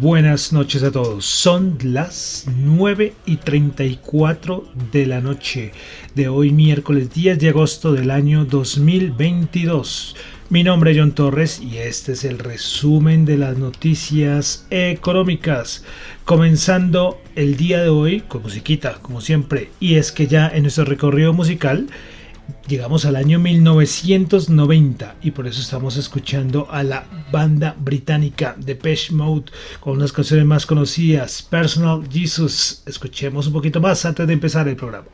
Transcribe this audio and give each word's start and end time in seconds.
Buenas 0.00 0.52
noches 0.52 0.82
a 0.82 0.90
todos. 0.90 1.24
Son 1.24 1.78
las 1.82 2.46
9 2.56 3.14
y 3.26 3.36
34 3.36 4.68
de 4.92 5.06
la 5.06 5.20
noche 5.20 5.72
de 6.14 6.28
hoy 6.28 6.50
miércoles 6.52 7.12
10 7.12 7.38
de 7.38 7.48
agosto 7.50 7.92
del 7.92 8.10
año 8.10 8.44
2022. 8.44 10.16
Mi 10.50 10.62
nombre 10.62 10.90
es 10.90 10.98
John 10.98 11.12
Torres 11.12 11.60
y 11.60 11.78
este 11.78 12.12
es 12.12 12.24
el 12.24 12.38
resumen 12.38 13.24
de 13.24 13.36
las 13.36 13.56
noticias 13.58 14.66
económicas. 14.70 15.84
Comenzando 16.24 17.20
el 17.34 17.56
día 17.56 17.82
de 17.82 17.88
hoy 17.88 18.20
con 18.20 18.42
musiquita, 18.42 18.98
como 19.02 19.20
siempre. 19.20 19.70
Y 19.80 19.94
es 19.94 20.12
que 20.12 20.26
ya 20.26 20.48
en 20.48 20.62
nuestro 20.62 20.84
recorrido 20.84 21.32
musical 21.32 21.86
Llegamos 22.66 23.04
al 23.04 23.16
año 23.16 23.38
1990 23.38 25.16
y 25.22 25.30
por 25.32 25.46
eso 25.46 25.60
estamos 25.60 25.96
escuchando 25.96 26.66
a 26.70 26.82
la 26.82 27.04
banda 27.30 27.76
británica 27.78 28.54
Depeche 28.58 29.14
Mode 29.14 29.52
con 29.80 29.98
unas 29.98 30.12
canciones 30.12 30.46
más 30.46 30.64
conocidas, 30.64 31.42
Personal 31.42 32.08
Jesus. 32.10 32.82
Escuchemos 32.86 33.46
un 33.46 33.52
poquito 33.52 33.80
más 33.80 34.04
antes 34.06 34.26
de 34.26 34.32
empezar 34.32 34.66
el 34.68 34.76
programa. 34.76 35.06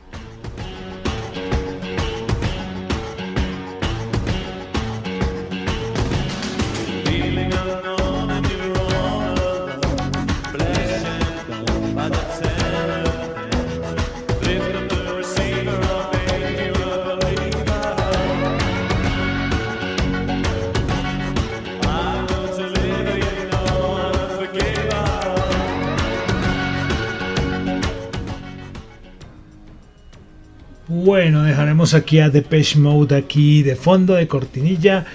Bueno, 31.03 31.41
dejaremos 31.41 31.95
aquí 31.95 32.19
a 32.19 32.29
Depeche 32.29 32.77
Mode 32.77 33.15
aquí 33.15 33.63
de 33.63 33.75
fondo 33.75 34.13
de 34.13 34.27
cortinilla. 34.27 35.05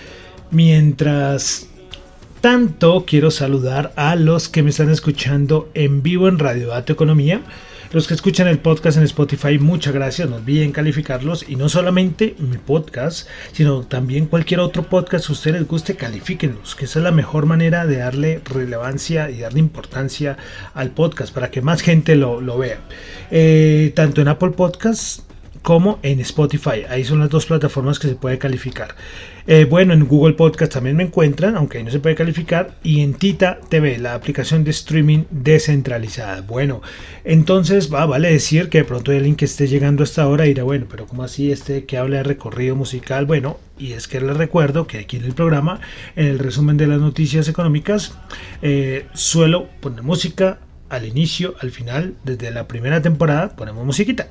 Mientras 0.50 1.68
tanto, 2.40 3.04
quiero 3.06 3.30
saludar 3.30 3.92
a 3.94 4.16
los 4.16 4.48
que 4.48 4.64
me 4.64 4.70
están 4.70 4.90
escuchando 4.90 5.70
en 5.74 6.02
vivo 6.02 6.26
en 6.26 6.40
Radio 6.40 6.68
Dato 6.68 6.92
Economía. 6.92 7.40
Los 7.92 8.08
que 8.08 8.14
escuchan 8.14 8.48
el 8.48 8.58
podcast 8.58 8.98
en 8.98 9.04
Spotify, 9.04 9.60
muchas 9.60 9.94
gracias. 9.94 10.28
No 10.28 10.36
olviden 10.36 10.72
calificarlos. 10.72 11.48
Y 11.48 11.54
no 11.54 11.68
solamente 11.68 12.34
mi 12.40 12.58
podcast, 12.58 13.28
sino 13.52 13.82
también 13.82 14.26
cualquier 14.26 14.58
otro 14.58 14.82
podcast 14.82 15.26
que 15.26 15.30
a 15.30 15.34
ustedes 15.34 15.60
les 15.60 15.68
guste, 15.68 15.94
califíquenlos. 15.94 16.74
Que 16.74 16.86
esa 16.86 16.98
es 16.98 17.04
la 17.04 17.12
mejor 17.12 17.46
manera 17.46 17.86
de 17.86 17.98
darle 17.98 18.40
relevancia 18.44 19.30
y 19.30 19.38
darle 19.38 19.60
importancia 19.60 20.36
al 20.74 20.90
podcast 20.90 21.32
para 21.32 21.52
que 21.52 21.62
más 21.62 21.80
gente 21.80 22.16
lo, 22.16 22.58
vea. 22.58 22.80
Eh, 23.30 23.92
tanto 23.94 24.20
en 24.20 24.26
Apple 24.26 24.50
Podcasts 24.50 25.25
como 25.66 25.98
en 26.04 26.20
Spotify. 26.20 26.84
Ahí 26.88 27.02
son 27.02 27.18
las 27.18 27.28
dos 27.28 27.46
plataformas 27.46 27.98
que 27.98 28.06
se 28.06 28.14
puede 28.14 28.38
calificar. 28.38 28.94
Eh, 29.48 29.64
bueno, 29.68 29.94
en 29.94 30.06
Google 30.06 30.34
Podcast 30.34 30.74
también 30.74 30.94
me 30.94 31.02
encuentran, 31.02 31.56
aunque 31.56 31.78
ahí 31.78 31.84
no 31.84 31.90
se 31.90 31.98
puede 31.98 32.14
calificar. 32.14 32.76
Y 32.84 33.00
en 33.00 33.14
Tita 33.14 33.58
TV, 33.68 33.98
la 33.98 34.14
aplicación 34.14 34.62
de 34.62 34.70
streaming 34.70 35.24
descentralizada. 35.32 36.42
Bueno, 36.42 36.82
entonces 37.24 37.92
va, 37.92 38.06
vale 38.06 38.30
decir 38.30 38.68
que 38.68 38.78
de 38.78 38.84
pronto 38.84 39.10
el 39.10 39.24
link 39.24 39.38
que 39.38 39.44
esté 39.46 39.66
llegando 39.66 40.04
hasta 40.04 40.22
ahora 40.22 40.44
dirá, 40.44 40.62
bueno, 40.62 40.86
pero 40.88 41.04
¿cómo 41.08 41.24
así 41.24 41.50
este 41.50 41.84
que 41.84 41.96
habla 41.96 42.18
de 42.18 42.22
recorrido 42.22 42.76
musical? 42.76 43.26
Bueno, 43.26 43.58
y 43.76 43.94
es 43.94 44.06
que 44.06 44.20
les 44.20 44.36
recuerdo 44.36 44.86
que 44.86 44.98
aquí 44.98 45.16
en 45.16 45.24
el 45.24 45.34
programa, 45.34 45.80
en 46.14 46.26
el 46.26 46.38
resumen 46.38 46.76
de 46.76 46.86
las 46.86 47.00
noticias 47.00 47.48
económicas, 47.48 48.16
eh, 48.62 49.06
suelo 49.14 49.66
poner 49.80 50.04
música 50.04 50.60
al 50.88 51.04
inicio, 51.04 51.54
al 51.60 51.70
final, 51.70 52.14
desde 52.24 52.50
la 52.50 52.68
primera 52.68 53.02
temporada 53.02 53.56
ponemos 53.56 53.84
musiquita. 53.84 54.28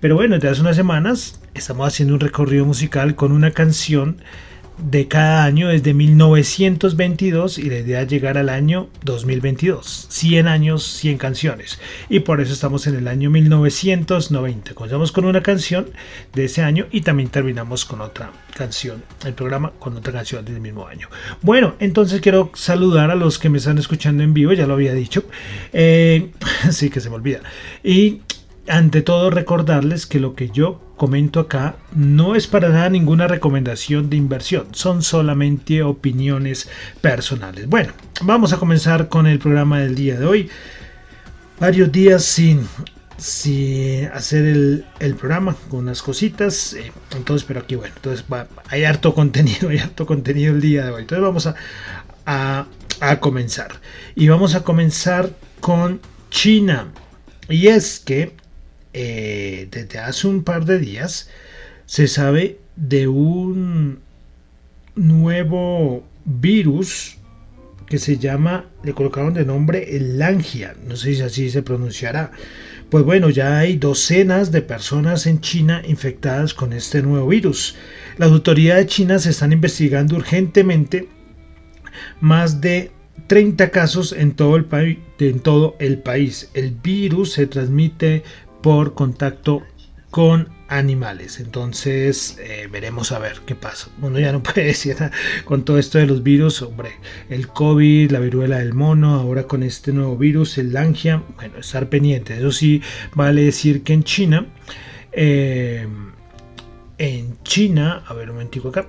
Pero 0.00 0.14
bueno, 0.14 0.34
desde 0.34 0.48
hace 0.48 0.60
unas 0.60 0.76
semanas 0.76 1.40
estamos 1.54 1.86
haciendo 1.86 2.14
un 2.14 2.20
recorrido 2.20 2.64
musical 2.64 3.14
con 3.14 3.32
una 3.32 3.52
canción 3.52 4.18
de 4.78 5.06
cada 5.08 5.44
año 5.44 5.68
desde 5.68 5.94
1922 5.94 7.58
y 7.58 7.70
la 7.70 7.78
idea 7.78 8.02
es 8.02 8.08
llegar 8.08 8.38
al 8.38 8.48
año 8.48 8.88
2022. 9.04 10.06
100 10.10 10.48
años, 10.48 10.84
100 10.84 11.18
canciones. 11.18 11.78
Y 12.08 12.20
por 12.20 12.40
eso 12.40 12.52
estamos 12.52 12.86
en 12.86 12.96
el 12.96 13.08
año 13.08 13.30
1990. 13.30 14.74
Comenzamos 14.74 15.12
con 15.12 15.24
una 15.24 15.42
canción 15.42 15.86
de 16.32 16.46
ese 16.46 16.62
año 16.62 16.86
y 16.90 17.02
también 17.02 17.28
terminamos 17.28 17.84
con 17.84 18.00
otra 18.00 18.32
canción. 18.56 19.02
El 19.24 19.34
programa 19.34 19.72
con 19.78 19.96
otra 19.96 20.12
canción 20.12 20.44
del 20.44 20.60
mismo 20.60 20.86
año. 20.86 21.08
Bueno, 21.42 21.74
entonces 21.78 22.20
quiero 22.20 22.50
saludar 22.54 23.10
a 23.10 23.14
los 23.14 23.38
que 23.38 23.48
me 23.48 23.58
están 23.58 23.78
escuchando 23.78 24.22
en 24.22 24.34
vivo, 24.34 24.52
ya 24.52 24.66
lo 24.66 24.74
había 24.74 24.92
dicho. 24.92 25.24
Eh, 25.72 26.30
sí 26.70 26.90
que 26.90 27.00
se 27.00 27.10
me 27.10 27.16
olvida. 27.16 27.40
Y 27.82 28.22
ante 28.66 29.02
todo 29.02 29.30
recordarles 29.30 30.06
que 30.06 30.20
lo 30.20 30.34
que 30.34 30.50
yo 30.50 30.80
comento 30.96 31.40
acá 31.40 31.76
no 31.94 32.34
es 32.34 32.46
para 32.46 32.68
nada 32.68 32.88
ninguna 32.88 33.26
recomendación 33.26 34.10
de 34.10 34.16
inversión, 34.16 34.68
son 34.72 35.02
solamente 35.02 35.82
opiniones 35.82 36.68
personales. 37.00 37.68
Bueno, 37.68 37.92
vamos 38.22 38.52
a 38.52 38.58
comenzar 38.58 39.08
con 39.08 39.26
el 39.26 39.38
programa 39.38 39.80
del 39.80 39.94
día 39.94 40.18
de 40.18 40.26
hoy. 40.26 40.50
Varios 41.58 41.90
días 41.90 42.24
sin, 42.24 42.66
sin 43.16 44.06
hacer 44.06 44.44
el, 44.98 45.14
programa 45.16 45.56
con 45.68 45.80
unas 45.80 46.02
cositas. 46.02 46.74
Eh, 46.74 46.92
entonces, 47.16 47.44
pero 47.46 47.60
aquí 47.60 47.74
bueno, 47.74 47.94
entonces 47.96 48.24
hay 48.68 48.84
harto 48.84 49.14
contenido, 49.14 49.68
hay 49.70 49.78
harto 49.78 50.06
contenido 50.06 50.54
el 50.54 50.60
día 50.60 50.84
de 50.84 50.90
hoy. 50.90 51.02
Entonces 51.02 51.22
vamos 51.22 51.46
a, 52.26 52.66
a 53.00 53.20
comenzar. 53.20 53.80
Y 54.14 54.28
vamos 54.28 54.54
a 54.54 54.62
comenzar 54.62 55.30
con 55.60 56.00
China. 56.30 56.88
Y 57.48 57.68
es 57.68 58.00
que 58.00 58.34
eh, 58.94 59.68
desde 59.70 59.98
hace 59.98 60.26
un 60.26 60.44
par 60.44 60.64
de 60.64 60.78
días 60.78 61.28
se 61.86 62.08
sabe 62.08 62.58
de 62.76 63.08
un 63.08 63.98
nuevo 64.94 66.04
virus 66.24 67.18
que 67.86 67.98
se 67.98 68.16
llama, 68.16 68.66
le 68.82 68.94
colocaron 68.94 69.34
de 69.34 69.44
nombre 69.44 69.96
el 69.96 70.18
Langia, 70.18 70.74
no 70.86 70.96
sé 70.96 71.14
si 71.14 71.22
así 71.22 71.50
se 71.50 71.62
pronunciará. 71.62 72.32
Pues 72.88 73.04
bueno, 73.04 73.28
ya 73.30 73.58
hay 73.58 73.76
docenas 73.76 74.52
de 74.52 74.62
personas 74.62 75.26
en 75.26 75.40
China 75.40 75.82
infectadas 75.86 76.54
con 76.54 76.72
este 76.72 77.02
nuevo 77.02 77.26
virus. 77.26 77.76
Las 78.16 78.30
autoridades 78.30 78.86
chinas 78.86 79.26
están 79.26 79.52
investigando 79.52 80.16
urgentemente 80.16 81.08
más 82.20 82.60
de 82.60 82.92
30 83.26 83.70
casos 83.70 84.12
en 84.12 84.32
todo 84.32 84.56
el, 84.56 84.66
en 85.18 85.40
todo 85.40 85.76
el 85.78 85.98
país. 85.98 86.50
El 86.54 86.72
virus 86.72 87.32
se 87.32 87.46
transmite 87.46 88.22
por 88.64 88.94
contacto 88.94 89.62
con 90.10 90.48
animales. 90.68 91.38
Entonces 91.38 92.38
eh, 92.40 92.66
veremos 92.72 93.12
a 93.12 93.18
ver 93.18 93.42
qué 93.44 93.54
pasa. 93.54 93.90
Uno 94.00 94.18
ya 94.18 94.32
no 94.32 94.42
puede 94.42 94.64
decir 94.64 94.96
con 95.44 95.66
todo 95.66 95.78
esto 95.78 95.98
de 95.98 96.06
los 96.06 96.22
virus, 96.22 96.62
hombre, 96.62 96.92
el 97.28 97.46
COVID, 97.46 98.10
la 98.10 98.20
viruela 98.20 98.60
del 98.60 98.72
mono, 98.72 99.16
ahora 99.16 99.42
con 99.42 99.62
este 99.62 99.92
nuevo 99.92 100.16
virus, 100.16 100.56
el 100.56 100.72
Langia, 100.72 101.22
bueno, 101.36 101.58
estar 101.58 101.90
pendiente. 101.90 102.38
Eso 102.38 102.52
sí, 102.52 102.80
vale 103.14 103.42
decir 103.42 103.82
que 103.82 103.92
en 103.92 104.02
China, 104.02 104.46
eh, 105.12 105.86
en 106.96 107.36
China, 107.42 108.02
a 108.06 108.14
ver 108.14 108.30
un 108.30 108.36
momentico 108.36 108.70
acá, 108.70 108.86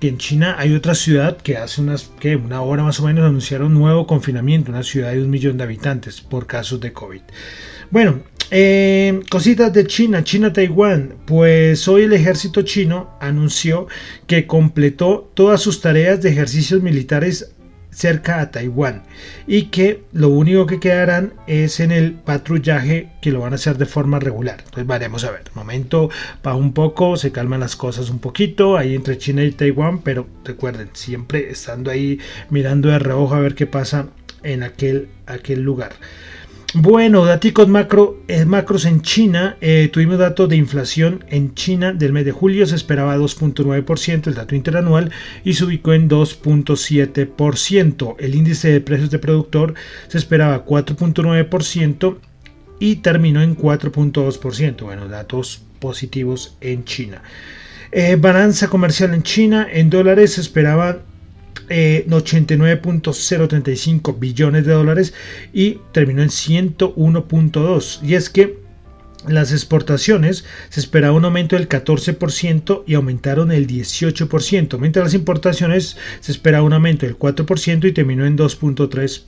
que 0.00 0.08
en 0.08 0.18
China 0.18 0.56
hay 0.58 0.74
otra 0.74 0.96
ciudad 0.96 1.36
que 1.36 1.56
hace 1.56 1.80
unas, 1.80 2.10
que 2.18 2.34
una 2.34 2.62
hora 2.62 2.82
más 2.82 2.98
o 2.98 3.04
menos 3.04 3.24
anunciaron 3.24 3.68
un 3.68 3.74
nuevo 3.74 4.08
confinamiento, 4.08 4.72
una 4.72 4.82
ciudad 4.82 5.12
de 5.12 5.22
un 5.22 5.30
millón 5.30 5.56
de 5.56 5.62
habitantes 5.62 6.20
por 6.20 6.48
casos 6.48 6.80
de 6.80 6.92
COVID. 6.92 7.20
Bueno, 7.94 8.22
eh, 8.56 9.20
cositas 9.30 9.72
de 9.72 9.84
China, 9.84 10.22
China-Taiwán. 10.22 11.16
Pues 11.26 11.88
hoy 11.88 12.02
el 12.02 12.12
ejército 12.12 12.62
chino 12.62 13.10
anunció 13.20 13.88
que 14.28 14.46
completó 14.46 15.28
todas 15.34 15.60
sus 15.60 15.80
tareas 15.80 16.22
de 16.22 16.30
ejercicios 16.30 16.80
militares 16.80 17.50
cerca 17.90 18.40
a 18.40 18.52
Taiwán 18.52 19.02
y 19.48 19.64
que 19.64 20.04
lo 20.12 20.28
único 20.28 20.66
que 20.66 20.78
quedarán 20.78 21.34
es 21.48 21.80
en 21.80 21.90
el 21.90 22.12
patrullaje 22.12 23.10
que 23.22 23.32
lo 23.32 23.40
van 23.40 23.54
a 23.54 23.56
hacer 23.56 23.76
de 23.76 23.86
forma 23.86 24.20
regular. 24.20 24.60
Entonces 24.60 24.86
veremos 24.86 25.24
a 25.24 25.32
ver. 25.32 25.42
Momento 25.54 26.10
va 26.46 26.54
un 26.54 26.72
poco, 26.72 27.16
se 27.16 27.32
calman 27.32 27.58
las 27.58 27.74
cosas 27.74 28.08
un 28.08 28.20
poquito 28.20 28.76
ahí 28.76 28.94
entre 28.94 29.18
China 29.18 29.42
y 29.42 29.50
Taiwán, 29.50 29.98
pero 30.02 30.28
recuerden, 30.44 30.90
siempre 30.92 31.50
estando 31.50 31.90
ahí 31.90 32.20
mirando 32.50 32.88
de 32.88 33.00
reojo 33.00 33.34
a 33.34 33.40
ver 33.40 33.56
qué 33.56 33.66
pasa 33.66 34.10
en 34.44 34.62
aquel, 34.62 35.08
aquel 35.26 35.62
lugar. 35.62 35.94
Bueno, 36.76 37.24
datos 37.24 37.68
macro, 37.68 38.20
eh, 38.26 38.44
macros 38.44 38.84
en 38.84 39.00
China. 39.00 39.56
Eh, 39.60 39.88
tuvimos 39.92 40.18
datos 40.18 40.48
de 40.48 40.56
inflación 40.56 41.24
en 41.28 41.54
China 41.54 41.92
del 41.92 42.12
mes 42.12 42.24
de 42.24 42.32
julio. 42.32 42.66
Se 42.66 42.74
esperaba 42.74 43.16
2.9% 43.16 44.26
el 44.26 44.34
dato 44.34 44.56
interanual 44.56 45.12
y 45.44 45.54
se 45.54 45.66
ubicó 45.66 45.92
en 45.92 46.08
2.7%. 46.08 48.16
El 48.18 48.34
índice 48.34 48.72
de 48.72 48.80
precios 48.80 49.12
de 49.12 49.20
productor 49.20 49.74
se 50.08 50.18
esperaba 50.18 50.66
4.9% 50.66 52.18
y 52.80 52.96
terminó 52.96 53.40
en 53.40 53.56
4.2%. 53.56 54.82
Bueno, 54.82 55.06
datos 55.06 55.62
positivos 55.78 56.56
en 56.60 56.84
China. 56.84 57.22
Eh, 57.92 58.16
balanza 58.16 58.66
comercial 58.66 59.14
en 59.14 59.22
China 59.22 59.68
en 59.70 59.90
dólares 59.90 60.32
se 60.32 60.40
esperaba 60.40 61.02
89.035 61.68 64.10
eh, 64.10 64.16
billones 64.18 64.66
de 64.66 64.72
dólares 64.72 65.14
y 65.52 65.78
terminó 65.92 66.22
en 66.22 66.28
101.2. 66.28 68.02
Y 68.02 68.14
es 68.14 68.30
que 68.30 68.64
las 69.28 69.52
exportaciones 69.52 70.44
se 70.68 70.80
esperaba 70.80 71.16
un 71.16 71.24
aumento 71.24 71.56
del 71.56 71.68
14% 71.68 72.84
y 72.86 72.94
aumentaron 72.94 73.52
el 73.52 73.66
18%, 73.66 74.78
mientras 74.78 75.06
las 75.06 75.14
importaciones 75.14 75.96
se 76.20 76.32
esperaba 76.32 76.64
un 76.64 76.74
aumento 76.74 77.06
del 77.06 77.18
4% 77.18 77.88
y 77.88 77.92
terminó 77.92 78.26
en 78.26 78.36
2.3%. 78.36 79.24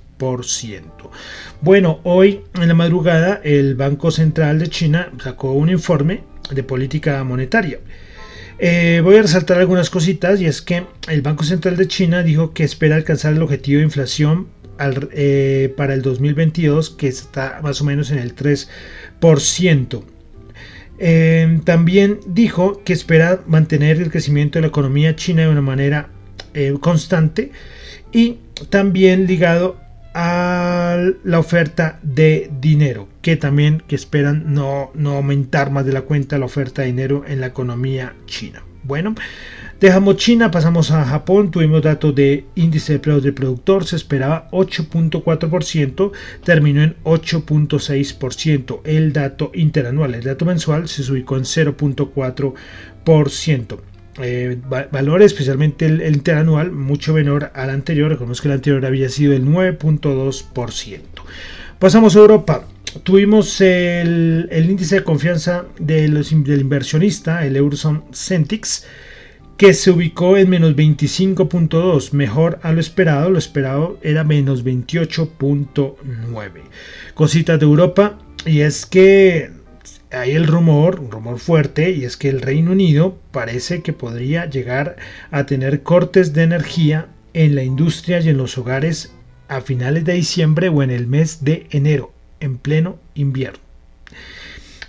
Bueno, 1.61 2.01
hoy 2.05 2.41
en 2.55 2.69
la 2.69 2.75
madrugada 2.75 3.41
el 3.45 3.75
Banco 3.75 4.11
Central 4.11 4.59
de 4.59 4.69
China 4.69 5.13
sacó 5.23 5.53
un 5.53 5.71
informe 5.71 6.25
de 6.51 6.63
política 6.63 7.23
monetaria. 7.25 7.79
Eh, 8.59 9.03
voy 9.05 9.17
a 9.17 9.23
resaltar 9.23 9.59
algunas 9.59 9.91
cositas 9.91 10.41
y 10.41 10.47
es 10.47 10.63
que 10.63 10.87
el 11.09 11.21
Banco 11.21 11.45
Central 11.45 11.77
de 11.77 11.89
China 11.89 12.23
dijo 12.23 12.55
que 12.55 12.65
espera 12.65 12.97
alcanzar 12.97 13.35
el 13.35 13.43
objetivo 13.43 13.79
de 13.79 13.85
inflación 13.85 14.49
eh, 15.13 15.75
para 15.77 15.93
el 15.93 16.03
2022 16.03 16.91
que 16.91 17.09
está 17.09 17.61
más 17.63 17.83
o 17.83 17.85
menos 17.85 18.11
en 18.11 18.19
el 18.19 18.35
3%. 18.35 20.03
Eh, 20.99 21.61
también 21.65 22.21
dijo 22.27 22.83
que 22.83 22.95
espera 22.95 23.43
mantener 23.47 24.01
el 24.01 24.11
crecimiento 24.11 24.59
de 24.59 24.63
la 24.63 24.69
economía 24.69 25.15
china 25.17 25.43
de 25.43 25.49
una 25.49 25.61
manera 25.63 26.09
constante 26.81 27.53
y 28.13 28.39
también 28.71 29.27
ligado 29.27 29.79
a 30.19 30.97
la 31.25 31.39
oferta 31.39 32.01
de 32.03 32.51
dinero, 32.59 33.07
que 33.21 33.37
también 33.37 33.83
que 33.87 33.95
esperan 33.95 34.55
no, 34.55 34.91
no 34.95 35.13
aumentar 35.13 35.71
más 35.71 35.85
de 35.85 35.93
la 35.93 36.01
cuenta 36.03 36.39
la 36.39 36.47
oferta 36.47 36.81
de 36.81 36.89
dinero 36.89 37.25
en 37.29 37.43
la 37.43 37.49
economía 37.49 38.15
china. 38.25 38.63
Bueno, 38.83 39.15
dejamos 39.79 40.17
China, 40.17 40.51
pasamos 40.51 40.91
a 40.91 41.05
Japón, 41.05 41.51
tuvimos 41.51 41.83
datos 41.83 42.15
de 42.15 42.47
índice 42.55 42.95
de 42.95 42.99
precios 42.99 43.25
del 43.25 43.35
productor, 43.35 43.85
se 43.85 43.97
esperaba 43.97 44.49
8.4%, 44.53 46.13
terminó 46.43 46.83
en 46.83 46.97
8.6%. 47.05 48.81
El 48.85 49.13
dato 49.13 49.51
interanual, 49.53 50.15
el 50.15 50.25
dato 50.25 50.47
mensual 50.47 50.89
se 50.89 51.13
ubicó 51.13 51.37
en 51.37 51.45
0.4%. 51.45 53.81
Eh, 54.19 54.59
valor, 54.91 55.23
especialmente 55.23 55.85
el, 55.87 56.03
interanual, 56.15 56.73
mucho 56.73 57.13
menor 57.13 57.51
al 57.55 57.71
anterior. 57.71 58.11
Recordemos 58.11 58.41
que 58.41 58.49
el 58.49 58.55
anterior 58.55 58.85
había 58.87 59.09
sido 59.09 59.35
el 59.35 59.45
9.2%. 59.45 61.01
Pasamos 61.79 62.17
a 62.17 62.21
Europa. 62.21 62.67
Tuvimos 63.03 63.61
el, 63.61 64.49
índice 64.51 64.97
de 64.97 65.05
confianza 65.05 65.67
de 65.79 66.09
los, 66.09 66.31
del 66.31 66.63
inversionista, 66.63 67.45
el 67.45 67.57
Eurozone 67.57 68.05
Centix, 68.13 68.87
que 69.59 69.75
se 69.75 69.91
ubicó 69.91 70.39
en 70.39 70.49
menos 70.49 70.75
25.2, 70.75 72.13
mejor 72.13 72.59
a 72.63 72.73
lo 72.73 72.81
esperado. 72.81 73.29
Lo 73.29 73.39
esperado 73.39 73.99
era 74.03 74.25
menos 74.25 74.65
28.9. 74.65 76.51
Cositas 77.15 77.59
de 77.61 77.67
Europa, 77.67 78.19
y 78.47 78.61
es 78.61 78.87
que 78.87 79.51
hay 80.13 80.33
el 80.33 80.47
rumor, 80.47 81.01
un 81.01 81.11
rumor 81.11 81.39
fuerte, 81.39 81.91
y 81.91 82.05
es 82.05 82.17
que 82.17 82.29
el 82.29 82.41
Reino 82.41 82.73
Unido 82.73 83.19
parece 83.33 83.83
que 83.83 83.93
podría 83.93 84.47
llegar 84.47 84.97
a 85.31 85.47
tener 85.47 85.83
cortes 85.83 86.33
de 86.33 86.43
energía 86.43 87.09
en 87.35 87.55
la 87.55 87.65
industria 87.65 88.21
y 88.21 88.29
en 88.29 88.39
los 88.39 88.57
hogares 88.57 89.13
a 89.49 89.61
finales 89.61 90.05
de 90.05 90.15
diciembre 90.15 90.69
o 90.69 90.83
en 90.83 90.91
el 90.91 91.07
mes 91.07 91.45
de 91.45 91.67
enero, 91.71 92.13
en 92.41 92.59
pleno 92.59 92.99
invierno. 93.15 93.61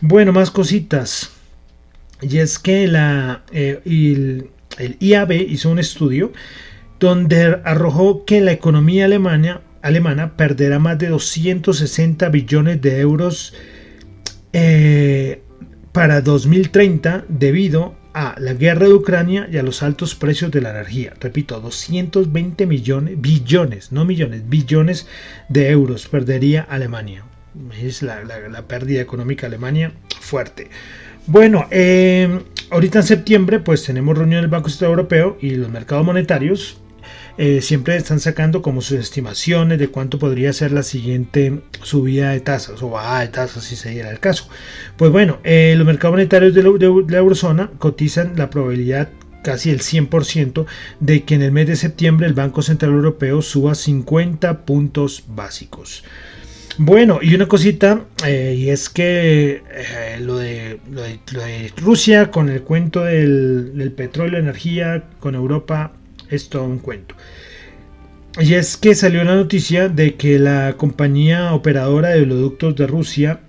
Bueno, 0.01 0.31
más 0.31 0.51
cositas. 0.51 1.31
Y 2.21 2.37
es 2.37 2.59
que 2.59 2.89
eh, 3.51 3.81
el, 3.85 4.49
IAB 4.99 5.31
hizo 5.31 5.69
un 5.69 5.79
estudio 5.79 6.31
donde 6.99 7.59
arrojó 7.63 8.25
que 8.25 8.41
la 8.41 8.51
economía 8.51 9.05
alemana 9.05 10.33
perderá 10.35 10.79
más 10.79 10.97
de 10.97 11.09
260 11.09 12.29
billones 12.29 12.81
de 12.81 12.99
euros 12.99 13.53
eh, 14.53 15.41
para 15.91 16.21
2030 16.21 17.25
debido 17.27 17.95
a 18.13 18.35
la 18.39 18.53
guerra 18.53 18.87
de 18.87 18.93
Ucrania 18.93 19.47
y 19.51 19.57
a 19.57 19.63
los 19.63 19.83
altos 19.83 20.15
precios 20.15 20.51
de 20.51 20.61
la 20.61 20.71
energía. 20.71 21.13
Repito, 21.19 21.59
220 21.59 22.65
millones, 22.65 23.21
billones, 23.21 23.91
no 23.91 24.05
millones, 24.05 24.49
billones 24.49 25.07
de 25.49 25.69
euros 25.69 26.07
perdería 26.07 26.61
Alemania. 26.63 27.23
Es 27.79 28.01
la, 28.01 28.23
pérdida 28.67 29.01
económica 29.01 29.41
de 29.41 29.55
Alemania 29.55 29.91
fuerte. 30.19 30.69
Bueno, 31.27 31.67
eh, 31.69 32.41
ahorita 32.71 32.99
en 32.99 33.05
septiembre 33.05 33.59
pues 33.59 33.83
tenemos 33.83 34.17
reunión 34.17 34.41
del 34.41 34.49
Banco 34.49 34.69
Central 34.69 34.91
Europeo 34.91 35.37
y 35.41 35.51
los 35.51 35.69
mercados 35.69 36.05
monetarios 36.05 36.79
eh, 37.37 37.61
siempre 37.61 37.95
están 37.95 38.19
sacando 38.19 38.63
como 38.63 38.81
sus 38.81 38.97
estimaciones 38.97 39.77
de 39.77 39.89
cuánto 39.89 40.17
podría 40.17 40.51
ser 40.53 40.71
la 40.71 40.81
siguiente 40.81 41.61
subida 41.83 42.31
de 42.31 42.39
tasas 42.39 42.81
o 42.81 42.89
bajada 42.89 43.21
de 43.21 43.27
tasas 43.27 43.63
si 43.63 43.75
se 43.75 43.91
diera 43.91 44.09
el 44.09 44.19
caso. 44.19 44.49
Pues 44.97 45.11
bueno, 45.11 45.37
eh, 45.43 45.75
los 45.77 45.85
mercados 45.85 46.13
monetarios 46.13 46.55
de 46.55 46.63
la, 46.63 47.17
eurozona 47.17 47.69
cotizan 47.77 48.33
la 48.37 48.49
probabilidad 48.49 49.09
casi 49.43 49.69
el 49.69 49.81
100% 49.81 50.65
de 50.99 51.23
que 51.23 51.35
en 51.35 51.43
el 51.43 51.51
mes 51.51 51.67
de 51.67 51.75
septiembre 51.75 52.25
el 52.25 52.33
Banco 52.33 52.63
Central 52.63 52.91
Europeo 52.91 53.43
suba 53.43 53.75
50 53.75 54.65
puntos 54.65 55.23
básicos. 55.27 56.03
Bueno, 56.79 57.19
y 57.21 57.33
una 57.33 57.47
cosita, 57.47 58.05
eh, 58.25 58.55
y 58.57 58.69
es 58.69 58.89
que 58.89 59.63
lo, 60.21 60.37
de, 60.37 60.79
Rusia 61.77 62.29
con 62.29 62.49
el 62.49 62.61
cuento 62.61 63.03
del, 63.03 63.75
del 63.75 63.91
petróleo, 63.91 64.39
energía, 64.39 65.03
con 65.19 65.33
Europa, 65.33 65.91
es 66.29 66.49
todo 66.49 66.63
un 66.63 66.79
cuento. 66.79 67.15
Y 68.39 68.53
es 68.53 68.77
que 68.77 68.93
salió 68.93 69.23
la 69.23 69.35
noticia 69.35 69.89
de 69.89 70.15
que 70.15 70.37
la 70.37 70.75
compañía 70.77 71.53
operadora 71.53 72.09
de 72.09 72.21
oleoductos 72.21 72.75
de 72.75 72.85
Rusia 72.85 73.39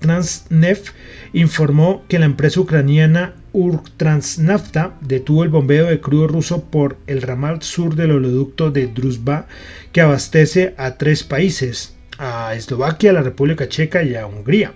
Transneft 0.00 0.88
informó 1.32 2.04
que 2.08 2.18
la 2.18 2.26
empresa 2.26 2.60
ucraniana 2.60 3.34
Urtransnafta 3.54 4.98
detuvo 5.00 5.44
el 5.44 5.48
bombeo 5.48 5.86
de 5.86 6.00
crudo 6.00 6.26
ruso 6.26 6.64
por 6.64 6.98
el 7.06 7.22
ramal 7.22 7.62
sur 7.62 7.94
del 7.94 8.10
oleoducto 8.10 8.70
de 8.70 8.88
Druzhba 8.88 9.46
que 9.92 10.02
abastece 10.02 10.74
a 10.76 10.96
tres 10.98 11.22
países, 11.22 11.94
a 12.18 12.54
Eslovaquia, 12.54 13.14
la 13.14 13.22
República 13.22 13.68
Checa 13.68 14.02
y 14.02 14.14
a 14.14 14.26
Hungría. 14.26 14.72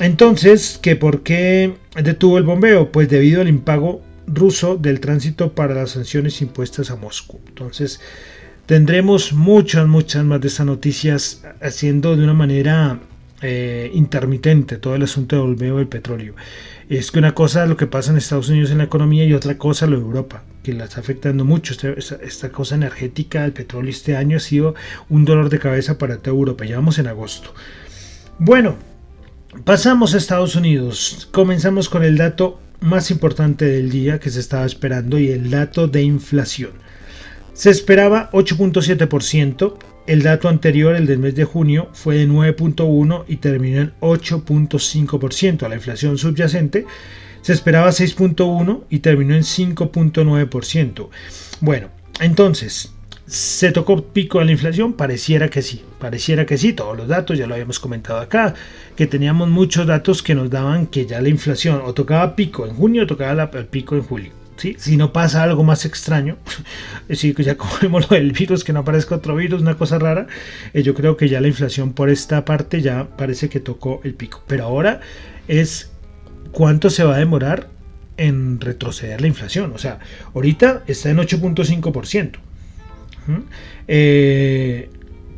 Entonces, 0.00 0.78
¿que 0.80 0.96
¿por 0.96 1.22
qué 1.22 1.74
detuvo 2.02 2.38
el 2.38 2.44
bombeo? 2.44 2.90
Pues 2.90 3.10
debido 3.10 3.42
al 3.42 3.48
impago 3.48 4.00
ruso 4.26 4.76
del 4.76 5.00
tránsito 5.00 5.54
para 5.54 5.74
las 5.74 5.90
sanciones 5.90 6.40
impuestas 6.42 6.90
a 6.90 6.96
Moscú. 6.96 7.40
Entonces, 7.48 8.00
tendremos 8.66 9.32
muchas, 9.32 9.86
muchas 9.86 10.24
más 10.24 10.40
de 10.40 10.48
estas 10.48 10.66
noticias 10.66 11.42
haciendo 11.60 12.16
de 12.16 12.24
una 12.24 12.34
manera 12.34 13.00
eh, 13.44 13.90
intermitente 13.92 14.76
todo 14.76 14.94
el 14.94 15.02
asunto 15.02 15.34
del 15.34 15.46
bombeo 15.46 15.78
del 15.78 15.88
petróleo. 15.88 16.34
Es 16.88 17.10
que 17.10 17.18
una 17.18 17.34
cosa 17.34 17.66
lo 17.66 17.76
que 17.76 17.88
pasa 17.88 18.12
en 18.12 18.18
Estados 18.18 18.48
Unidos 18.48 18.70
en 18.70 18.78
la 18.78 18.84
economía 18.84 19.24
y 19.24 19.34
otra 19.34 19.58
cosa 19.58 19.86
lo 19.86 19.96
de 19.96 20.04
Europa, 20.04 20.44
que 20.62 20.72
la 20.72 20.84
está 20.84 21.00
afectando 21.00 21.44
mucho. 21.44 21.72
Este, 21.72 21.96
esta, 22.24 22.50
cosa 22.50 22.76
energética 22.76 23.42
del 23.42 23.52
petróleo 23.52 23.90
este 23.90 24.16
año 24.16 24.36
ha 24.36 24.40
sido 24.40 24.76
un 25.08 25.24
dolor 25.24 25.48
de 25.48 25.58
cabeza 25.58 25.98
para 25.98 26.18
toda 26.18 26.36
Europa. 26.36 26.64
Ya 26.64 26.76
en 26.76 27.06
agosto. 27.08 27.52
Bueno, 28.38 28.76
pasamos 29.64 30.14
a 30.14 30.18
Estados 30.18 30.54
Unidos. 30.54 31.28
Comenzamos 31.32 31.88
con 31.88 32.04
el 32.04 32.18
dato 32.18 32.60
más 32.82 33.10
importante 33.10 33.64
del 33.64 33.90
día 33.90 34.20
que 34.20 34.30
se 34.30 34.40
estaba 34.40 34.66
esperando 34.66 35.18
y 35.18 35.28
el 35.28 35.50
dato 35.50 35.88
de 35.88 36.02
inflación. 36.02 36.72
Se 37.54 37.70
esperaba 37.70 38.30
8.7%, 38.32 39.76
el 40.06 40.22
dato 40.22 40.48
anterior, 40.48 40.96
el 40.96 41.06
del 41.06 41.18
mes 41.18 41.34
de 41.34 41.44
junio, 41.44 41.88
fue 41.92 42.16
de 42.16 42.28
9.1 42.28 43.24
y 43.28 43.36
terminó 43.36 43.80
en 43.80 43.92
8.5%. 44.00 45.68
La 45.68 45.76
inflación 45.76 46.18
subyacente 46.18 46.86
se 47.42 47.52
esperaba 47.52 47.88
6.1 47.90 48.84
y 48.88 48.98
terminó 49.00 49.34
en 49.34 49.42
5.9%. 49.42 51.08
Bueno, 51.60 51.88
entonces, 52.20 52.92
¿se 53.32 53.72
tocó 53.72 54.04
pico 54.04 54.40
de 54.40 54.44
la 54.44 54.52
inflación? 54.52 54.92
Pareciera 54.92 55.48
que 55.48 55.62
sí, 55.62 55.82
pareciera 55.98 56.44
que 56.44 56.58
sí, 56.58 56.74
todos 56.74 56.94
los 56.94 57.08
datos, 57.08 57.38
ya 57.38 57.46
lo 57.46 57.54
habíamos 57.54 57.78
comentado 57.78 58.20
acá, 58.20 58.54
que 58.94 59.06
teníamos 59.06 59.48
muchos 59.48 59.86
datos 59.86 60.22
que 60.22 60.34
nos 60.34 60.50
daban 60.50 60.86
que 60.86 61.06
ya 61.06 61.22
la 61.22 61.30
inflación 61.30 61.80
o 61.82 61.94
tocaba 61.94 62.36
pico 62.36 62.66
en 62.66 62.74
junio 62.74 63.04
o 63.04 63.06
tocaba 63.06 63.50
el 63.54 63.66
pico 63.66 63.96
en 63.96 64.02
julio. 64.02 64.32
Si 64.76 64.98
no 64.98 65.14
pasa 65.14 65.42
algo 65.42 65.64
más 65.64 65.86
extraño, 65.86 66.36
que 67.08 67.42
ya 67.42 67.56
como 67.56 67.72
vemos 67.80 68.10
lo 68.10 68.16
del 68.16 68.32
virus, 68.32 68.64
que 68.64 68.74
no 68.74 68.80
aparezca 68.80 69.14
otro 69.14 69.34
virus, 69.34 69.62
una 69.62 69.78
cosa 69.78 69.98
rara, 69.98 70.26
eh, 70.74 70.82
yo 70.82 70.92
creo 70.92 71.16
que 71.16 71.30
ya 71.30 71.40
la 71.40 71.48
inflación 71.48 71.94
por 71.94 72.10
esta 72.10 72.44
parte 72.44 72.82
ya 72.82 73.16
parece 73.16 73.48
que 73.48 73.60
tocó 73.60 74.02
el 74.04 74.12
pico. 74.14 74.42
Pero 74.46 74.64
ahora 74.64 75.00
es 75.48 75.90
cuánto 76.52 76.90
se 76.90 77.02
va 77.02 77.16
a 77.16 77.18
demorar 77.18 77.70
en 78.18 78.60
retroceder 78.60 79.22
la 79.22 79.26
inflación. 79.26 79.72
O 79.72 79.78
sea, 79.78 80.00
ahorita 80.34 80.84
está 80.86 81.08
en 81.08 81.16
8.5%. 81.16 82.51
Eh, 83.88 84.90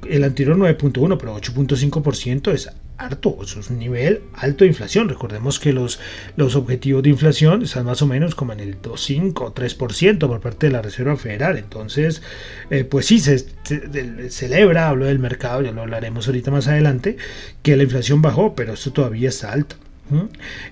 el 0.09 0.25
anterior 0.25 0.57
9.1, 0.57 1.19
pero 1.19 1.37
8.5% 1.37 2.53
es 2.53 2.71
harto, 2.97 3.39
es 3.43 3.57
un 3.71 3.79
nivel 3.79 4.23
alto 4.35 4.65
de 4.65 4.69
inflación. 4.69 5.09
Recordemos 5.09 5.59
que 5.59 5.73
los, 5.73 6.01
los 6.37 6.57
objetivos 6.57 7.03
de 7.03 7.11
inflación 7.11 7.63
están 7.63 7.87
más 7.87 8.03
o 8.03 8.07
menos 8.07 8.35
como 8.35 8.53
en 8.53 8.61
el 8.61 8.81
2,5 8.81 9.41
o 9.41 9.55
3% 9.55 10.19
por 10.19 10.41
parte 10.41 10.67
de 10.67 10.73
la 10.73 10.83
Reserva 10.83 11.17
Federal. 11.17 11.59
Entonces, 11.59 12.23
eh, 12.71 12.85
pues 12.85 13.07
sí, 13.07 13.19
se, 13.19 13.47
celebra, 14.31 14.89
hablo 14.89 15.07
del 15.07 15.19
mercado, 15.19 15.63
ya 15.63 15.73
lo 15.73 15.83
hablaremos 15.83 16.27
ahorita 16.27 16.51
más 16.51 16.69
adelante, 16.69 17.17
que 17.63 17.77
la 17.77 17.83
inflación 17.83 18.23
bajó, 18.23 18.55
pero 18.55 18.75
esto 18.75 18.93
todavía 18.93 19.29
está 19.29 19.53
alto. 19.53 19.77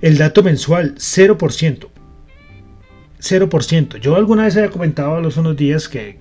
El 0.02 0.18
dato 0.18 0.42
mensual, 0.42 0.94
0%. 0.96 1.88
0%. 3.22 3.98
Yo 3.98 4.16
alguna 4.16 4.44
vez 4.44 4.56
había 4.56 4.70
comentado 4.70 5.16
a 5.16 5.20
los 5.20 5.36
unos 5.36 5.56
días 5.56 5.88
que, 5.88 6.16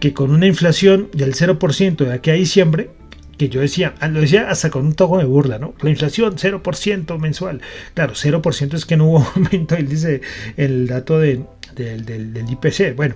que, 0.00 0.12
con 0.12 0.30
una 0.30 0.46
inflación 0.46 1.08
del 1.12 1.34
0% 1.34 1.96
de 1.96 2.12
aquí 2.12 2.30
a 2.30 2.34
diciembre, 2.34 2.90
que 3.38 3.48
yo 3.48 3.60
decía, 3.60 3.94
ah, 4.00 4.08
lo 4.08 4.20
decía 4.20 4.50
hasta 4.50 4.70
con 4.70 4.86
un 4.86 4.94
toque 4.94 5.18
de 5.18 5.24
burla, 5.24 5.58
¿no? 5.58 5.74
La 5.80 5.90
inflación 5.90 6.36
0% 6.36 7.18
mensual. 7.18 7.60
Claro, 7.94 8.14
0% 8.14 8.74
es 8.74 8.84
que 8.84 8.96
no 8.96 9.06
hubo 9.06 9.26
aumento, 9.36 9.76
él 9.76 9.88
dice 9.88 10.20
el 10.56 10.86
dato 10.86 11.18
de, 11.18 11.44
del, 11.74 12.50
IPC. 12.50 12.94
Bueno, 12.96 13.14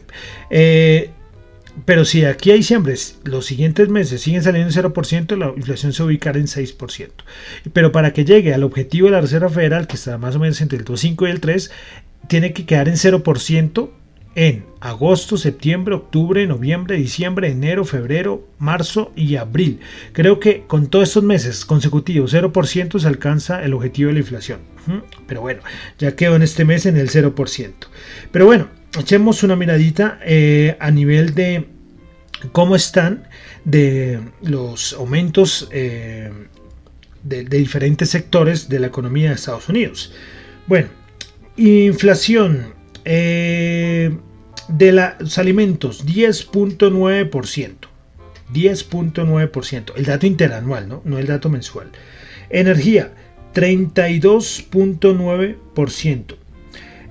eh, 0.50 1.10
pero 1.84 2.04
si 2.04 2.24
aquí 2.24 2.50
a 2.50 2.54
diciembre 2.54 2.94
los 3.24 3.44
siguientes 3.44 3.88
meses 3.88 4.22
siguen 4.22 4.42
saliendo 4.42 4.72
en 4.72 4.92
0%, 4.92 5.36
la 5.36 5.52
inflación 5.56 5.92
se 5.92 6.02
ubicará 6.02 6.38
en 6.38 6.46
6%. 6.46 7.10
Pero 7.72 7.92
para 7.92 8.12
que 8.12 8.24
llegue 8.24 8.54
al 8.54 8.64
objetivo 8.64 9.06
de 9.06 9.12
la 9.12 9.20
Reserva 9.20 9.50
Federal, 9.50 9.86
que 9.86 9.96
está 9.96 10.16
más 10.16 10.36
o 10.36 10.38
menos 10.38 10.60
entre 10.62 10.78
el 10.78 10.84
2,5 10.84 11.28
y 11.28 11.30
el 11.30 11.40
3, 11.40 11.70
tiene 12.28 12.52
que 12.52 12.66
quedar 12.66 12.88
en 12.88 12.94
0% 12.94 13.90
en 14.36 14.66
agosto, 14.80 15.38
septiembre, 15.38 15.94
octubre, 15.94 16.46
noviembre, 16.46 16.98
diciembre, 16.98 17.50
enero, 17.50 17.86
febrero, 17.86 18.46
marzo 18.58 19.10
y 19.16 19.36
abril. 19.36 19.80
Creo 20.12 20.38
que 20.38 20.64
con 20.66 20.88
todos 20.88 21.08
estos 21.08 21.24
meses 21.24 21.64
consecutivos 21.64 22.34
0% 22.34 22.98
se 22.98 23.08
alcanza 23.08 23.64
el 23.64 23.72
objetivo 23.72 24.08
de 24.08 24.14
la 24.14 24.20
inflación. 24.20 24.60
Pero 25.26 25.40
bueno, 25.40 25.62
ya 25.98 26.14
quedó 26.14 26.36
en 26.36 26.42
este 26.42 26.66
mes 26.66 26.84
en 26.84 26.98
el 26.98 27.08
0%. 27.08 27.72
Pero 28.30 28.44
bueno, 28.44 28.68
echemos 29.00 29.42
una 29.42 29.56
miradita 29.56 30.18
eh, 30.22 30.76
a 30.80 30.90
nivel 30.90 31.34
de 31.34 31.68
cómo 32.52 32.76
están 32.76 33.26
de 33.64 34.20
los 34.42 34.92
aumentos 34.92 35.66
eh, 35.72 36.30
de, 37.22 37.44
de 37.44 37.58
diferentes 37.58 38.10
sectores 38.10 38.68
de 38.68 38.80
la 38.80 38.88
economía 38.88 39.30
de 39.30 39.36
Estados 39.36 39.70
Unidos. 39.70 40.12
Bueno, 40.66 40.88
inflación. 41.56 42.74
Eh, 43.04 44.16
de 44.68 44.92
los 44.92 45.38
alimentos, 45.38 46.06
10.9%. 46.06 47.88
10.9%. 48.52 49.92
El 49.96 50.04
dato 50.04 50.26
interanual, 50.26 50.86
¿no? 50.88 51.00
no 51.04 51.18
el 51.18 51.26
dato 51.26 51.48
mensual. 51.48 51.88
Energía, 52.50 53.12
32.9%. 53.54 56.36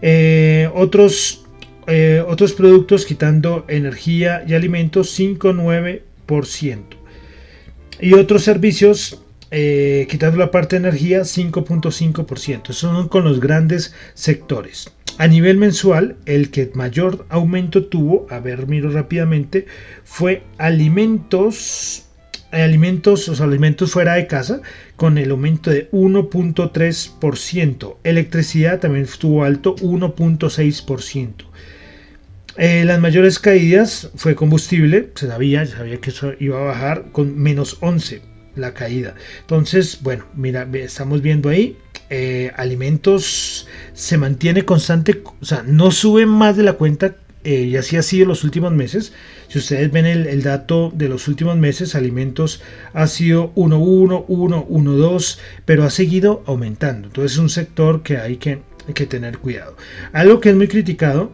Eh, 0.01 0.69
otros, 0.73 1.45
eh, 1.87 2.21
otros 2.27 2.51
productos 2.53 3.05
quitando 3.05 3.63
energía 3.67 4.43
y 4.47 4.53
alimentos, 4.53 5.17
5.9%. 5.17 6.83
Y 8.01 8.13
otros 8.13 8.43
servicios, 8.43 9.21
eh, 9.57 10.07
quitando 10.09 10.37
la 10.37 10.51
parte 10.51 10.75
de 10.75 10.85
energía, 10.85 11.21
5.5%. 11.21 12.73
Son 12.73 13.07
con 13.07 13.23
los 13.23 13.39
grandes 13.39 13.95
sectores. 14.13 14.91
A 15.17 15.27
nivel 15.27 15.55
mensual, 15.55 16.17
el 16.25 16.51
que 16.51 16.71
mayor 16.73 17.25
aumento 17.29 17.85
tuvo, 17.85 18.27
a 18.29 18.39
ver, 18.39 18.67
miro 18.67 18.91
rápidamente, 18.91 19.65
fue 20.03 20.43
alimentos, 20.57 22.03
alimentos, 22.51 23.29
los 23.29 23.39
alimentos 23.39 23.93
fuera 23.93 24.15
de 24.15 24.27
casa, 24.27 24.59
con 24.97 25.17
el 25.17 25.31
aumento 25.31 25.71
de 25.71 25.89
1.3%. 25.91 27.95
Electricidad 28.03 28.81
también 28.81 29.05
estuvo 29.05 29.45
alto, 29.45 29.77
1.6%. 29.77 31.45
Eh, 32.57 32.83
las 32.83 32.99
mayores 32.99 33.39
caídas 33.39 34.11
fue 34.15 34.35
combustible, 34.35 35.11
se 35.15 35.27
sabía, 35.27 35.65
se 35.65 35.77
sabía 35.77 36.01
que 36.01 36.09
eso 36.09 36.33
iba 36.41 36.59
a 36.59 36.65
bajar 36.65 37.05
con 37.13 37.39
menos 37.39 37.77
11 37.79 38.34
la 38.55 38.73
caída. 38.73 39.15
Entonces, 39.41 39.99
bueno, 40.01 40.25
mira, 40.35 40.67
estamos 40.73 41.21
viendo 41.21 41.49
ahí 41.49 41.77
eh, 42.09 42.51
alimentos 42.55 43.67
se 43.93 44.17
mantiene 44.17 44.63
constante, 44.63 45.23
o 45.41 45.45
sea, 45.45 45.63
no 45.65 45.89
sube 45.89 46.27
más 46.27 46.55
de 46.55 46.61
la 46.61 46.73
cuenta 46.73 47.15
eh, 47.43 47.61
y 47.61 47.77
así 47.77 47.97
ha 47.97 48.03
sido 48.03 48.27
los 48.27 48.43
últimos 48.43 48.71
meses. 48.71 49.11
Si 49.47 49.57
ustedes 49.57 49.91
ven 49.91 50.05
el, 50.05 50.43
dato 50.43 50.91
de 50.93 51.09
los 51.09 51.27
últimos 51.27 51.57
meses, 51.57 51.95
alimentos 51.95 52.61
ha 52.93 53.07
sido 53.07 53.53
1.1, 53.55 54.25
1, 54.27 54.67
1.2, 54.67 55.39
pero 55.65 55.83
ha 55.83 55.89
seguido 55.89 56.43
aumentando. 56.45 57.07
Entonces 57.07 57.33
es 57.33 57.37
un 57.39 57.49
sector 57.49 58.03
que 58.03 58.17
hay 58.17 58.37
que, 58.37 58.61
que 58.93 59.05
tener 59.07 59.39
cuidado. 59.39 59.75
Algo 60.13 60.39
que 60.39 60.49
es 60.49 60.55
muy 60.55 60.67
criticado 60.67 61.31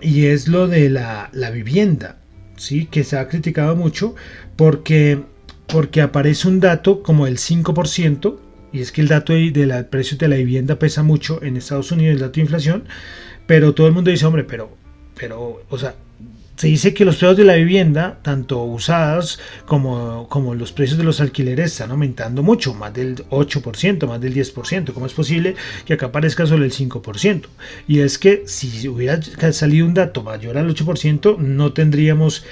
y 0.00 0.26
es 0.26 0.48
lo 0.48 0.68
de 0.68 0.88
la, 0.88 1.28
la 1.32 1.50
vivienda, 1.50 2.18
¿sí? 2.56 2.86
que 2.86 3.04
se 3.04 3.18
ha 3.18 3.28
criticado 3.28 3.76
mucho 3.76 4.14
porque, 4.56 5.22
porque 5.66 6.00
aparece 6.00 6.48
un 6.48 6.60
dato 6.60 7.02
como 7.02 7.26
el 7.26 7.38
5% 7.38 8.38
y 8.72 8.80
es 8.80 8.92
que 8.92 9.00
el 9.00 9.08
dato 9.08 9.32
del 9.32 9.86
precio 9.86 10.18
de 10.18 10.28
la 10.28 10.36
vivienda 10.36 10.78
pesa 10.78 11.02
mucho 11.02 11.42
en 11.42 11.56
Estados 11.56 11.92
Unidos, 11.92 12.14
el 12.14 12.20
dato 12.20 12.34
de 12.34 12.40
inflación, 12.42 12.84
pero 13.46 13.74
todo 13.74 13.86
el 13.86 13.92
mundo 13.92 14.10
dice, 14.10 14.26
hombre, 14.26 14.44
pero, 14.44 14.76
pero, 15.14 15.62
o 15.68 15.78
sea, 15.78 15.94
se 16.56 16.68
dice 16.68 16.94
que 16.94 17.04
los 17.04 17.16
precios 17.16 17.36
de 17.36 17.44
la 17.44 17.54
vivienda, 17.54 18.18
tanto 18.22 18.62
usadas 18.64 19.38
como, 19.66 20.26
como 20.28 20.54
los 20.54 20.72
precios 20.72 20.96
de 20.96 21.04
los 21.04 21.20
alquileres, 21.20 21.72
están 21.72 21.90
aumentando 21.90 22.42
mucho, 22.42 22.72
más 22.72 22.94
del 22.94 23.16
8%, 23.28 24.06
más 24.06 24.20
del 24.20 24.34
10%. 24.34 24.92
¿Cómo 24.92 25.06
es 25.06 25.12
posible 25.12 25.54
que 25.84 25.94
acá 25.94 26.06
aparezca 26.06 26.46
solo 26.46 26.64
el 26.64 26.72
5%? 26.72 27.42
Y 27.86 28.00
es 28.00 28.18
que 28.18 28.44
si 28.46 28.88
hubiera 28.88 29.20
salido 29.52 29.86
un 29.86 29.94
dato 29.94 30.22
mayor 30.22 30.56
al 30.56 30.74
8%, 30.74 31.36
no 31.38 31.72
tendríamos 31.74 32.44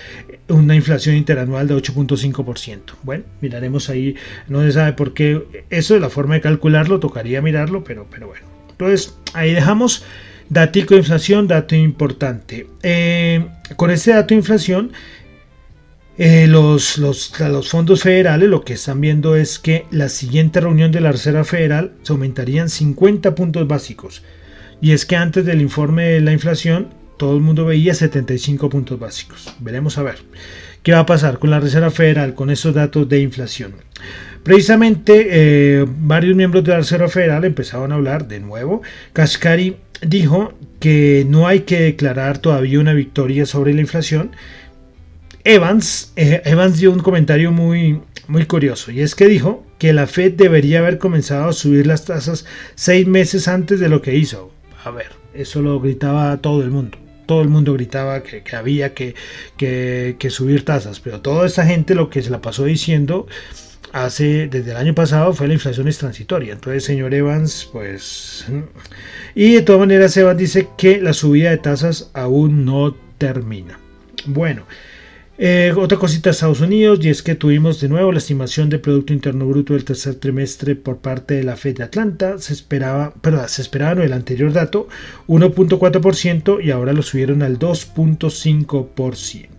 una 0.49 0.75
inflación 0.75 1.17
interanual 1.17 1.67
de 1.67 1.75
8.5%. 1.75 2.81
Bueno, 3.03 3.25
miraremos 3.41 3.89
ahí, 3.89 4.17
no 4.49 4.61
se 4.63 4.73
sabe 4.73 4.93
por 4.93 5.15
qué 5.15 5.65
eso, 5.71 5.95
de 5.95 6.01
la 6.01 6.11
forma 6.11 6.35
de 6.35 6.43
calcularlo, 6.43 7.01
tocaría 7.01 7.41
mirarlo, 7.41 7.85
pero, 7.85 8.07
pero 8.11 8.29
bueno. 8.29 8.47
Entonces, 8.71 9.15
ahí 9.33 9.53
dejamos 9.53 10.05
Datico 10.49 10.95
de 10.95 11.01
inflación, 11.01 11.49
dato 11.49 11.75
importante. 11.75 12.67
Eh, 12.83 13.47
con 13.77 13.91
este 13.91 14.13
dato 14.13 14.29
de 14.29 14.37
inflación, 14.37 14.93
eh, 16.17 16.47
los, 16.47 16.99
los, 16.99 17.39
los, 17.41 17.69
fondos 17.69 18.03
federales 18.03 18.49
lo 18.49 18.65
que 18.65 18.75
están 18.75 19.01
viendo 19.01 19.35
es 19.35 19.59
que 19.59 19.87
la 19.91 20.09
siguiente 20.09 20.61
reunión 20.61 20.93
de 20.93 21.01
la 21.01 21.11
Reserva 21.11 21.45
Federal 21.45 21.93
se 22.03 22.13
aumentarían 22.13 22.69
50 22.69 23.35
puntos 23.35 23.67
básicos. 23.67 24.23
Y 24.81 24.93
es 24.93 25.07
que 25.07 25.17
antes 25.17 25.45
del 25.45 25.61
informe 25.61 26.05
de 26.05 26.21
la 26.21 26.33
inflación, 26.33 26.89
todo 27.17 27.35
el 27.35 27.43
mundo 27.43 27.65
veía 27.65 27.95
75 27.95 28.69
puntos 28.69 28.99
básicos. 28.99 29.55
Veremos 29.61 29.99
a 29.99 30.03
ver 30.03 30.19
qué 30.83 30.93
va 30.93 31.01
a 31.01 31.07
pasar 31.07 31.39
con 31.39 31.51
la 31.51 31.61
Reserva 31.61 31.91
Federal 31.91 32.35
con 32.35 32.51
esos 32.51 32.75
datos 32.75 33.09
de 33.09 33.21
inflación. 33.21 33.75
Precisamente 34.43 35.29
eh, 35.31 35.87
varios 35.89 36.37
miembros 36.37 36.63
de 36.65 36.73
la 36.73 36.79
Reserva 36.79 37.09
Federal 37.09 37.45
empezaron 37.45 37.93
a 37.93 37.95
hablar 37.95 38.29
de 38.29 38.41
nuevo. 38.41 38.83
Cascari 39.15 39.77
dijo 40.07 40.53
que 40.81 41.27
no 41.29 41.47
hay 41.47 41.61
que 41.61 41.81
declarar 41.81 42.39
todavía 42.39 42.81
una 42.81 42.95
victoria 42.95 43.47
sobre 43.47 43.75
la 43.75 43.81
inflación. 43.81 44.33
Evans, 45.45 46.13
eh, 46.17 46.43
Evans 46.45 46.79
dio 46.79 46.93
un 46.93 47.01
comentario 47.01 47.53
muy, 47.53 48.01
muy 48.29 48.47
curioso 48.47 48.91
y 48.91 49.01
es 49.01 49.15
que 49.15 49.27
dijo 49.27 49.65
que 49.79 49.93
la 49.93 50.07
Fed 50.07 50.33
debería 50.33 50.79
haber 50.79 50.99
comenzado 50.99 51.49
a 51.49 51.53
subir 51.53 51.87
las 51.87 52.05
tasas 52.05 52.47
seis 52.75 53.07
meses 53.07 53.49
antes 53.49 53.81
de 53.81 53.89
lo 53.89 54.01
que 54.01 54.15
hizo. 54.15 54.51
A 54.85 54.91
ver, 54.91 55.13
eso 55.35 55.61
lo 55.63 55.81
gritaba 55.81 56.37
todo 56.39 56.63
el 56.63 56.71
mundo 56.71 56.99
todo 57.27 57.41
el 57.41 57.49
mundo 57.49 57.73
gritaba 57.73 58.23
que, 58.23 58.43
había 58.55 58.93
que, 58.93 59.15
que, 59.57 60.17
que, 60.19 60.29
subir 60.29 60.63
tasas, 60.67 61.01
pero 61.01 61.23
toda 61.23 61.47
esta 61.47 61.65
gente 61.65 61.95
lo 61.95 62.11
que 62.11 62.23
se 62.23 62.29
la 62.29 62.43
pasó 62.43 62.65
diciendo 62.65 63.27
desde 63.95 64.73
el 64.73 64.77
año 64.77 64.95
pasado 64.95 65.33
fue 65.33 65.47
la 65.47 65.55
inflación 65.55 65.87
es 65.87 65.99
transitoria. 65.99 66.53
Entonces, 66.53 66.85
señor 66.85 67.15
Evans, 67.15 67.69
pues... 67.73 68.45
Y 69.37 69.55
de 69.55 69.63
todas 69.63 69.81
maneras, 69.81 70.17
Evans 70.17 70.39
dice 70.39 70.69
que 70.77 71.01
la 71.01 71.13
subida 71.13 71.51
de 71.51 71.59
tasas 71.59 72.11
aún 72.13 72.65
no 72.65 72.97
termina. 73.19 73.79
Bueno, 74.27 74.65
eh, 75.39 75.73
otra 75.77 75.99
cosita 75.99 76.31
de 76.31 76.33
Estados 76.33 76.61
Unidos 76.61 77.01
y 77.03 77.09
es 77.09 77.23
que 77.23 77.37
tuvimos 77.37 77.81
de 77.81 77.89
nuevo 77.89 78.11
la 78.11 78.19
estimación 78.19 78.69
de 78.69 78.81
Producto 78.81 79.13
Interno 79.13 79.47
Bruto 79.47 79.75
del 79.75 79.85
tercer 79.85 80.17
trimestre 80.17 80.75
por 80.75 80.99
parte 80.99 81.35
de 81.35 81.45
la 81.45 81.57
Fed 81.57 81.77
de 81.77 81.85
Atlanta. 81.85 82.39
Se 82.39 82.53
esperaba, 82.53 83.15
perdón, 83.15 83.49
se 83.49 83.63
esperaba 83.63 84.03
el 84.05 84.13
anterior 84.13 84.53
dato 84.53 84.89
1.4% 85.29 86.65
y 86.65 86.73
ahora 86.73 86.93
lo 86.93 87.03
subieron 87.03 87.43
al 87.43 87.59
2.5%. 87.61 89.54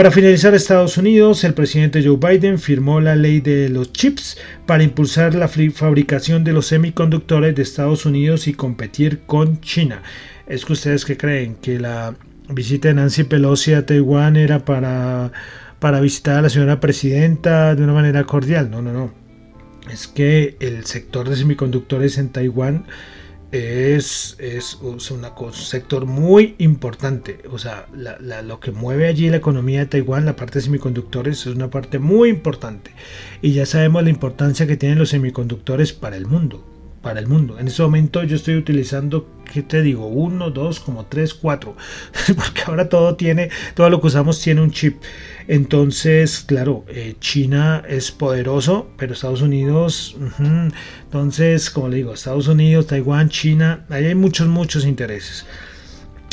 Para 0.00 0.12
finalizar, 0.12 0.54
Estados 0.54 0.96
Unidos, 0.96 1.44
el 1.44 1.52
presidente 1.52 2.02
Joe 2.02 2.16
Biden 2.16 2.58
firmó 2.58 3.02
la 3.02 3.16
ley 3.16 3.42
de 3.42 3.68
los 3.68 3.92
chips 3.92 4.38
para 4.64 4.82
impulsar 4.82 5.34
la 5.34 5.46
fabricación 5.46 6.42
de 6.42 6.54
los 6.54 6.68
semiconductores 6.68 7.54
de 7.54 7.60
Estados 7.60 8.06
Unidos 8.06 8.48
y 8.48 8.54
competir 8.54 9.20
con 9.26 9.60
China. 9.60 10.02
¿Es 10.46 10.64
que 10.64 10.72
ustedes 10.72 11.04
que 11.04 11.18
creen 11.18 11.56
que 11.56 11.78
la 11.78 12.14
visita 12.48 12.88
de 12.88 12.94
Nancy 12.94 13.24
Pelosi 13.24 13.74
a 13.74 13.84
Taiwán 13.84 14.36
era 14.36 14.64
para, 14.64 15.32
para 15.80 16.00
visitar 16.00 16.38
a 16.38 16.42
la 16.42 16.48
señora 16.48 16.80
presidenta 16.80 17.74
de 17.74 17.84
una 17.84 17.92
manera 17.92 18.24
cordial? 18.24 18.70
No, 18.70 18.80
no, 18.80 18.94
no. 18.94 19.12
Es 19.92 20.08
que 20.08 20.56
el 20.60 20.86
sector 20.86 21.28
de 21.28 21.36
semiconductores 21.36 22.16
en 22.16 22.30
Taiwán 22.30 22.86
es, 23.52 24.36
es, 24.38 24.78
un 24.80 25.00
sector 25.52 26.06
muy 26.06 26.54
importante. 26.58 27.40
O 27.50 27.58
sea, 27.58 27.86
lo 27.92 28.60
que 28.60 28.70
mueve 28.70 29.08
allí 29.08 29.28
la 29.28 29.38
economía 29.38 29.80
de 29.80 29.86
Taiwán, 29.86 30.24
la 30.24 30.36
parte 30.36 30.58
de 30.58 30.64
semiconductores, 30.64 31.40
es 31.40 31.54
una 31.54 31.70
parte 31.70 31.98
muy 31.98 32.28
importante. 32.28 32.92
Y 33.42 33.52
ya 33.52 33.66
sabemos 33.66 34.04
la 34.04 34.10
importancia 34.10 34.66
que 34.66 34.76
tienen 34.76 34.98
los 34.98 35.10
semiconductores 35.10 35.92
para 35.92 36.16
el 36.16 36.26
mundo 36.26 36.64
para 37.02 37.20
el 37.20 37.26
mundo. 37.26 37.58
En 37.58 37.68
este 37.68 37.82
momento 37.82 38.22
yo 38.24 38.36
estoy 38.36 38.56
utilizando, 38.56 39.26
¿qué 39.52 39.62
te 39.62 39.80
digo? 39.82 40.06
Uno, 40.06 40.50
dos, 40.50 40.80
como 40.80 41.06
tres, 41.06 41.32
cuatro. 41.34 41.74
Porque 42.36 42.62
ahora 42.66 42.88
todo 42.88 43.16
tiene, 43.16 43.50
todo 43.74 43.88
lo 43.88 44.00
que 44.00 44.08
usamos 44.08 44.40
tiene 44.40 44.60
un 44.60 44.70
chip. 44.70 45.00
Entonces, 45.52 46.44
claro, 46.46 46.84
eh, 46.86 47.16
China 47.18 47.82
es 47.88 48.12
poderoso, 48.12 48.86
pero 48.96 49.14
Estados 49.14 49.42
Unidos, 49.42 50.16
entonces, 50.38 51.70
como 51.70 51.88
le 51.88 51.96
digo, 51.96 52.14
Estados 52.14 52.46
Unidos, 52.46 52.86
Taiwán, 52.86 53.30
China, 53.30 53.84
ahí 53.88 54.04
hay 54.04 54.14
muchos, 54.14 54.46
muchos 54.46 54.86
intereses. 54.86 55.44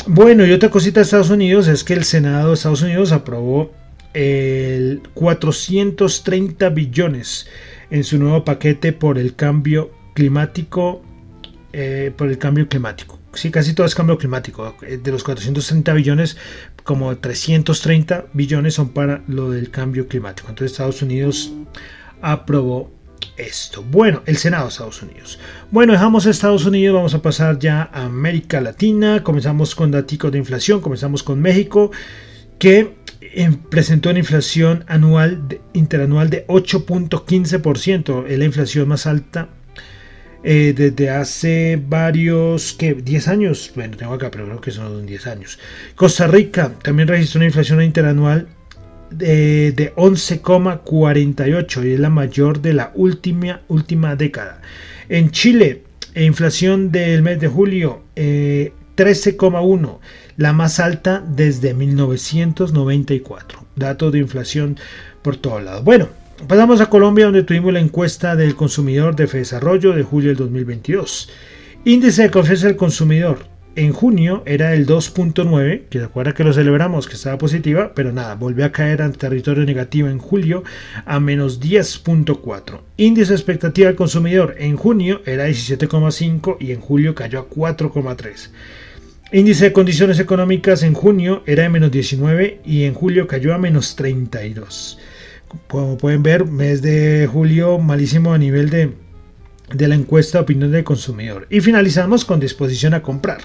Bueno, 0.06 0.46
y 0.46 0.52
otra 0.52 0.70
cosita 0.70 1.00
de 1.00 1.04
Estados 1.04 1.30
Unidos 1.30 1.66
es 1.66 1.82
que 1.82 1.94
el 1.94 2.04
Senado 2.04 2.50
de 2.50 2.54
Estados 2.54 2.82
Unidos 2.82 3.10
aprobó 3.10 3.72
el 4.14 5.02
430 5.14 6.68
billones 6.68 7.48
en 7.90 8.04
su 8.04 8.18
nuevo 8.18 8.44
paquete 8.44 8.92
por 8.92 9.18
el 9.18 9.34
cambio 9.34 9.90
climático 10.14 11.02
eh, 11.72 12.12
por 12.16 12.28
el 12.28 12.38
cambio 12.38 12.68
climático. 12.68 13.17
Sí, 13.38 13.52
casi 13.52 13.72
todo 13.72 13.86
es 13.86 13.94
cambio 13.94 14.18
climático. 14.18 14.74
Eh, 14.82 14.98
de 15.00 15.12
los 15.12 15.22
430 15.22 15.92
billones, 15.92 16.36
como 16.82 17.16
330 17.16 18.26
billones 18.32 18.74
son 18.74 18.88
para 18.88 19.22
lo 19.28 19.52
del 19.52 19.70
cambio 19.70 20.08
climático. 20.08 20.48
Entonces 20.48 20.72
Estados 20.72 21.02
Unidos 21.02 21.52
aprobó 22.20 22.90
esto. 23.36 23.84
Bueno, 23.84 24.24
el 24.26 24.38
Senado 24.38 24.64
de 24.64 24.70
Estados 24.70 25.02
Unidos. 25.02 25.38
Bueno, 25.70 25.92
dejamos 25.92 26.26
Estados 26.26 26.66
Unidos, 26.66 26.96
vamos 26.96 27.14
a 27.14 27.22
pasar 27.22 27.60
ya 27.60 27.88
a 27.92 28.06
América 28.06 28.60
Latina. 28.60 29.22
Comenzamos 29.22 29.76
con 29.76 29.92
datos 29.92 30.32
de 30.32 30.38
inflación, 30.38 30.80
comenzamos 30.80 31.22
con 31.22 31.40
México, 31.40 31.92
que 32.58 32.96
eh, 33.20 33.56
presentó 33.70 34.10
una 34.10 34.18
inflación 34.18 34.84
anual 34.88 35.60
interanual 35.74 36.28
de 36.28 36.44
8.15%, 36.48 38.26
es 38.26 38.36
la 38.36 38.44
inflación 38.44 38.88
más 38.88 39.06
alta 39.06 39.48
eh, 40.44 40.72
desde 40.76 41.10
hace 41.10 41.80
varios, 41.88 42.72
¿qué? 42.72 42.94
10 42.94 43.28
años, 43.28 43.72
bueno, 43.74 43.96
tengo 43.96 44.14
acá, 44.14 44.30
pero 44.30 44.46
creo 44.46 44.60
que 44.60 44.70
son 44.70 45.04
10 45.04 45.26
años. 45.26 45.58
Costa 45.94 46.26
Rica 46.26 46.72
también 46.82 47.08
registró 47.08 47.38
una 47.38 47.46
inflación 47.46 47.82
interanual 47.82 48.46
de, 49.10 49.72
de 49.72 49.94
11,48 49.94 51.84
y 51.84 51.94
es 51.94 52.00
la 52.00 52.10
mayor 52.10 52.60
de 52.60 52.74
la 52.74 52.92
última, 52.94 53.62
última 53.68 54.14
década. 54.16 54.62
En 55.08 55.30
Chile, 55.30 55.82
inflación 56.14 56.92
del 56.92 57.22
mes 57.22 57.40
de 57.40 57.48
julio, 57.48 58.02
13,1, 58.14 59.88
eh, 59.88 59.98
la 60.36 60.52
más 60.52 60.80
alta 60.80 61.24
desde 61.26 61.74
1994. 61.74 63.64
Datos 63.76 64.12
de 64.12 64.18
inflación 64.18 64.76
por 65.22 65.36
todos 65.36 65.62
lados. 65.62 65.84
Bueno, 65.84 66.08
Pasamos 66.46 66.80
a 66.80 66.86
Colombia 66.86 67.24
donde 67.24 67.42
tuvimos 67.42 67.72
la 67.72 67.80
encuesta 67.80 68.36
del 68.36 68.54
consumidor 68.54 69.16
de 69.16 69.26
Desarrollo 69.26 69.92
de 69.92 70.04
julio 70.04 70.28
del 70.28 70.38
2022. 70.38 71.28
Índice 71.84 72.22
de 72.22 72.30
confianza 72.30 72.68
del 72.68 72.76
consumidor 72.76 73.40
en 73.74 73.92
junio 73.92 74.44
era 74.46 74.72
el 74.72 74.86
2.9, 74.86 75.88
que 75.90 75.98
se 75.98 76.34
que 76.34 76.44
lo 76.44 76.52
celebramos, 76.52 77.08
que 77.08 77.16
estaba 77.16 77.38
positiva, 77.38 77.92
pero 77.92 78.12
nada, 78.12 78.36
volvió 78.36 78.64
a 78.64 78.72
caer 78.72 79.00
en 79.00 79.12
territorio 79.12 79.64
negativo 79.64 80.08
en 80.08 80.18
julio 80.18 80.62
a 81.04 81.18
menos 81.18 81.60
10.4. 81.60 82.80
Índice 82.96 83.30
de 83.30 83.36
expectativa 83.36 83.88
del 83.88 83.96
consumidor 83.96 84.54
en 84.58 84.76
junio 84.76 85.22
era 85.26 85.48
17.5 85.48 86.56
y 86.60 86.70
en 86.70 86.80
julio 86.80 87.16
cayó 87.16 87.40
a 87.40 87.50
4.3. 87.50 88.50
Índice 89.32 89.64
de 89.64 89.72
condiciones 89.72 90.20
económicas 90.20 90.84
en 90.84 90.94
junio 90.94 91.42
era 91.46 91.64
de 91.64 91.68
menos 91.68 91.90
19 91.90 92.60
y 92.64 92.84
en 92.84 92.94
julio 92.94 93.26
cayó 93.26 93.54
a 93.54 93.58
menos 93.58 93.96
32 93.96 94.98
como 95.68 95.98
pueden 95.98 96.22
ver, 96.22 96.46
mes 96.46 96.82
de 96.82 97.28
julio 97.30 97.78
malísimo 97.78 98.32
a 98.32 98.38
nivel 98.38 98.70
de, 98.70 98.92
de 99.72 99.88
la 99.88 99.94
encuesta 99.94 100.38
de 100.38 100.42
opinión 100.42 100.72
del 100.72 100.84
consumidor. 100.84 101.46
Y 101.50 101.60
finalizamos 101.60 102.24
con 102.24 102.40
disposición 102.40 102.94
a 102.94 103.02
comprar. 103.02 103.40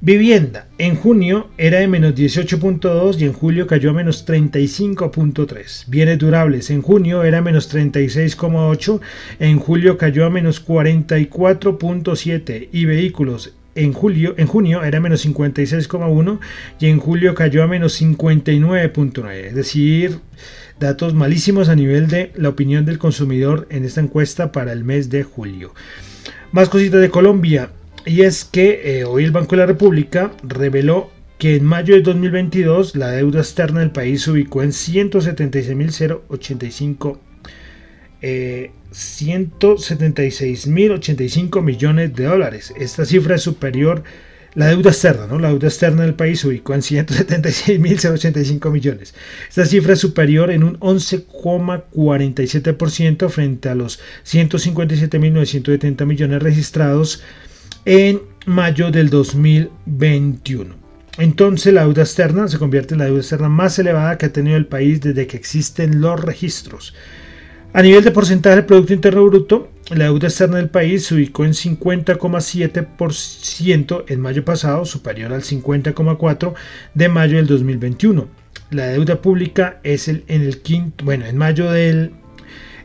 Vivienda 0.00 0.68
en 0.78 0.94
junio 0.94 1.48
era 1.58 1.80
de 1.80 1.88
menos 1.88 2.14
18.2 2.14 3.18
y 3.18 3.24
en 3.24 3.32
julio 3.32 3.66
cayó 3.66 3.90
a 3.90 3.94
menos 3.94 4.24
35.3. 4.24 5.86
Bienes 5.88 6.18
durables 6.18 6.70
en 6.70 6.82
junio 6.82 7.24
era 7.24 7.42
menos 7.42 7.74
36.8, 7.74 9.00
en 9.40 9.58
julio 9.58 9.98
cayó 9.98 10.24
a 10.24 10.30
menos 10.30 10.64
44.7 10.64 12.68
y 12.70 12.84
vehículos 12.84 13.54
en 13.74 13.92
julio 13.92 14.34
en 14.36 14.46
junio 14.46 14.82
era 14.82 15.00
menos 15.00 15.26
56.1 15.26 16.38
y 16.78 16.86
en 16.86 16.98
julio 16.98 17.34
cayó 17.34 17.64
a 17.64 17.66
menos 17.66 18.00
59.9. 18.00 19.32
Es 19.32 19.54
decir, 19.56 20.20
datos 20.80 21.14
malísimos 21.14 21.68
a 21.68 21.74
nivel 21.74 22.08
de 22.08 22.32
la 22.36 22.48
opinión 22.48 22.84
del 22.84 22.98
consumidor 22.98 23.66
en 23.70 23.84
esta 23.84 24.00
encuesta 24.00 24.52
para 24.52 24.72
el 24.72 24.84
mes 24.84 25.10
de 25.10 25.22
julio. 25.22 25.74
Más 26.52 26.68
cositas 26.68 27.00
de 27.00 27.10
Colombia, 27.10 27.70
y 28.06 28.22
es 28.22 28.44
que 28.44 29.00
eh, 29.00 29.04
hoy 29.04 29.24
el 29.24 29.32
Banco 29.32 29.52
de 29.52 29.58
la 29.58 29.66
República 29.66 30.32
reveló 30.42 31.10
que 31.38 31.56
en 31.56 31.64
mayo 31.64 31.94
de 31.94 32.02
2022 32.02 32.96
la 32.96 33.10
deuda 33.10 33.40
externa 33.40 33.80
del 33.80 33.90
país 33.90 34.22
se 34.22 34.30
ubicó 34.30 34.62
en 34.62 34.70
176.085 34.70 37.18
eh, 38.20 38.72
176.085 38.92 41.62
millones 41.62 42.12
de 42.14 42.24
dólares. 42.24 42.74
Esta 42.76 43.04
cifra 43.04 43.36
es 43.36 43.42
superior 43.42 44.02
la 44.54 44.68
deuda 44.68 44.90
externa, 44.90 45.26
¿no? 45.26 45.38
La 45.38 45.48
deuda 45.48 45.68
externa 45.68 46.02
del 46.02 46.14
país 46.14 46.40
se 46.40 46.48
ubicó 46.48 46.74
en 46.74 46.80
176.085 46.80 48.70
millones. 48.70 49.14
Esta 49.48 49.64
cifra 49.66 49.92
es 49.92 50.00
superior 50.00 50.50
en 50.50 50.64
un 50.64 50.80
11,47% 50.80 53.28
frente 53.28 53.68
a 53.68 53.74
los 53.74 54.00
157.970 54.26 56.06
millones 56.06 56.42
registrados 56.42 57.22
en 57.84 58.22
mayo 58.46 58.90
del 58.90 59.10
2021. 59.10 60.74
Entonces 61.18 61.74
la 61.74 61.82
deuda 61.82 62.02
externa 62.02 62.48
se 62.48 62.58
convierte 62.58 62.94
en 62.94 63.00
la 63.00 63.06
deuda 63.06 63.20
externa 63.20 63.48
más 63.48 63.78
elevada 63.78 64.18
que 64.18 64.26
ha 64.26 64.32
tenido 64.32 64.56
el 64.56 64.66
país 64.66 65.00
desde 65.00 65.26
que 65.26 65.36
existen 65.36 66.00
los 66.00 66.20
registros. 66.20 66.94
A 67.72 67.82
nivel 67.82 68.02
de 68.02 68.12
porcentaje 68.12 68.56
del 68.56 68.64
Producto 68.64 68.94
Interno 68.94 69.26
Bruto, 69.26 69.70
la 69.90 70.04
deuda 70.04 70.28
externa 70.28 70.58
del 70.58 70.68
país 70.68 71.06
se 71.06 71.14
ubicó 71.14 71.44
en 71.44 71.52
50,7% 71.52 74.04
en 74.06 74.20
mayo 74.20 74.44
pasado, 74.44 74.84
superior 74.84 75.32
al 75.32 75.42
50,4% 75.42 76.54
de 76.94 77.08
mayo 77.08 77.38
del 77.38 77.46
2021. 77.46 78.28
La 78.70 78.88
deuda 78.88 79.22
pública 79.22 79.80
es 79.82 80.08
el, 80.08 80.24
en 80.28 80.42
el 80.42 80.60
quinto, 80.60 81.02
bueno, 81.04 81.24
en 81.26 81.38
mayo 81.38 81.70
del 81.70 82.12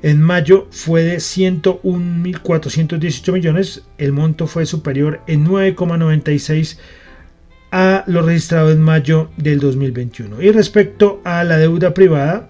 en 0.02 0.22
mayo 0.22 0.68
fue 0.70 1.04
de 1.04 1.18
101.418 1.18 3.32
millones, 3.32 3.84
el 3.98 4.12
monto 4.12 4.48
fue 4.48 4.66
superior 4.66 5.22
en 5.28 5.48
9,96 5.48 6.78
a 7.72 8.04
lo 8.08 8.22
registrado 8.22 8.72
en 8.72 8.82
mayo 8.82 9.30
del 9.38 9.62
2021. 9.62 10.42
Y 10.42 10.52
respecto 10.52 11.22
a 11.24 11.46
la 11.46 11.58
deuda 11.58 11.94
privada, 11.94 12.50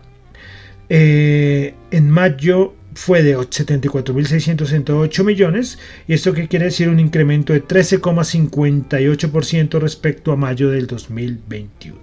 eh, 0.89 1.75
en 1.91 2.09
mayo 2.09 2.73
fue 2.95 3.23
de 3.23 3.38
74.668 3.38 5.23
millones 5.23 5.79
y 6.08 6.13
esto 6.13 6.34
que 6.34 6.47
quiere 6.47 6.65
decir 6.65 6.89
un 6.89 6.99
incremento 6.99 7.53
de 7.53 7.63
13,58% 7.63 9.79
respecto 9.79 10.32
a 10.32 10.36
mayo 10.36 10.69
del 10.69 10.88
2021. 10.88 11.99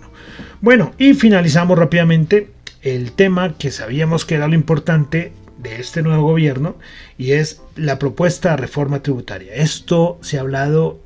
Bueno, 0.60 0.94
y 0.98 1.14
finalizamos 1.14 1.78
rápidamente 1.78 2.50
el 2.82 3.12
tema 3.12 3.56
que 3.56 3.70
sabíamos 3.70 4.24
que 4.24 4.36
era 4.36 4.48
lo 4.48 4.54
importante 4.54 5.32
de 5.58 5.80
este 5.80 6.02
nuevo 6.02 6.22
gobierno 6.22 6.76
y 7.18 7.32
es 7.32 7.60
la 7.76 7.98
propuesta 7.98 8.50
de 8.50 8.56
reforma 8.56 9.02
tributaria. 9.02 9.54
Esto 9.54 10.18
se 10.22 10.38
ha 10.38 10.40
hablado 10.40 11.00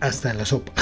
hasta 0.00 0.30
en 0.30 0.38
la 0.38 0.46
sopa. 0.46 0.72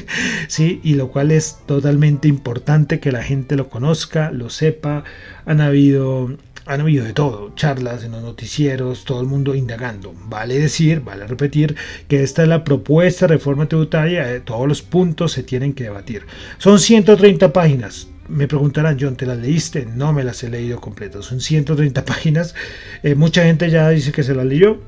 sí, 0.48 0.80
y 0.82 0.94
lo 0.94 1.08
cual 1.08 1.30
es 1.30 1.58
totalmente 1.66 2.28
importante 2.28 3.00
que 3.00 3.12
la 3.12 3.22
gente 3.22 3.56
lo 3.56 3.68
conozca, 3.68 4.30
lo 4.30 4.50
sepa. 4.50 5.04
Han 5.46 5.60
habido 5.60 6.36
han 6.66 6.80
habido 6.80 7.04
de 7.04 7.12
todo, 7.12 7.52
charlas 7.54 8.02
en 8.04 8.12
los 8.12 8.22
noticieros, 8.22 9.04
todo 9.04 9.20
el 9.20 9.26
mundo 9.26 9.54
indagando. 9.54 10.14
Vale 10.24 10.58
decir, 10.58 11.00
vale 11.00 11.26
repetir 11.26 11.76
que 12.08 12.22
esta 12.22 12.42
es 12.42 12.48
la 12.48 12.64
propuesta 12.64 13.26
de 13.26 13.34
reforma 13.34 13.68
tributaria, 13.68 14.32
eh, 14.32 14.40
todos 14.40 14.66
los 14.66 14.82
puntos 14.82 15.32
se 15.32 15.44
tienen 15.44 15.72
que 15.72 15.84
debatir. 15.84 16.26
Son 16.58 16.78
130 16.78 17.52
páginas. 17.52 18.08
Me 18.28 18.48
preguntarán, 18.48 18.98
John, 19.00 19.16
¿te 19.16 19.26
las 19.26 19.38
leíste? 19.38 19.86
No 19.86 20.12
me 20.12 20.24
las 20.24 20.42
he 20.42 20.50
leído 20.50 20.80
completas. 20.80 21.26
Son 21.26 21.40
130 21.40 22.04
páginas. 22.04 22.56
Eh, 23.04 23.14
mucha 23.14 23.44
gente 23.44 23.70
ya 23.70 23.88
dice 23.90 24.10
que 24.10 24.24
se 24.24 24.34
las 24.34 24.44
leyó 24.44 24.80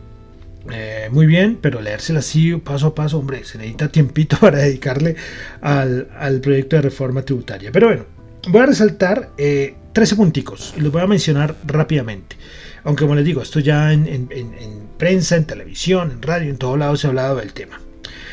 eh, 0.72 1.08
muy 1.12 1.26
bien, 1.26 1.56
pero 1.60 1.80
leérsela 1.80 2.18
así 2.18 2.54
paso 2.56 2.88
a 2.88 2.94
paso, 2.94 3.18
hombre, 3.18 3.44
se 3.44 3.58
necesita 3.58 3.88
tiempito 3.88 4.36
para 4.40 4.58
dedicarle 4.58 5.14
al, 5.60 6.40
proyecto 6.42 6.74
de 6.74 6.82
reforma 6.82 7.22
tributaria. 7.22 7.70
Pero 7.72 7.86
bueno, 7.86 8.04
voy 8.48 8.62
a 8.62 8.66
resaltar 8.66 9.30
13 9.98 10.14
eh, 10.14 10.16
punticos 10.16 10.74
y 10.76 10.80
los 10.80 10.92
voy 10.92 11.02
a 11.02 11.08
mencionar 11.08 11.56
rápidamente. 11.66 12.36
Aunque 12.84 13.02
como 13.02 13.16
les 13.16 13.24
digo, 13.24 13.42
esto 13.42 13.58
ya 13.58 13.92
en, 13.92 14.28
prensa, 14.96 15.34
en 15.34 15.44
televisión, 15.44 16.12
en 16.12 16.22
radio, 16.22 16.50
en 16.50 16.56
todos 16.56 16.78
lados 16.78 17.00
se 17.00 17.08
ha 17.08 17.10
hablado 17.10 17.36
del 17.36 17.52
tema. 17.52 17.80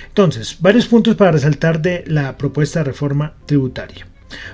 Entonces, 0.08 0.58
varios 0.60 0.86
puntos 0.86 1.16
para 1.16 1.32
resaltar 1.32 1.82
de 1.82 2.04
la 2.06 2.38
propuesta 2.38 2.80
de 2.80 2.86
reforma 2.86 3.34
tributaria. 3.48 4.08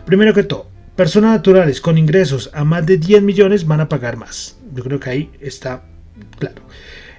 Primero 0.06 0.34
que 0.34 0.44
todo, 0.44 0.70
personas 0.96 1.32
naturales 1.32 1.82
con 1.82 1.98
ingresos 1.98 2.50
a 2.54 2.64
más 2.64 2.86
de 2.86 2.98
10 2.98 3.24
millones 3.24 3.68
van 3.68 3.82
a 3.82 3.90
pagar 3.90 4.16
más. 4.16 4.58
Yo 4.74 4.82
creo 4.82 5.00
que 5.00 5.10
ahí 5.10 5.32
está 5.42 5.84
claro. 6.40 6.64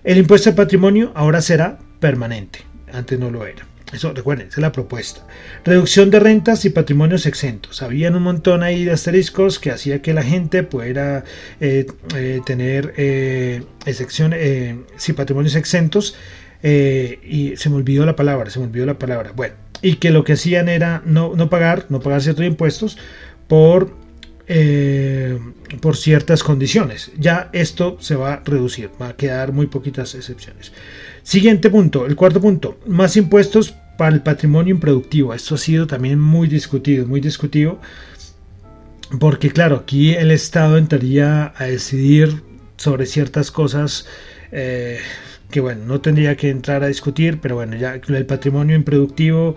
El 0.04 0.16
impuesto 0.16 0.48
al 0.48 0.56
patrimonio 0.56 1.12
ahora 1.14 1.42
será 1.42 1.78
permanente, 2.00 2.60
antes 2.90 3.18
no 3.18 3.30
lo 3.30 3.46
era. 3.46 3.66
Eso, 3.92 4.12
recuerden, 4.12 4.48
esa 4.48 4.60
es 4.60 4.62
la 4.62 4.72
propuesta. 4.72 5.26
Reducción 5.64 6.10
de 6.10 6.18
rentas 6.18 6.64
y 6.64 6.70
patrimonios 6.70 7.26
exentos. 7.26 7.82
Habían 7.82 8.14
un 8.16 8.22
montón 8.22 8.62
ahí 8.62 8.84
de 8.84 8.92
asteriscos 8.92 9.58
que 9.58 9.70
hacía 9.70 10.00
que 10.00 10.14
la 10.14 10.22
gente 10.22 10.62
pudiera 10.62 11.24
eh, 11.60 11.86
eh, 12.16 12.40
tener 12.46 12.94
eh, 12.96 13.62
excepciones, 13.84 14.76
sí, 14.96 15.12
patrimonios 15.12 15.54
exentos. 15.54 16.16
y 16.62 17.54
se 17.56 17.70
me 17.70 17.76
olvidó 17.76 18.06
la 18.06 18.16
palabra, 18.16 18.50
se 18.50 18.58
me 18.58 18.66
olvidó 18.66 18.86
la 18.86 18.98
palabra. 18.98 19.32
Bueno, 19.34 19.54
y 19.82 19.96
que 19.96 20.10
lo 20.10 20.24
que 20.24 20.34
hacían 20.34 20.68
era 20.68 21.02
no, 21.04 21.34
no 21.34 21.50
pagar, 21.50 21.86
no 21.90 22.00
pagar 22.00 22.22
ciertos 22.22 22.46
impuestos 22.46 22.96
por 23.46 24.02
eh, 24.48 25.38
por 25.80 25.96
ciertas 25.96 26.42
condiciones. 26.42 27.12
Ya 27.16 27.48
esto 27.52 27.96
se 28.00 28.16
va 28.16 28.34
a 28.34 28.42
reducir, 28.44 28.90
va 29.00 29.08
a 29.08 29.16
quedar 29.16 29.52
muy 29.52 29.66
poquitas 29.66 30.14
excepciones. 30.14 30.72
Siguiente 31.22 31.70
punto, 31.70 32.06
el 32.06 32.16
cuarto 32.16 32.40
punto, 32.40 32.78
más 32.86 33.16
impuestos 33.16 33.74
para 34.02 34.16
el 34.16 34.22
patrimonio 34.22 34.74
improductivo. 34.74 35.32
Esto 35.32 35.54
ha 35.54 35.58
sido 35.58 35.86
también 35.86 36.20
muy 36.20 36.48
discutido, 36.48 37.06
muy 37.06 37.20
discutido, 37.20 37.78
porque 39.20 39.52
claro, 39.52 39.76
aquí 39.76 40.12
el 40.12 40.32
Estado 40.32 40.76
entraría 40.76 41.52
a 41.56 41.66
decidir 41.66 42.42
sobre 42.78 43.06
ciertas 43.06 43.52
cosas. 43.52 44.08
Eh, 44.50 44.98
que 45.52 45.60
bueno, 45.60 45.84
no 45.84 46.00
tendría 46.00 46.36
que 46.36 46.50
entrar 46.50 46.82
a 46.82 46.88
discutir, 46.88 47.38
pero 47.40 47.54
bueno, 47.54 47.76
ya 47.76 48.00
el 48.04 48.26
patrimonio 48.26 48.74
improductivo 48.74 49.54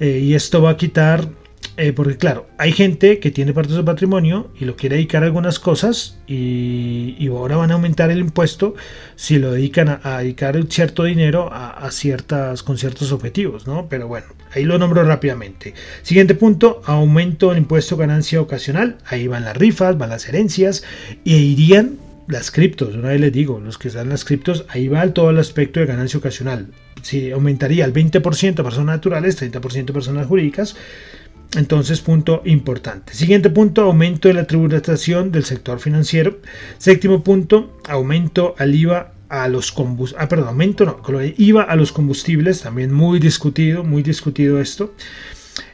eh, 0.00 0.18
y 0.18 0.34
esto 0.34 0.60
va 0.60 0.70
a 0.70 0.76
quitar 0.76 1.28
eh, 1.76 1.92
porque 1.92 2.16
claro, 2.16 2.46
hay 2.56 2.72
gente 2.72 3.18
que 3.18 3.32
tiene 3.32 3.52
parte 3.52 3.72
de 3.72 3.78
su 3.78 3.84
patrimonio 3.84 4.50
y 4.60 4.64
lo 4.64 4.76
quiere 4.76 4.94
dedicar 4.94 5.24
a 5.24 5.26
algunas 5.26 5.58
cosas 5.58 6.18
y, 6.28 7.26
ahora 7.28 7.56
van 7.56 7.72
a 7.72 7.74
aumentar 7.74 8.10
el 8.12 8.20
impuesto 8.20 8.74
si 9.16 9.38
lo 9.38 9.50
dedican 9.50 10.00
a, 10.02 10.18
dedicar 10.18 10.56
cierto 10.68 11.02
dinero 11.02 11.50
a, 11.52 11.90
ciertas, 11.90 12.62
con 12.62 12.78
ciertos 12.78 13.10
objetivos, 13.10 13.66
¿no? 13.66 13.88
Pero 13.88 14.06
bueno, 14.06 14.26
ahí 14.52 14.64
lo 14.64 14.78
nombro 14.78 15.02
rápidamente. 15.02 15.74
Siguiente 16.02 16.36
punto, 16.36 16.80
aumento 16.84 17.48
del 17.48 17.58
impuesto 17.58 17.96
ganancia 17.96 18.40
ocasional. 18.40 18.98
Ahí 19.06 19.26
van 19.26 19.44
las 19.44 19.56
rifas, 19.56 19.98
van 19.98 20.10
las 20.10 20.28
herencias 20.28 20.84
y 21.24 21.34
irían 21.34 21.98
las 22.28 22.50
criptos. 22.52 22.94
Una 22.94 23.08
vez 23.08 23.20
les 23.20 23.32
digo, 23.32 23.58
los 23.58 23.78
que 23.78 23.88
están 23.88 24.08
las 24.10 24.24
criptos, 24.24 24.64
ahí 24.68 24.86
va 24.86 25.06
todo 25.08 25.30
el 25.30 25.38
aspecto 25.38 25.80
de 25.80 25.86
ganancia 25.86 26.18
ocasional. 26.18 26.68
Si 27.02 27.32
aumentaría 27.32 27.84
el 27.84 27.92
20% 27.92 28.22
personas 28.62 28.96
naturales, 28.96 29.42
30% 29.42 29.92
personas 29.92 30.26
jurídicas 30.26 30.76
entonces, 31.56 32.00
punto 32.00 32.42
importante. 32.44 33.14
Siguiente 33.14 33.48
punto, 33.48 33.82
aumento 33.82 34.28
de 34.28 34.34
la 34.34 34.46
tributación 34.46 35.30
del 35.30 35.44
sector 35.44 35.78
financiero. 35.78 36.38
Séptimo 36.78 37.22
punto, 37.22 37.78
aumento 37.86 38.54
al 38.58 38.74
IVA 38.74 39.12
a 39.28 39.48
los 39.48 39.70
combustibles. 39.70 40.22
Ah, 40.22 40.28
perdón, 40.28 40.48
aumento 40.48 40.84
no, 40.84 41.00
IVA 41.36 41.62
a 41.62 41.76
los 41.76 41.92
combustibles, 41.92 42.62
también 42.62 42.92
muy 42.92 43.20
discutido, 43.20 43.84
muy 43.84 44.02
discutido 44.02 44.60
esto. 44.60 44.94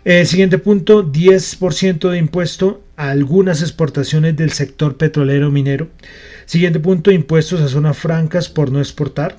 Eh, 0.04 0.26
siguiente 0.26 0.58
punto, 0.58 1.10
10% 1.10 2.10
de 2.10 2.18
impuesto 2.18 2.82
a 2.96 3.10
algunas 3.10 3.62
exportaciones 3.62 4.36
del 4.36 4.52
sector 4.52 4.98
petrolero 4.98 5.50
minero. 5.50 5.88
Siguiente 6.44 6.80
punto, 6.80 7.10
impuestos 7.10 7.60
a 7.62 7.68
zonas 7.68 7.96
francas 7.96 8.50
por 8.50 8.70
no 8.70 8.80
exportar. 8.80 9.38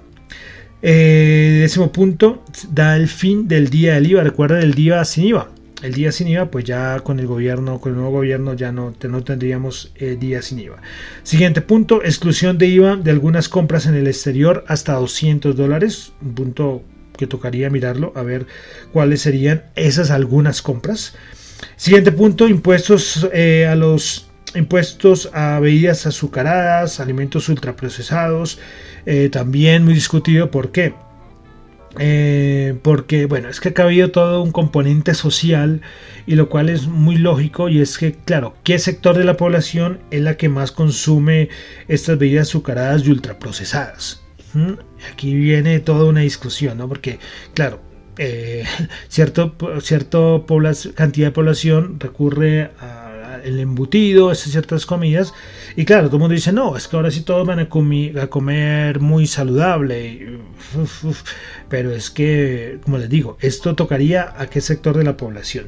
Eh, 0.81 1.59
décimo 1.61 1.91
punto, 1.91 2.43
da 2.71 2.95
el 2.95 3.07
fin 3.07 3.47
del 3.47 3.69
día 3.69 3.93
del 3.93 4.09
IVA. 4.09 4.23
Recuerda 4.23 4.59
el 4.59 4.73
día 4.73 5.05
sin 5.05 5.25
IVA 5.25 5.51
el 5.81 5.93
día 5.93 6.11
sin 6.11 6.27
IVA, 6.27 6.51
pues 6.51 6.65
ya 6.65 6.99
con 6.99 7.19
el 7.19 7.27
gobierno, 7.27 7.79
con 7.79 7.91
el 7.91 7.97
nuevo 7.97 8.11
gobierno 8.11 8.53
ya 8.53 8.71
no, 8.71 8.93
no 9.01 9.23
tendríamos 9.23 9.91
eh, 9.95 10.17
día 10.19 10.41
sin 10.41 10.59
IVA. 10.59 10.81
Siguiente 11.23 11.61
punto, 11.61 12.03
exclusión 12.03 12.57
de 12.57 12.67
IVA 12.67 12.95
de 12.97 13.11
algunas 13.11 13.49
compras 13.49 13.85
en 13.85 13.95
el 13.95 14.07
exterior 14.07 14.63
hasta 14.67 14.93
200 14.93 15.55
dólares, 15.55 16.13
un 16.21 16.33
punto 16.35 16.83
que 17.17 17.27
tocaría 17.27 17.69
mirarlo, 17.69 18.13
a 18.15 18.23
ver 18.23 18.47
cuáles 18.91 19.21
serían 19.21 19.63
esas 19.75 20.11
algunas 20.11 20.61
compras. 20.61 21.15
Siguiente 21.75 22.11
punto, 22.11 22.47
impuestos 22.47 23.27
eh, 23.33 23.67
a 23.67 23.75
los 23.75 24.27
impuestos 24.55 25.29
a 25.33 25.59
bebidas 25.59 26.05
azucaradas, 26.05 26.99
alimentos 26.99 27.47
ultraprocesados, 27.49 28.59
eh, 29.05 29.29
también 29.31 29.85
muy 29.85 29.93
discutido, 29.93 30.51
¿por 30.51 30.71
qué? 30.71 30.93
Eh, 31.99 32.77
porque 32.83 33.25
bueno, 33.25 33.49
es 33.49 33.59
que 33.59 33.73
ha 33.75 33.83
habido 33.83 34.11
todo 34.11 34.41
un 34.41 34.51
componente 34.51 35.13
social 35.13 35.81
y 36.25 36.35
lo 36.35 36.47
cual 36.49 36.69
es 36.69 36.87
muy 36.87 37.17
lógico 37.17 37.67
y 37.67 37.81
es 37.81 37.97
que 37.97 38.13
claro, 38.13 38.55
¿qué 38.63 38.79
sector 38.79 39.17
de 39.17 39.25
la 39.25 39.35
población 39.35 39.99
es 40.09 40.21
la 40.21 40.37
que 40.37 40.47
más 40.47 40.71
consume 40.71 41.49
estas 41.87 42.17
bebidas 42.17 42.47
azucaradas 42.49 43.05
y 43.05 43.11
ultraprocesadas? 43.11 44.23
¿Mm? 44.53 44.73
Aquí 45.11 45.33
viene 45.35 45.79
toda 45.79 46.05
una 46.05 46.21
discusión, 46.21 46.77
¿no? 46.77 46.87
Porque 46.87 47.19
claro, 47.53 47.81
eh, 48.17 48.63
cierto, 49.09 49.55
cantidad 50.95 51.27
de 51.27 51.31
población 51.31 51.99
recurre 51.99 52.71
al 53.35 53.59
embutido, 53.59 54.29
a 54.29 54.35
ciertas 54.35 54.85
comidas, 54.85 55.33
y 55.75 55.85
claro, 55.85 56.07
todo 56.07 56.17
el 56.17 56.21
mundo 56.21 56.35
dice, 56.35 56.51
no, 56.51 56.75
es 56.75 56.87
que 56.87 56.95
ahora 56.95 57.11
sí 57.11 57.21
todos 57.21 57.47
van 57.47 57.59
a, 57.59 57.69
comer 57.69 58.99
muy 58.99 59.27
saludable, 59.27 60.39
pero 61.69 61.91
es 61.91 62.09
que, 62.09 62.79
como 62.83 62.97
les 62.97 63.09
digo, 63.09 63.37
esto 63.41 63.75
tocaría 63.75 64.33
a 64.37 64.47
qué 64.47 64.61
sector 64.61 64.97
de 64.97 65.03
la 65.03 65.17
población. 65.17 65.67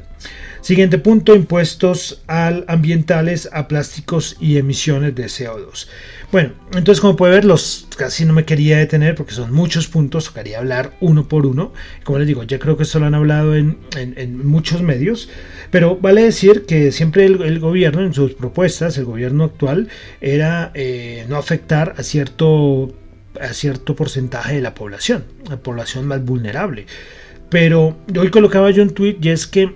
Siguiente 0.60 0.96
punto, 0.96 1.34
impuestos 1.34 2.22
al 2.26 2.64
ambientales 2.68 3.50
a 3.52 3.68
plásticos 3.68 4.36
y 4.40 4.56
emisiones 4.56 5.14
de 5.14 5.26
CO2. 5.26 5.88
Bueno, 6.34 6.50
entonces 6.72 7.00
como 7.00 7.14
puede 7.14 7.32
ver, 7.32 7.44
los 7.44 7.86
casi 7.96 8.24
no 8.24 8.32
me 8.32 8.44
quería 8.44 8.78
detener 8.78 9.14
porque 9.14 9.34
son 9.34 9.52
muchos 9.52 9.86
puntos, 9.86 10.24
tocaría 10.24 10.58
hablar 10.58 10.90
uno 10.98 11.28
por 11.28 11.46
uno. 11.46 11.72
Como 12.02 12.18
les 12.18 12.26
digo, 12.26 12.42
ya 12.42 12.58
creo 12.58 12.76
que 12.76 12.82
esto 12.82 12.98
lo 12.98 13.06
han 13.06 13.14
hablado 13.14 13.54
en, 13.54 13.78
muchos 14.44 14.82
medios, 14.82 15.28
pero 15.70 15.96
vale 15.96 16.24
decir 16.24 16.66
que 16.66 16.90
siempre 16.90 17.26
el, 17.26 17.60
gobierno 17.60 18.02
en 18.02 18.12
sus 18.14 18.34
propuestas, 18.34 18.98
el 18.98 19.04
gobierno 19.04 19.44
actual, 19.44 19.86
era 20.20 20.72
eh, 20.74 21.24
no 21.28 21.36
afectar 21.36 21.94
a 21.98 22.02
cierto, 22.02 22.92
a 23.40 23.52
cierto 23.52 23.94
porcentaje 23.94 24.56
de 24.56 24.60
la 24.60 24.74
población, 24.74 25.26
la 25.48 25.58
población 25.58 26.08
más 26.08 26.24
vulnerable. 26.24 26.86
Pero 27.48 27.96
hoy 28.18 28.30
colocaba 28.30 28.72
yo 28.72 28.82
un 28.82 28.90
tweet 28.90 29.18
y 29.22 29.28
es 29.28 29.46
que 29.46 29.72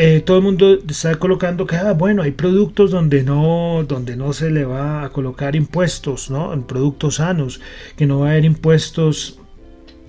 eh, 0.00 0.20
todo 0.20 0.36
el 0.36 0.44
mundo 0.44 0.78
está 0.88 1.16
colocando 1.16 1.66
que, 1.66 1.74
ah, 1.74 1.92
bueno, 1.92 2.22
hay 2.22 2.30
productos 2.30 2.92
donde 2.92 3.24
no, 3.24 3.84
donde 3.88 4.16
no 4.16 4.32
se 4.32 4.48
le 4.48 4.64
va 4.64 5.02
a 5.02 5.08
colocar 5.10 5.56
impuestos, 5.56 6.30
¿no? 6.30 6.52
En 6.52 6.62
productos 6.62 7.16
sanos, 7.16 7.60
que 7.96 8.06
no 8.06 8.20
va 8.20 8.28
a 8.28 8.30
haber 8.30 8.44
impuestos 8.44 9.40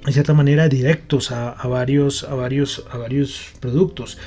de 0.06 0.12
cierta 0.12 0.36
manera 0.36 0.70
directos 0.70 1.32
a, 1.32 1.56
varios, 1.68 2.24
a, 2.24 2.36
varios, 2.36 2.86
a 2.92 2.98
varios 2.98 3.48
productos. 3.60 4.20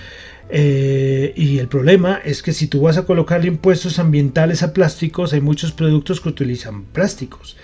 Eh, 0.50 1.32
y 1.36 1.58
el 1.58 1.68
problema 1.68 2.20
es 2.24 2.42
que 2.42 2.52
si 2.52 2.66
tú 2.66 2.80
vas 2.80 2.98
a 2.98 3.06
colocar 3.06 3.44
impuestos 3.46 4.00
ambientales 4.00 4.64
a 4.64 4.72
plásticos, 4.72 5.32
hay 5.32 5.40
muchos 5.40 5.70
productos 5.70 6.20
que 6.20 6.28
utilizan 6.28 6.86
plásticos. 6.86 7.56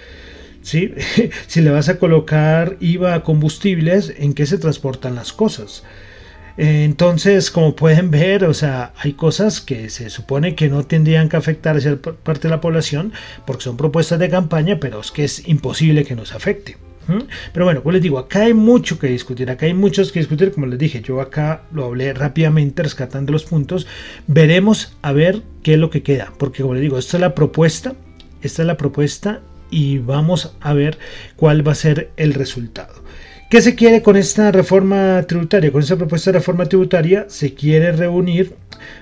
¿sí? 0.63 0.95
si 1.49 1.63
le 1.63 1.71
vas 1.71 1.89
a 1.89 1.99
colocar 1.99 2.77
IVA 2.79 3.15
a 3.15 3.23
combustibles, 3.25 4.15
¿en 4.17 4.35
qué 4.35 4.47
se 4.47 4.59
transportan 4.59 5.17
las 5.17 5.33
cosas? 5.33 5.83
Entonces, 6.61 7.53
como 7.53 7.77
pueden 7.77 8.11
ver, 8.11 8.45
o 8.45 8.53
sea, 8.53 8.93
hay 8.99 9.13
cosas 9.13 9.61
que 9.61 9.91
se 9.91 10.11
supone 10.11 10.57
que 10.57 10.69
no 10.69 10.83
tendrían 10.83 11.29
que 11.29 11.37
afectar 11.37 11.77
a 11.77 11.81
cierta 11.81 12.13
parte 12.13 12.49
de 12.49 12.51
la 12.51 12.61
población 12.61 13.13
porque 13.47 13.63
son 13.63 13.77
propuestas 13.77 14.19
de 14.19 14.29
campaña, 14.29 14.81
pero 14.81 15.01
es 15.01 15.13
que 15.13 15.23
es 15.23 15.49
imposible 15.49 16.05
que 16.05 16.17
nos 16.17 16.35
afecte. 16.35 16.77
Pero 17.53 17.65
bueno, 17.65 17.83
pues 17.83 17.95
les 17.95 18.03
digo, 18.03 18.19
acá 18.19 18.43
hay 18.43 18.55
mucho 18.55 18.99
que 18.99 19.07
discutir, 19.07 19.49
acá 19.49 19.67
hay 19.67 19.73
muchos 19.73 20.13
que 20.13 20.19
discutir, 20.19 20.53
como 20.53 20.67
les 20.67 20.79
dije, 20.79 21.01
yo 21.01 21.23
acá 21.23 21.63
lo 21.73 21.87
hablé 21.87 22.13
rápidamente 22.13 22.83
rescatando 22.83 23.33
los 23.33 23.45
puntos, 23.45 23.87
veremos 24.27 24.95
a 25.01 25.13
ver 25.13 25.43
qué 25.63 25.75
es 25.75 25.79
lo 25.79 25.89
que 25.89 26.03
queda, 26.03 26.35
porque 26.39 26.63
como 26.63 26.75
les 26.75 26.83
digo, 26.83 26.99
esta 26.99 27.17
es 27.17 27.23
la 27.23 27.35
propuesta, 27.35 27.95
esta 28.43 28.63
es 28.63 28.67
la 28.67 28.77
propuesta 28.77 29.41
y 29.71 29.99
vamos 29.99 30.55
a 30.61 30.75
ver 30.75 30.99
cuál 31.37 31.67
va 31.67 31.73
a 31.73 31.77
ser 31.77 32.11
el 32.19 32.35
resultado. 32.35 33.08
¿Qué 33.51 33.63
se 33.63 33.75
quiere 33.75 34.03
con 34.03 34.19
esta 34.19 34.53
reforma 34.53 35.23
tributaria? 35.23 35.73
Con 35.73 35.81
esta 35.81 35.97
propuesta 35.97 36.31
de 36.31 36.39
reforma 36.39 36.67
tributaria 36.67 37.25
se 37.31 37.55
quiere 37.55 37.93
reunir 37.93 38.53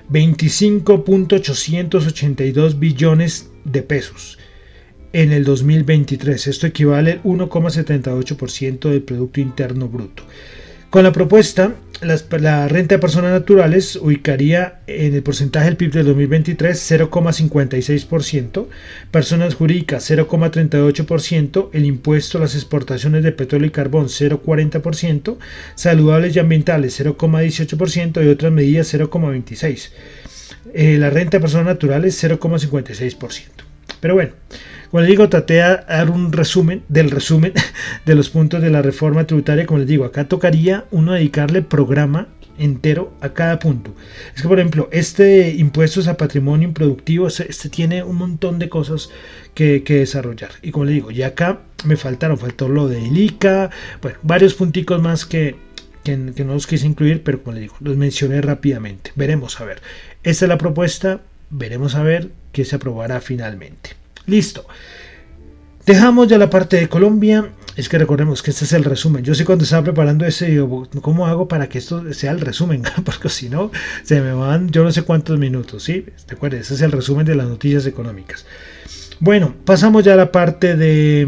25.882 0.09 2.79
billones 2.79 3.49
de 3.65 3.81
pesos 3.81 4.39
en 5.11 5.33
el 5.33 5.43
2023. 5.43 6.47
Esto 6.47 6.65
equivale 6.65 7.11
al 7.11 7.23
1,78% 7.23 8.89
del 8.89 9.01
Producto 9.01 9.41
Interno 9.41 9.89
Bruto. 9.89 10.23
Con 10.89 11.03
la 11.03 11.11
propuesta, 11.11 11.75
la 12.01 12.67
renta 12.69 12.95
de 12.95 12.99
personas 12.99 13.31
naturales 13.31 13.97
ubicaría 13.97 14.79
en 14.87 15.13
el 15.13 15.21
porcentaje 15.21 15.65
del 15.65 15.75
PIB 15.75 15.91
del 15.91 16.05
2023 16.05 16.91
0,56%, 16.91 18.67
personas 19.11 19.55
jurídicas 19.55 20.09
0,38%, 20.09 21.69
el 21.73 21.85
impuesto 21.85 22.37
a 22.37 22.41
las 22.41 22.55
exportaciones 22.55 23.23
de 23.23 23.33
petróleo 23.33 23.67
y 23.67 23.71
carbón 23.71 24.05
0,40%, 24.05 25.37
saludables 25.75 26.35
y 26.35 26.39
ambientales 26.39 26.97
0,18% 27.01 28.23
y 28.23 28.29
otras 28.29 28.53
medidas 28.53 28.93
0,26%. 28.93 29.89
Eh, 30.73 30.97
la 30.97 31.09
renta 31.09 31.37
de 31.37 31.41
personas 31.41 31.65
naturales 31.65 32.23
0,56%. 32.23 33.43
Pero 33.99 34.13
bueno, 34.13 34.31
como 34.91 35.01
les 35.01 35.09
digo, 35.09 35.29
traté 35.29 35.55
de 35.55 35.59
dar 35.59 36.09
un 36.09 36.31
resumen 36.31 36.83
del 36.87 37.11
resumen 37.11 37.53
de 38.05 38.15
los 38.15 38.29
puntos 38.29 38.61
de 38.61 38.69
la 38.69 38.81
reforma 38.81 39.25
tributaria. 39.25 39.65
Como 39.65 39.79
les 39.79 39.87
digo, 39.87 40.05
acá 40.05 40.27
tocaría 40.27 40.85
uno 40.91 41.13
dedicarle 41.13 41.61
programa 41.61 42.27
entero 42.57 43.13
a 43.21 43.29
cada 43.29 43.59
punto. 43.59 43.93
Es 44.35 44.41
que, 44.41 44.47
por 44.47 44.59
ejemplo, 44.59 44.89
este 44.91 45.51
impuestos 45.51 46.07
a 46.07 46.17
patrimonio 46.17 46.67
improductivo, 46.67 47.27
este, 47.27 47.69
tiene 47.69 48.03
un 48.03 48.15
montón 48.15 48.59
de 48.59 48.69
cosas 48.69 49.09
que, 49.53 49.83
desarrollar. 49.87 50.51
Y 50.61 50.71
como 50.71 50.85
les 50.85 50.95
digo, 50.95 51.11
ya 51.11 51.27
acá 51.27 51.59
me 51.85 51.97
faltaron, 51.97 52.37
faltó 52.37 52.67
lo 52.67 52.87
de 52.87 53.01
ICA, 53.01 53.69
bueno, 54.01 54.17
varios 54.23 54.53
punticos 54.53 55.01
más 55.01 55.25
que, 55.25 55.55
que, 56.03 56.31
que 56.35 56.45
no 56.45 56.53
los 56.53 56.67
quise 56.67 56.85
incluir, 56.85 57.23
pero 57.23 57.41
como 57.41 57.53
les 57.53 57.61
digo, 57.63 57.75
los 57.79 57.97
mencioné 57.97 58.41
rápidamente. 58.41 59.11
Veremos 59.15 59.59
a 59.59 59.65
ver. 59.65 59.81
Esta 60.23 60.45
es 60.45 60.49
la 60.49 60.57
propuesta, 60.57 61.21
veremos 61.49 61.95
a 61.95 62.03
ver 62.03 62.29
qué 62.51 62.65
se 62.65 62.75
aprobará 62.75 63.21
finalmente. 63.21 63.91
Listo. 64.27 64.65
Dejamos 65.85 66.27
ya 66.27 66.37
la 66.37 66.49
parte 66.49 66.77
de 66.77 66.89
Colombia. 66.89 67.49
Es 67.77 67.87
que 67.89 67.97
recordemos 67.97 68.43
que 68.43 68.51
este 68.51 68.65
es 68.65 68.73
el 68.73 68.83
resumen. 68.83 69.23
Yo 69.23 69.33
sé 69.35 69.45
cuando 69.45 69.63
estaba 69.63 69.83
preparando 69.83 70.25
ese, 70.25 70.47
digo, 70.47 70.87
¿cómo 71.01 71.27
hago 71.27 71.47
para 71.47 71.69
que 71.69 71.77
esto 71.77 72.13
sea 72.13 72.31
el 72.31 72.41
resumen? 72.41 72.83
Porque 73.05 73.29
si 73.29 73.49
no, 73.49 73.71
se 74.03 74.19
me 74.19 74.33
van 74.33 74.69
yo 74.69 74.83
no 74.83 74.91
sé 74.91 75.03
cuántos 75.03 75.39
minutos, 75.39 75.83
¿sí? 75.83 76.05
Recuerden, 76.27 76.61
ese 76.61 76.73
es 76.73 76.81
el 76.81 76.91
resumen 76.91 77.25
de 77.25 77.35
las 77.35 77.47
noticias 77.47 77.85
económicas. 77.85 78.45
Bueno, 79.19 79.55
pasamos 79.63 80.03
ya 80.03 80.13
a 80.13 80.17
la 80.17 80.31
parte 80.31 80.75
de, 80.75 81.27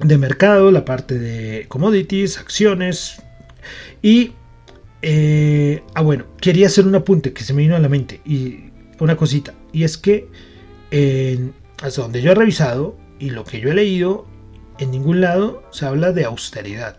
de 0.00 0.18
mercado, 0.18 0.70
la 0.70 0.84
parte 0.84 1.18
de 1.18 1.66
commodities, 1.68 2.38
acciones. 2.38 3.20
Y, 4.00 4.32
eh, 5.02 5.82
ah, 5.94 6.00
bueno, 6.00 6.26
quería 6.40 6.68
hacer 6.68 6.86
un 6.86 6.94
apunte 6.94 7.32
que 7.32 7.44
se 7.44 7.52
me 7.52 7.62
vino 7.62 7.76
a 7.76 7.80
la 7.80 7.88
mente. 7.88 8.20
Y 8.24 8.70
una 9.00 9.16
cosita. 9.16 9.52
Y 9.72 9.82
es 9.82 9.98
que 9.98 10.28
hasta 11.82 12.02
donde 12.02 12.22
yo 12.22 12.32
he 12.32 12.34
revisado 12.34 12.96
y 13.18 13.30
lo 13.30 13.44
que 13.44 13.60
yo 13.60 13.70
he 13.70 13.74
leído, 13.74 14.26
en 14.78 14.90
ningún 14.90 15.20
lado 15.20 15.62
se 15.70 15.86
habla 15.86 16.12
de 16.12 16.24
austeridad. 16.24 16.96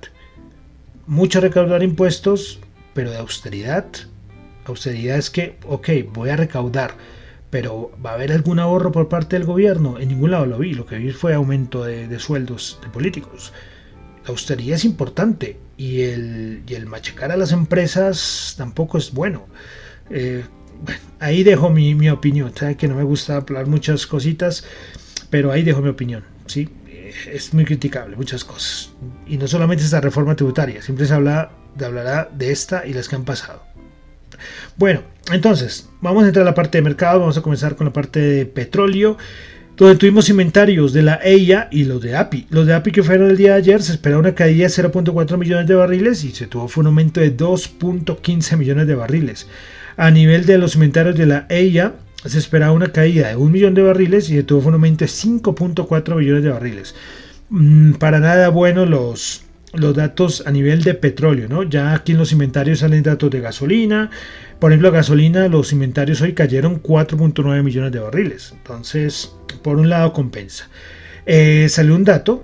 Mucho 1.07 1.41
recaudar 1.41 1.83
impuestos, 1.83 2.59
pero 2.93 3.11
de 3.11 3.17
austeridad. 3.17 3.85
Austeridad 4.65 5.17
es 5.17 5.29
que, 5.29 5.57
ok, 5.67 5.89
voy 6.11 6.29
a 6.29 6.37
recaudar, 6.37 6.95
pero 7.49 7.91
¿va 8.03 8.11
a 8.11 8.13
haber 8.15 8.31
algún 8.31 8.59
ahorro 8.59 8.91
por 8.91 9.09
parte 9.09 9.35
del 9.35 9.45
gobierno? 9.45 9.99
En 9.99 10.09
ningún 10.09 10.31
lado 10.31 10.45
lo 10.45 10.57
vi. 10.57 10.73
Lo 10.73 10.85
que 10.85 10.97
vi 10.97 11.11
fue 11.11 11.33
aumento 11.33 11.83
de, 11.83 12.19
sueldos 12.19 12.79
de 12.81 12.89
políticos. 12.89 13.53
La 14.23 14.29
austeridad 14.29 14.75
es 14.75 14.85
importante 14.85 15.59
y 15.77 16.01
el, 16.01 16.63
y 16.67 16.73
el 16.73 16.87
machacar 16.87 17.31
a 17.31 17.37
las 17.37 17.51
empresas 17.51 18.55
tampoco 18.57 18.97
es 18.97 19.13
bueno. 19.13 19.45
Eh, 20.09 20.43
ahí 21.19 21.43
dejo 21.43 21.69
mi, 21.69 22.09
opinión. 22.09 22.51
Sabe 22.55 22.75
que 22.75 22.87
no 22.87 22.95
me 22.95 23.03
gusta 23.03 23.37
hablar 23.37 23.67
muchas 23.67 24.07
cositas, 24.07 24.63
pero 25.29 25.51
ahí 25.51 25.63
dejo 25.63 25.81
mi 25.81 25.89
opinión. 25.89 26.23
¿sí? 26.45 26.69
Es 27.31 27.53
muy 27.53 27.65
criticable 27.65 28.15
muchas 28.15 28.43
cosas. 28.43 28.91
Y 29.27 29.37
no 29.37 29.47
solamente 29.47 29.83
esta 29.83 30.01
reforma 30.01 30.35
tributaria, 30.35 30.81
siempre 30.81 31.05
se 31.05 31.13
habla, 31.13 31.51
hablará 31.83 32.29
de 32.33 32.51
esta 32.51 32.85
y 32.85 32.93
las 32.93 33.07
que 33.07 33.15
han 33.15 33.25
pasado. 33.25 33.63
Bueno, 34.77 35.01
entonces, 35.31 35.89
vamos 36.01 36.23
a 36.23 36.27
entrar 36.27 36.43
a 36.43 36.49
la 36.49 36.55
parte 36.55 36.77
de 36.77 36.81
mercado, 36.81 37.21
vamos 37.21 37.37
a 37.37 37.41
comenzar 37.41 37.75
con 37.75 37.85
la 37.87 37.93
parte 37.93 38.19
de 38.19 38.45
petróleo, 38.45 39.17
donde 39.77 39.95
tuvimos 39.95 40.29
inventarios 40.29 40.93
de 40.93 41.01
la 41.01 41.19
EIA 41.23 41.67
y 41.71 41.85
los 41.85 42.01
de 42.01 42.15
API. 42.15 42.47
Los 42.49 42.65
de 42.65 42.73
API 42.73 42.91
que 42.91 43.03
fueron 43.03 43.29
el 43.29 43.37
día 43.37 43.51
de 43.51 43.57
ayer, 43.57 43.81
se 43.81 43.93
esperaba 43.93 44.21
una 44.21 44.35
caída 44.35 44.63
de 44.63 44.69
0.4 44.69 45.37
millones 45.37 45.67
de 45.67 45.75
barriles 45.75 46.23
y 46.23 46.31
se 46.31 46.47
tuvo 46.47 46.69
un 46.75 46.87
aumento 46.87 47.19
de 47.19 47.35
2.15 47.35 48.57
millones 48.57 48.87
de 48.87 48.95
barriles. 48.95 49.47
A 49.97 50.11
nivel 50.11 50.45
de 50.45 50.57
los 50.57 50.75
inventarios 50.75 51.15
de 51.15 51.25
la 51.25 51.45
EIA, 51.49 51.93
se 52.25 52.39
esperaba 52.39 52.71
una 52.71 52.91
caída 52.91 53.29
de 53.29 53.35
un 53.35 53.51
millón 53.51 53.73
de 53.75 53.83
barriles 53.83 54.29
y 54.29 54.41
tuvo 54.43 54.67
un 54.67 54.73
aumento 54.73 55.05
de 55.05 55.11
5.4 55.11 56.15
millones 56.15 56.43
de 56.43 56.49
barriles. 56.49 56.95
Mm, 57.49 57.93
para 57.93 58.19
nada 58.19 58.49
bueno 58.49 58.85
los, 58.85 59.43
los 59.73 59.95
datos 59.95 60.43
a 60.45 60.51
nivel 60.51 60.83
de 60.83 60.95
petróleo, 60.95 61.47
¿no? 61.47 61.63
Ya 61.63 61.93
aquí 61.93 62.13
en 62.13 62.17
los 62.17 62.31
inventarios 62.31 62.79
salen 62.79 63.03
datos 63.03 63.29
de 63.29 63.41
gasolina. 63.41 64.09
Por 64.59 64.71
ejemplo, 64.71 64.91
gasolina, 64.91 65.47
los 65.47 65.71
inventarios 65.71 66.21
hoy 66.21 66.33
cayeron 66.33 66.81
4.9 66.81 67.63
millones 67.63 67.91
de 67.91 67.99
barriles. 67.99 68.53
Entonces, 68.57 69.33
por 69.61 69.77
un 69.77 69.89
lado 69.89 70.11
compensa. 70.11 70.69
Eh, 71.25 71.67
salió 71.69 71.95
un 71.95 72.03
dato 72.03 72.43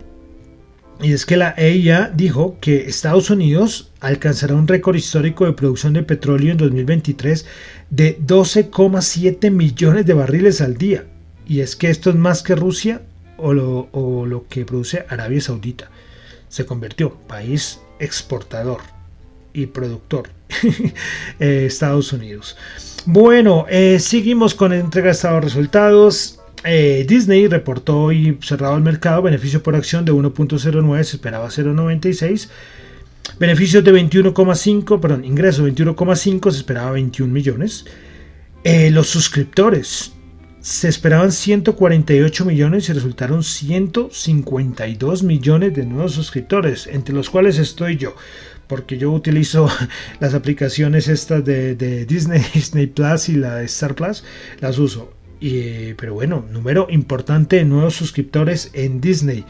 y 1.02 1.14
es 1.14 1.26
que 1.26 1.38
la 1.38 1.56
EIA 1.58 2.12
dijo 2.14 2.58
que 2.62 2.86
Estados 2.88 3.30
Unidos 3.30 3.90
alcanzará 4.02 4.54
un 4.54 4.68
récord 4.68 4.96
histórico 4.96 5.46
de 5.46 5.54
producción 5.54 5.94
de 5.94 6.04
petróleo 6.04 6.52
en 6.52 6.58
2023 6.58 7.46
de 7.90 8.20
12,7 8.20 9.50
millones 9.50 10.06
de 10.06 10.14
barriles 10.14 10.62
al 10.62 10.78
día. 10.78 11.06
Y 11.48 11.62
es 11.62 11.76
que 11.76 11.90
esto 11.90 12.12
es 12.12 12.16
más 12.16 12.44
que 12.44 12.56
Rusia 12.56 13.02
o 13.38 13.54
lo, 13.54 14.46
que 14.48 14.64
produce 14.64 15.06
Arabia 15.10 15.42
Saudita. 15.42 15.90
Se 16.50 16.66
convirtió 16.66 17.16
país 17.28 17.80
exportador. 18.00 18.82
y 19.54 19.66
productor 19.66 20.30
eh, 21.40 21.66
Estados 21.66 22.14
Unidos. 22.14 22.56
Bueno, 23.06 23.66
eh, 23.70 24.00
seguimos 24.00 24.54
con 24.54 24.72
entrega 24.72 25.08
de 25.08 25.14
estados 25.14 25.44
resultados. 25.44 26.41
Eh, 26.64 27.06
Disney 27.08 27.48
reportó 27.48 28.04
hoy 28.04 28.38
cerrado 28.42 28.76
el 28.76 28.84
mercado, 28.84 29.22
beneficio 29.22 29.64
por 29.64 29.76
acción 29.76 30.06
de 30.06 30.12
1.09, 30.12 31.04
se 31.04 31.16
esperaba 31.16 31.48
0.96. 31.48 32.50
Beneficios 33.40 33.84
de 33.84 33.94
21,5, 33.94 35.00
perdón, 35.00 35.26
ingresos 35.26 35.66
de 35.66 35.74
21,5, 35.74 36.52
se 36.52 36.58
esperaba 36.58 36.92
21 36.92 37.32
millones. 37.32 37.86
los 38.64 39.08
suscriptores 39.08 40.14
se 40.62 40.88
esperaban 40.88 41.32
148 41.32 42.46
millones 42.46 42.88
y 42.88 42.94
resultaron 42.94 43.44
152 43.44 45.24
millones 45.24 45.74
de 45.74 45.86
nuevos 45.86 46.14
suscriptores, 46.14 46.86
entre 46.86 47.16
los 47.16 47.32
cuales 47.32 47.58
estoy 47.58 47.98
yo, 47.98 48.16
porque 48.68 49.00
yo 49.00 49.12
utilizo 49.12 49.68
las 50.20 50.36
aplicaciones 50.36 51.08
estas 51.08 51.44
de, 51.44 52.06
Disney, 52.06 52.44
Disney 52.54 52.88
Plus 52.88 53.30
y 53.30 53.36
la 53.36 53.62
Star 53.64 53.96
Plus, 53.96 54.24
las 54.60 54.78
uso. 54.78 55.12
Pero 55.42 56.14
bueno, 56.14 56.46
número 56.52 56.88
importante 56.90 57.56
de 57.56 57.66
nuevos 57.66 57.96
suscriptores 57.96 58.70
en 58.74 59.02
Disney. 59.02 59.44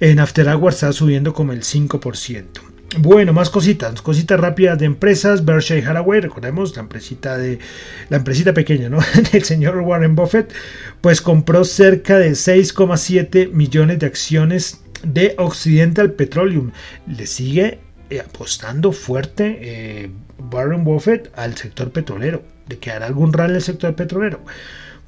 En 0.00 0.18
After 0.18 0.48
Hours 0.48 0.76
está 0.76 0.92
subiendo 0.92 1.34
como 1.34 1.52
el 1.52 1.62
5%. 1.62 2.70
Bueno, 2.98 3.32
más 3.32 3.50
cositas, 3.50 4.02
cositas 4.02 4.40
rápidas 4.40 4.78
de 4.78 4.86
empresas. 4.86 5.44
Berkshire 5.44 5.86
Hathaway, 5.86 6.20
recordemos 6.20 6.74
la 6.74 6.82
empresita 6.82 7.38
de 7.38 7.60
la 8.08 8.16
empresita 8.16 8.52
pequeña, 8.52 8.88
¿no? 8.88 8.98
Del 9.32 9.44
señor 9.44 9.78
Warren 9.78 10.16
Buffett, 10.16 10.52
pues 11.00 11.20
compró 11.20 11.64
cerca 11.64 12.18
de 12.18 12.30
6,7 12.30 13.52
millones 13.52 14.00
de 14.00 14.06
acciones 14.06 14.80
de 15.04 15.34
Occidental 15.38 16.12
Petroleum. 16.12 16.72
Le 17.06 17.26
sigue 17.26 17.78
eh, 18.10 18.20
apostando 18.20 18.90
fuerte 18.90 19.58
eh, 19.60 20.10
Warren 20.50 20.82
Buffett 20.82 21.30
al 21.36 21.56
sector 21.56 21.92
petrolero. 21.92 22.42
De 22.66 22.78
que 22.78 22.90
hará 22.90 23.06
algún 23.06 23.32
rally 23.32 23.54
el 23.54 23.62
sector 23.62 23.94
petrolero. 23.94 24.40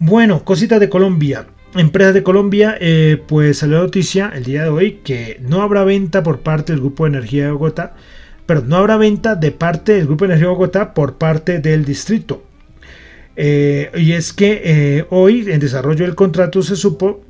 Bueno, 0.05 0.45
cositas 0.45 0.81
de 0.81 0.89
Colombia. 0.89 1.47
Empresas 1.77 2.13
de 2.13 2.25
Colombia, 2.25 2.77
eh, 2.81 3.23
pues 3.29 3.59
salió 3.59 3.77
la 3.77 3.85
noticia 3.85 4.33
el 4.35 4.43
día 4.43 4.65
de 4.65 4.69
hoy 4.69 5.01
que 5.05 5.39
no 5.41 5.63
habrá 5.63 5.85
venta 5.85 6.25
por 6.25 6.41
parte 6.41 6.73
del 6.73 6.81
Grupo 6.81 7.05
de 7.05 7.11
Energía 7.11 7.45
de 7.45 7.53
Bogotá, 7.53 7.95
pero 8.45 8.63
no 8.63 8.79
habrá 8.79 8.97
venta 8.97 9.37
de 9.37 9.53
parte 9.53 9.93
del 9.93 10.07
Grupo 10.07 10.25
de 10.25 10.33
Energía 10.33 10.49
de 10.49 10.55
Bogotá 10.55 10.93
por 10.93 11.19
parte 11.19 11.61
del 11.61 11.85
distrito. 11.85 12.43
Eh, 13.37 13.93
y 13.95 14.11
es 14.11 14.33
que 14.33 14.61
eh, 14.65 15.07
hoy, 15.11 15.49
en 15.49 15.61
desarrollo 15.61 16.05
del 16.05 16.17
contrato, 16.17 16.63
se 16.63 16.75
supo 16.75 17.25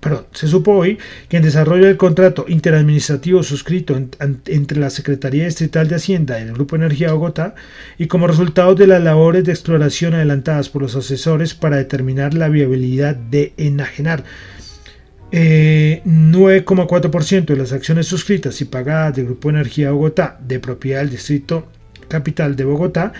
perdón, 0.00 0.26
se 0.32 0.48
supo 0.48 0.72
hoy 0.72 0.98
que 1.28 1.38
en 1.38 1.42
desarrollo 1.42 1.86
del 1.86 1.96
contrato 1.96 2.44
interadministrativo 2.48 3.42
suscrito 3.42 4.00
entre 4.20 4.78
la 4.78 4.90
Secretaría 4.90 5.44
Distrital 5.44 5.88
de 5.88 5.96
Hacienda 5.96 6.38
y 6.38 6.44
el 6.44 6.52
Grupo 6.52 6.76
Energía 6.76 7.12
Bogotá, 7.12 7.54
y 7.98 8.06
como 8.06 8.26
resultado 8.26 8.74
de 8.74 8.86
las 8.86 9.02
labores 9.02 9.44
de 9.44 9.52
exploración 9.52 10.14
adelantadas 10.14 10.68
por 10.68 10.82
los 10.82 10.96
asesores 10.96 11.54
para 11.54 11.76
determinar 11.76 12.34
la 12.34 12.48
viabilidad 12.48 13.16
de 13.16 13.52
enajenar 13.56 14.24
9,4% 15.30 17.32
eh, 17.32 17.40
de 17.42 17.56
las 17.56 17.72
acciones 17.72 18.06
suscritas 18.06 18.60
y 18.60 18.64
pagadas 18.64 19.16
del 19.16 19.26
Grupo 19.26 19.50
Energía 19.50 19.90
Bogotá 19.90 20.38
de 20.40 20.58
propiedad 20.58 21.00
del 21.00 21.10
Distrito 21.10 21.68
Capital 22.08 22.56
de 22.56 22.64
Bogotá, 22.64 23.12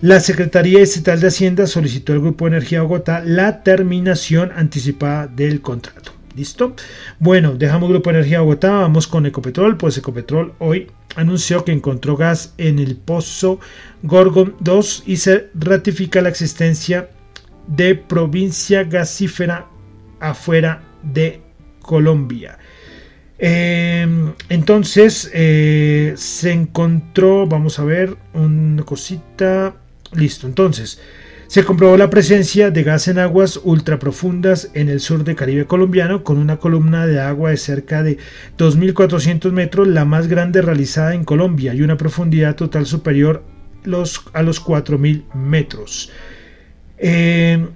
la 0.00 0.20
Secretaría 0.20 0.80
Estatal 0.80 1.20
de 1.20 1.28
Hacienda 1.28 1.66
solicitó 1.66 2.12
al 2.12 2.20
Grupo 2.20 2.46
Energía 2.46 2.82
Bogotá 2.82 3.22
la 3.24 3.62
terminación 3.62 4.52
anticipada 4.54 5.26
del 5.26 5.62
contrato. 5.62 6.13
¿Listo? 6.34 6.74
Bueno, 7.20 7.54
dejamos 7.54 7.88
Grupo 7.88 8.10
Energía 8.10 8.40
Bogotá, 8.40 8.72
vamos 8.72 9.06
con 9.06 9.24
Ecopetrol. 9.24 9.76
Pues 9.76 9.96
Ecopetrol 9.96 10.52
hoy 10.58 10.88
anunció 11.14 11.64
que 11.64 11.70
encontró 11.70 12.16
gas 12.16 12.54
en 12.58 12.80
el 12.80 12.96
pozo 12.96 13.60
Gorgon 14.02 14.56
2 14.58 15.04
y 15.06 15.16
se 15.18 15.50
ratifica 15.54 16.20
la 16.22 16.30
existencia 16.30 17.08
de 17.68 17.94
provincia 17.94 18.82
gasífera 18.82 19.66
afuera 20.18 20.82
de 21.04 21.40
Colombia. 21.80 22.58
Em, 23.38 24.32
entonces 24.48 25.30
eh, 25.32 26.14
se 26.16 26.50
encontró, 26.50 27.46
vamos 27.46 27.78
a 27.78 27.84
ver, 27.84 28.16
una 28.32 28.82
cosita. 28.82 29.76
Listo, 30.12 30.46
entonces 30.46 31.00
se 31.46 31.64
comprobó 31.64 31.96
la 31.96 32.10
presencia 32.10 32.70
de 32.70 32.82
gas 32.82 33.08
en 33.08 33.18
aguas 33.18 33.60
ultraprofundas 33.62 34.70
en 34.74 34.88
el 34.88 35.00
sur 35.00 35.24
de 35.24 35.34
Caribe 35.34 35.66
colombiano 35.66 36.24
con 36.24 36.38
una 36.38 36.56
columna 36.56 37.06
de 37.06 37.20
agua 37.20 37.50
de 37.50 37.56
cerca 37.56 38.02
de 38.02 38.18
2.400 38.58 39.52
metros, 39.52 39.86
la 39.88 40.04
más 40.04 40.28
grande 40.28 40.62
realizada 40.62 41.14
en 41.14 41.24
Colombia 41.24 41.74
y 41.74 41.82
una 41.82 41.96
profundidad 41.96 42.56
total 42.56 42.86
superior 42.86 43.44
a 44.32 44.42
los 44.42 44.64
4.000 44.64 45.34
metros. 45.34 46.10
Eh, 46.98 47.66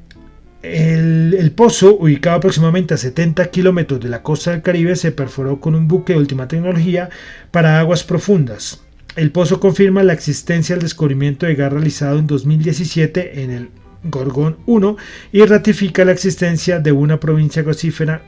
el, 0.62 1.37
el, 1.38 1.52
pozo, 1.52 1.96
ubicado 1.96 2.37
aproximadamente 2.37 2.94
a 2.94 2.96
70 2.96 3.50
kilómetros 3.50 4.00
de 4.00 4.09
la 4.09 4.22
costa 4.22 4.52
del 4.52 4.62
Caribe, 4.62 4.96
se 4.96 5.12
perforó 5.12 5.61
con 5.61 5.74
un 5.74 5.87
buque 5.87 6.14
de 6.14 6.18
última 6.18 6.48
tecnología 6.48 7.11
para 7.50 7.78
aguas 7.78 8.02
profundas. 8.02 8.83
El 9.16 9.33
pozo 9.33 9.59
confirma 9.59 10.03
la 10.03 10.12
existencia 10.12 10.75
del 10.77 10.83
descubrimiento 10.83 11.47
de 11.47 11.55
gas 11.55 11.73
realizado 11.73 12.18
en 12.18 12.27
2017 12.27 13.42
en 13.42 13.51
el 13.51 13.68
Gorgón 14.05 14.59
1 14.66 14.97
y 15.33 15.44
ratifica 15.44 16.05
la 16.05 16.12
existencia 16.12 16.79
de 16.79 16.92
una 16.92 17.18
provincia 17.18 17.62
gasífera 17.62 18.23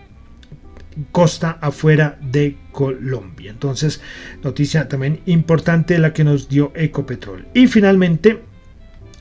costa 1.12 1.58
afuera 1.60 2.18
de 2.20 2.56
Colombia. 2.72 3.50
Entonces, 3.50 4.00
noticia 4.42 4.88
también 4.88 5.20
importante 5.26 5.98
la 5.98 6.12
que 6.12 6.24
nos 6.24 6.48
dio 6.48 6.72
Ecopetrol. 6.74 7.46
Y 7.54 7.66
finalmente, 7.66 8.40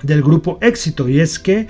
del 0.03 0.21
grupo 0.21 0.57
Éxito, 0.61 1.07
y 1.07 1.19
es 1.19 1.39
que 1.39 1.67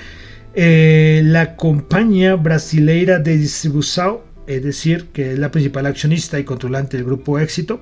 eh, 0.55 1.21
la 1.25 1.55
compañía 1.55 2.35
brasileira 2.35 3.19
de 3.19 3.37
distribución, 3.37 4.19
es 4.47 4.63
decir, 4.63 5.07
que 5.13 5.33
es 5.33 5.39
la 5.39 5.51
principal 5.51 5.85
accionista 5.85 6.39
y 6.39 6.43
controlante 6.43 6.97
del 6.97 7.05
grupo 7.05 7.37
Éxito, 7.39 7.81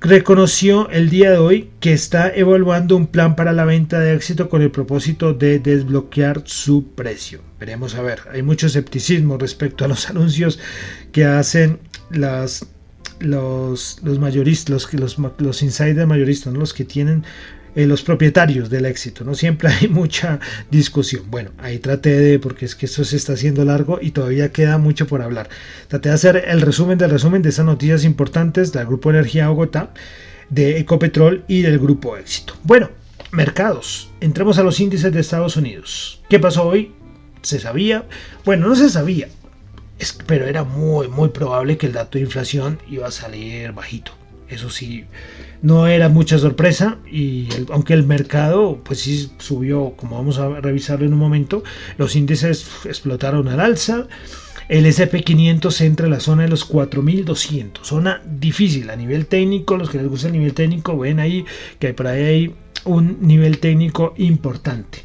reconoció 0.00 0.88
el 0.90 1.10
día 1.10 1.30
de 1.30 1.38
hoy 1.38 1.70
que 1.78 1.92
está 1.92 2.34
evaluando 2.34 2.96
un 2.96 3.06
plan 3.06 3.36
para 3.36 3.52
la 3.52 3.64
venta 3.64 4.00
de 4.00 4.14
éxito 4.14 4.48
con 4.48 4.62
el 4.62 4.70
propósito 4.70 5.34
de 5.34 5.58
desbloquear 5.58 6.42
su 6.46 6.86
precio. 6.94 7.40
Veremos 7.58 7.94
a 7.94 8.02
ver, 8.02 8.20
hay 8.32 8.42
mucho 8.42 8.66
escepticismo 8.66 9.36
respecto 9.36 9.84
a 9.84 9.88
los 9.88 10.08
anuncios 10.10 10.58
que 11.12 11.24
hacen 11.24 11.80
las, 12.10 12.66
los, 13.18 14.00
mayoristas, 14.02 14.92
los, 14.94 15.18
los 15.38 15.62
insiders 15.62 16.08
mayoristas, 16.08 16.54
los 16.54 16.72
que 16.72 16.84
tienen 16.84 17.24
eh, 17.74 17.86
los 17.86 18.02
propietarios 18.02 18.70
del 18.70 18.86
éxito, 18.86 19.24
¿no? 19.24 19.34
Siempre 19.34 19.68
hay 19.68 19.88
mucha 19.88 20.40
discusión. 20.70 21.24
Bueno, 21.30 21.50
ahí 21.58 21.78
traté 21.78 22.18
de, 22.18 22.38
porque 22.38 22.64
es 22.64 22.74
que 22.74 22.86
esto 22.86 23.04
se 23.04 23.16
está 23.16 23.34
haciendo 23.34 23.64
largo 23.64 23.98
y 24.00 24.10
todavía 24.10 24.52
queda 24.52 24.78
mucho 24.78 25.06
por 25.06 25.22
hablar. 25.22 25.48
Traté 25.88 26.08
de 26.08 26.14
hacer 26.14 26.44
el 26.48 26.60
resumen 26.60 26.98
del 26.98 27.10
resumen 27.10 27.42
de 27.42 27.50
esas 27.50 27.66
noticias 27.66 28.04
importantes 28.04 28.72
del 28.72 28.86
Grupo 28.86 29.10
Energía 29.10 29.48
Bogotá, 29.48 29.92
de 30.48 30.78
Ecopetrol 30.78 31.44
y 31.46 31.62
del 31.62 31.78
Grupo 31.78 32.16
Éxito. 32.16 32.54
Bueno, 32.64 32.90
mercados. 33.32 34.10
Entremos 34.20 34.58
a 34.58 34.62
los 34.62 34.80
índices 34.80 35.12
de 35.12 35.20
Estados 35.20 35.56
Unidos. 35.56 36.20
¿Qué 36.28 36.38
pasó 36.38 36.64
hoy? 36.64 36.92
¿Se 37.42 37.58
sabía? 37.58 38.04
Bueno, 38.44 38.68
no 38.68 38.76
se 38.76 38.90
sabía, 38.90 39.28
pero 40.26 40.46
era 40.46 40.64
muy, 40.64 41.08
muy 41.08 41.30
probable 41.30 41.78
que 41.78 41.86
el 41.86 41.92
dato 41.92 42.18
de 42.18 42.24
inflación 42.24 42.78
iba 42.88 43.06
a 43.06 43.10
salir 43.10 43.72
bajito. 43.72 44.19
Eso 44.50 44.68
sí, 44.68 45.04
no 45.62 45.86
era 45.86 46.08
mucha 46.08 46.38
sorpresa 46.38 46.98
y 47.10 47.48
aunque 47.70 47.94
el 47.94 48.04
mercado 48.04 48.80
pues 48.84 49.00
sí 49.00 49.30
subió, 49.38 49.94
como 49.96 50.16
vamos 50.16 50.38
a 50.38 50.48
revisarlo 50.60 51.06
en 51.06 51.12
un 51.12 51.20
momento, 51.20 51.62
los 51.98 52.16
índices 52.16 52.66
explotaron 52.84 53.46
al 53.48 53.60
alza. 53.60 54.08
El 54.68 54.86
SP500 54.86 55.80
entra 55.82 56.06
en 56.06 56.12
la 56.12 56.20
zona 56.20 56.44
de 56.44 56.48
los 56.48 56.64
4200, 56.64 57.86
zona 57.86 58.22
difícil 58.24 58.90
a 58.90 58.96
nivel 58.96 59.26
técnico, 59.26 59.76
los 59.76 59.90
que 59.90 59.98
les 59.98 60.08
gusta 60.08 60.28
el 60.28 60.34
nivel 60.34 60.54
técnico 60.54 60.96
ven 60.96 61.18
ahí 61.18 61.44
que 61.78 61.92
por 61.92 62.06
ahí 62.06 62.22
hay 62.22 62.54
un 62.84 63.18
nivel 63.20 63.58
técnico 63.58 64.14
importante. 64.16 65.04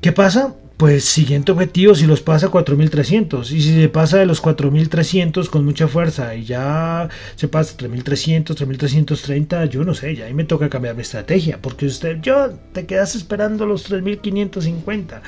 ¿Qué 0.00 0.12
pasa? 0.12 0.54
Pues 0.76 1.04
siguiente 1.04 1.52
objetivo 1.52 1.94
si 1.94 2.06
los 2.06 2.22
pasa 2.22 2.48
4300 2.48 3.50
y 3.52 3.62
si 3.62 3.80
se 3.80 3.88
pasa 3.88 4.18
de 4.18 4.26
los 4.26 4.40
4300 4.40 5.48
con 5.48 5.64
mucha 5.64 5.88
fuerza 5.88 6.34
y 6.34 6.44
ya 6.44 7.08
se 7.36 7.48
pasa 7.48 7.76
3300 7.76 8.56
3330 8.56 9.64
yo 9.66 9.84
no 9.84 9.94
sé 9.94 10.16
ya 10.16 10.26
ahí 10.26 10.34
me 10.34 10.44
toca 10.44 10.68
cambiar 10.68 10.96
mi 10.96 11.02
estrategia 11.02 11.58
porque 11.60 11.86
usted 11.86 12.20
yo 12.20 12.50
te 12.72 12.86
quedas 12.86 13.14
esperando 13.14 13.66
los 13.66 13.84
3550 13.84 15.22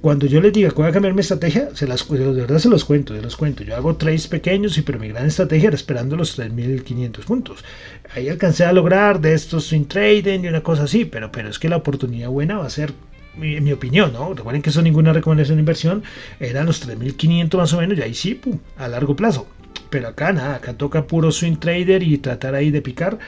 cuando 0.00 0.26
yo 0.26 0.40
les 0.40 0.52
diga 0.52 0.70
que 0.70 0.76
voy 0.76 0.88
a 0.88 0.92
cambiar 0.92 1.12
mi 1.12 1.20
estrategia, 1.20 1.68
se 1.74 1.86
las, 1.86 2.08
de 2.08 2.18
verdad 2.18 2.58
se 2.58 2.70
los 2.70 2.86
cuento, 2.86 3.14
se 3.14 3.20
los 3.20 3.36
cuento. 3.36 3.64
Yo 3.64 3.76
hago 3.76 3.96
trades 3.96 4.28
pequeños, 4.28 4.78
y 4.78 4.82
pero 4.82 4.98
mi 4.98 5.08
gran 5.08 5.26
estrategia 5.26 5.68
era 5.68 5.76
esperando 5.76 6.16
los 6.16 6.38
3.500 6.38 7.24
puntos. 7.24 7.64
Ahí 8.14 8.28
alcancé 8.30 8.64
a 8.64 8.72
lograr 8.72 9.20
de 9.20 9.34
estos 9.34 9.64
swing 9.66 9.84
trading 9.84 10.40
y 10.40 10.48
una 10.48 10.62
cosa 10.62 10.84
así, 10.84 11.04
pero, 11.04 11.30
pero 11.30 11.50
es 11.50 11.58
que 11.58 11.68
la 11.68 11.76
oportunidad 11.76 12.30
buena 12.30 12.58
va 12.58 12.66
a 12.66 12.70
ser 12.70 12.94
en 13.42 13.64
mi 13.64 13.72
opinión, 13.72 14.12
¿no? 14.12 14.34
Recuerden 14.34 14.62
que 14.62 14.70
eso 14.70 14.82
ninguna 14.82 15.12
recomendación 15.12 15.56
de 15.56 15.60
inversión, 15.60 16.02
eran 16.38 16.66
los 16.66 16.86
3.500 16.86 17.56
más 17.56 17.72
o 17.72 17.78
menos, 17.78 17.98
y 17.98 18.02
ahí 18.02 18.14
sí, 18.14 18.40
a 18.76 18.88
largo 18.88 19.16
plazo. 19.16 19.46
Pero 19.90 20.08
acá 20.08 20.32
nada, 20.32 20.56
acá 20.56 20.74
toca 20.74 21.06
puro 21.06 21.32
swing 21.32 21.56
trader 21.56 22.02
y 22.02 22.18
tratar 22.18 22.54
ahí 22.54 22.70
de 22.70 22.82
picar. 22.82 23.18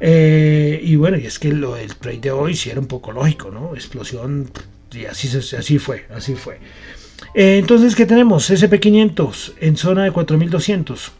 Eh, 0.00 0.80
y 0.82 0.96
bueno, 0.96 1.18
y 1.18 1.26
es 1.26 1.38
que 1.38 1.52
lo 1.52 1.74
del 1.74 1.96
trade 1.96 2.20
de 2.20 2.30
hoy 2.30 2.54
sí 2.54 2.70
era 2.70 2.80
un 2.80 2.86
poco 2.86 3.12
lógico, 3.12 3.50
¿no? 3.50 3.74
Explosión, 3.74 4.50
y 4.92 5.04
así, 5.04 5.28
así 5.56 5.78
fue, 5.78 6.06
así 6.14 6.34
fue. 6.34 6.58
Eh, 7.34 7.58
entonces, 7.58 7.94
¿qué 7.94 8.06
tenemos? 8.06 8.50
SP500 8.50 9.54
en 9.60 9.76
zona 9.76 10.04
de 10.04 10.12
4200, 10.12 11.12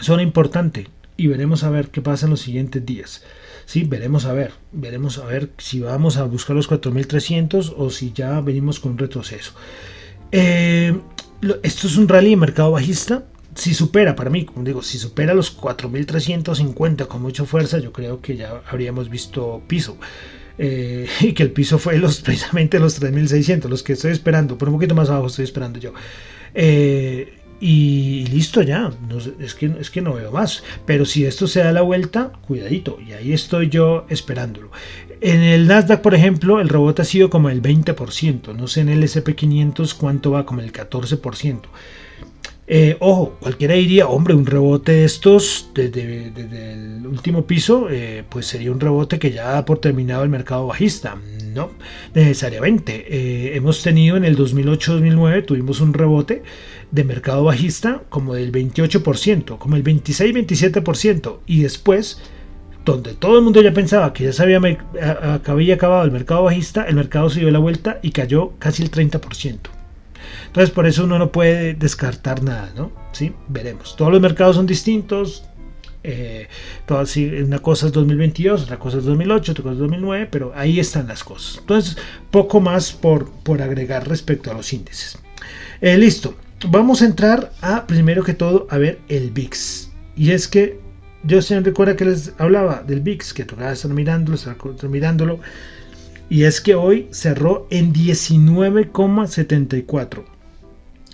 zona 0.00 0.22
importante, 0.22 0.88
y 1.16 1.26
veremos 1.28 1.64
a 1.64 1.70
ver 1.70 1.88
qué 1.88 2.02
pasa 2.02 2.26
en 2.26 2.30
los 2.30 2.40
siguientes 2.40 2.84
días. 2.84 3.24
Sí, 3.66 3.84
veremos 3.84 4.26
a 4.26 4.32
ver, 4.32 4.52
veremos 4.72 5.18
a 5.18 5.24
ver 5.24 5.50
si 5.58 5.80
vamos 5.80 6.16
a 6.16 6.24
buscar 6.24 6.54
los 6.54 6.66
4300 6.66 7.74
o 7.76 7.90
si 7.90 8.12
ya 8.12 8.40
venimos 8.40 8.80
con 8.80 8.92
un 8.92 8.98
retroceso. 8.98 9.52
Eh, 10.32 10.98
esto 11.62 11.86
es 11.86 11.96
un 11.96 12.08
rally 12.08 12.30
de 12.30 12.36
mercado 12.36 12.72
bajista, 12.72 13.24
si 13.54 13.72
supera, 13.72 14.16
para 14.16 14.30
mí, 14.30 14.44
como 14.44 14.64
digo, 14.64 14.82
si 14.82 14.98
supera 14.98 15.34
los 15.34 15.56
4.350 15.56 17.06
con 17.06 17.22
mucha 17.22 17.44
fuerza, 17.44 17.78
yo 17.78 17.92
creo 17.92 18.20
que 18.20 18.36
ya 18.36 18.62
habríamos 18.68 19.08
visto 19.08 19.62
piso. 19.66 19.96
Eh, 20.58 21.08
y 21.20 21.32
que 21.32 21.42
el 21.42 21.52
piso 21.52 21.78
fue 21.78 21.98
los 21.98 22.20
precisamente 22.20 22.78
los 22.78 23.00
3.600, 23.00 23.68
los 23.68 23.82
que 23.82 23.94
estoy 23.94 24.12
esperando, 24.12 24.58
por 24.58 24.68
un 24.68 24.74
poquito 24.74 24.94
más 24.94 25.08
abajo 25.08 25.26
estoy 25.28 25.44
esperando 25.44 25.78
yo. 25.78 25.92
Eh, 26.54 27.38
y 27.60 28.26
listo 28.26 28.62
ya, 28.62 28.90
es, 29.38 29.54
que, 29.54 29.72
es 29.80 29.90
que 29.90 30.00
no 30.00 30.14
veo 30.14 30.32
más. 30.32 30.62
Pero 30.86 31.04
si 31.04 31.24
esto 31.24 31.46
se 31.46 31.60
da 31.60 31.72
la 31.72 31.82
vuelta, 31.82 32.32
cuidadito, 32.46 32.98
y 33.06 33.12
ahí 33.12 33.32
estoy 33.32 33.68
yo 33.68 34.06
esperándolo. 34.08 34.70
En 35.20 35.40
el 35.40 35.66
Nasdaq, 35.66 36.02
por 36.02 36.14
ejemplo, 36.14 36.60
el 36.60 36.68
rebote 36.68 37.02
ha 37.02 37.04
sido 37.04 37.30
como 37.30 37.48
el 37.48 37.62
20%, 37.62 38.54
no 38.54 38.66
sé 38.66 38.80
en 38.82 38.90
el 38.90 39.02
SP500 39.02 39.94
cuánto 39.94 40.32
va, 40.32 40.44
como 40.44 40.60
el 40.60 40.72
14%. 40.72 41.60
Eh, 42.66 42.96
ojo, 43.00 43.36
cualquiera 43.40 43.74
diría, 43.74 44.08
hombre, 44.08 44.34
un 44.34 44.46
rebote 44.46 44.92
de 44.92 45.04
estos 45.04 45.70
desde, 45.74 46.28
el 46.72 47.06
último 47.06 47.46
piso, 47.46 47.88
eh, 47.90 48.24
pues 48.28 48.46
sería 48.46 48.72
un 48.72 48.80
rebote 48.80 49.18
que 49.18 49.32
ya 49.32 49.44
da 49.44 49.64
por 49.64 49.78
terminado 49.78 50.22
el 50.22 50.30
mercado 50.30 50.66
bajista. 50.66 51.16
No, 51.54 51.70
necesariamente. 52.14 53.06
Eh, 53.08 53.56
hemos 53.56 53.82
tenido 53.82 54.16
en 54.16 54.24
el 54.24 54.36
2008-2009, 54.36 55.44
tuvimos 55.44 55.80
un 55.80 55.94
rebote 55.94 56.42
de 56.90 57.04
mercado 57.04 57.44
bajista 57.44 58.02
como 58.08 58.34
del 58.34 58.52
28%, 58.52 59.58
como 59.58 59.76
el 59.76 59.84
26-27%, 59.84 61.38
y 61.46 61.62
después, 61.62 62.20
donde 62.84 63.14
todo 63.14 63.38
el 63.38 63.44
mundo 63.44 63.60
ya 63.62 63.72
pensaba 63.72 64.12
que 64.12 64.24
ya 64.24 64.32
se 64.32 64.42
había, 64.42 64.60
acabado 65.72 66.04
el 66.04 66.10
mercado 66.10 66.44
bajista, 66.44 66.84
el 66.84 66.96
mercado 66.96 67.30
se 67.30 67.40
dio 67.40 67.50
la 67.50 67.58
vuelta 67.58 67.98
y 68.02 68.10
cayó 68.10 68.52
casi 68.58 68.82
el 68.82 68.90
30%. 68.90 69.58
Entonces 70.46 70.70
por 70.70 70.86
eso 70.86 71.04
uno 71.04 71.18
no 71.18 71.32
puede 71.32 71.74
descartar 71.74 72.42
nada, 72.42 72.72
¿no? 72.76 72.92
Sí, 73.12 73.32
veremos. 73.48 73.96
Todos 73.96 74.12
los 74.12 74.20
mercados 74.20 74.56
son 74.56 74.66
distintos. 74.66 75.44
Eh, 76.06 76.48
una 77.44 77.60
cosa 77.60 77.86
es 77.86 77.92
2022, 77.92 78.64
otra 78.64 78.78
cosa 78.78 78.98
es 78.98 79.04
2008, 79.04 79.52
otra 79.52 79.62
cosa 79.62 79.72
es 79.72 79.78
2009, 79.80 80.28
pero 80.30 80.52
ahí 80.54 80.78
están 80.78 81.08
las 81.08 81.24
cosas. 81.24 81.58
Entonces, 81.58 81.96
poco 82.30 82.60
más 82.60 82.92
por, 82.92 83.30
por 83.42 83.62
agregar 83.62 84.06
respecto 84.06 84.50
a 84.50 84.54
los 84.54 84.72
índices. 84.72 85.18
Eh, 85.80 85.96
listo, 85.96 86.36
vamos 86.68 87.02
a 87.02 87.06
entrar 87.06 87.52
a, 87.60 87.86
primero 87.86 88.24
que 88.24 88.34
todo, 88.34 88.66
a 88.70 88.78
ver 88.78 89.00
el 89.08 89.30
VIX. 89.30 89.90
Y 90.16 90.30
es 90.30 90.48
que 90.48 90.80
yo 91.24 91.42
se 91.42 91.58
recuerda 91.60 91.96
que 91.96 92.04
les 92.04 92.32
hablaba 92.38 92.82
del 92.82 93.00
VIX, 93.00 93.34
que 93.34 93.44
tocaba 93.44 93.72
estar 93.72 93.92
mirándolo, 93.92 94.36
estar 94.36 94.56
mirándolo. 94.88 95.40
Y 96.28 96.44
es 96.44 96.60
que 96.60 96.74
hoy 96.74 97.08
cerró 97.10 97.66
en 97.70 97.92
19,74 97.92 100.34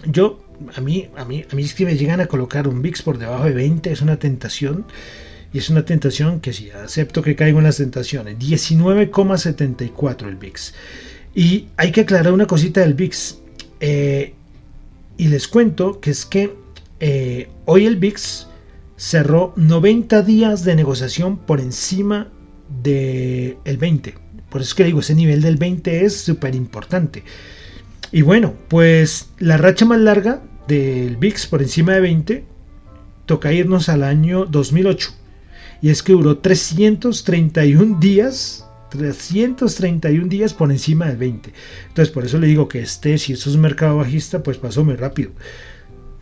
yo, 0.07 0.41
a 0.75 0.81
mí, 0.81 1.09
a 1.17 1.25
mí, 1.25 1.45
a 1.51 1.55
mí 1.55 1.63
es 1.63 1.75
que 1.75 1.85
me 1.85 1.97
llegan 1.97 2.21
a 2.21 2.27
colocar 2.27 2.69
un 2.69 2.83
VIX 2.83 3.03
por 3.03 3.19
debajo 3.19 3.45
de 3.45 3.53
20, 3.53 3.93
es 3.93 4.03
una 4.03 4.19
tentación. 4.19 4.87
Y 5.53 5.59
es 5.59 5.69
una 5.69 5.85
tentación 5.85 6.41
que 6.41 6.53
sí, 6.53 6.71
acepto 6.71 7.23
que 7.23 7.35
caigo 7.35 7.59
en 7.59 7.65
las 7.65 7.79
tentaciones. 7.79 8.39
19,74 8.39 10.29
el 10.29 10.37
VIX. 10.37 10.75
Y 11.35 11.67
hay 11.77 11.91
que 11.91 12.03
aclarar 12.03 12.33
una 12.33 12.47
cosita 12.47 12.81
del 12.81 12.95
VIX. 12.95 13.39
Eh, 13.81 14.35
y 15.21 15.29
les 15.29 15.49
cuento 15.49 16.01
que 16.01 16.13
es 16.13 16.25
que 16.25 16.57
eh, 16.99 17.51
hoy 17.67 17.85
el 17.85 17.97
VIX 17.97 18.47
cerró 18.97 19.53
90 19.55 20.23
días 20.23 20.65
de 20.65 20.75
negociación 20.75 21.37
por 21.37 21.61
encima 21.61 22.33
del 22.83 23.59
20. 23.79 24.15
Por 24.49 24.63
eso 24.63 24.71
es 24.71 24.75
que 24.75 24.85
digo, 24.85 25.01
ese 25.01 25.15
nivel 25.15 25.43
del 25.43 25.59
20 25.59 26.07
es 26.07 26.23
súper 26.23 26.55
importante. 26.55 27.23
Y 28.11 28.23
bueno, 28.23 28.55
pues 28.69 29.29
la 29.39 29.59
racha 29.59 29.85
más 29.85 30.01
larga 30.01 30.43
del 30.67 31.19
VIX 31.19 31.47
por 31.49 31.61
encima 31.61 31.93
de 31.93 32.01
20 32.01 32.45
toca 33.27 33.53
irnos 33.53 33.91
al 33.91 34.05
año 34.05 34.47
2008. 34.47 35.11
Y 35.83 35.91
es 35.91 36.03
que 36.03 36.13
duró 36.15 36.39
331 36.39 38.01
días 38.01 38.67
331 38.91 40.29
días 40.29 40.55
por 40.55 40.71
encima 40.71 41.07
del 41.07 41.17
20. 41.17 41.53
Entonces, 41.89 42.13
por 42.13 42.25
eso 42.25 42.39
le 42.39 42.47
digo 42.47 42.69
que 42.69 42.81
este, 42.81 43.17
si 43.19 43.33
esto 43.33 43.49
es 43.49 43.57
un 43.57 43.63
mercado 43.63 43.97
bajista, 43.97 44.43
pues 44.43 44.59
pasó 44.59 44.85
muy 44.85 44.97
rápido. 44.97 45.31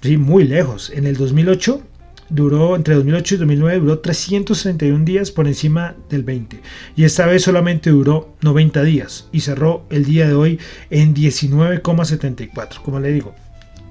Sí, 0.03 0.17
muy 0.17 0.45
lejos. 0.45 0.91
En 0.95 1.07
el 1.07 1.17
2008 1.17 1.83
duró, 2.31 2.77
entre 2.77 2.95
2008 2.95 3.35
y 3.35 3.39
2009, 3.39 3.81
duró 3.81 3.99
331 3.99 5.05
días 5.05 5.31
por 5.31 5.47
encima 5.47 5.97
del 6.09 6.23
20. 6.23 6.61
Y 6.97 7.05
esta 7.05 7.27
vez 7.27 7.43
solamente 7.43 7.91
duró 7.91 8.35
90 8.43 8.83
días 8.85 9.29
y 9.33 9.41
cerró 9.41 9.85
el 9.91 10.05
día 10.05 10.29
de 10.29 10.35
hoy 10.35 10.61
en 10.91 11.15
19,74. 11.15 12.83
Como 12.83 13.01
le 13.01 13.13
digo, 13.13 13.35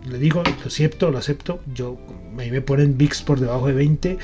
le 0.09 0.17
digo, 0.17 0.43
lo 0.43 0.65
acepto, 0.65 1.11
lo 1.11 1.17
acepto. 1.17 1.61
Yo, 1.73 1.97
ahí 2.37 2.51
me 2.51 2.61
ponen 2.61 2.97
VIX 2.97 3.21
por 3.23 3.39
debajo 3.39 3.67
de 3.67 3.73
20 3.73 4.17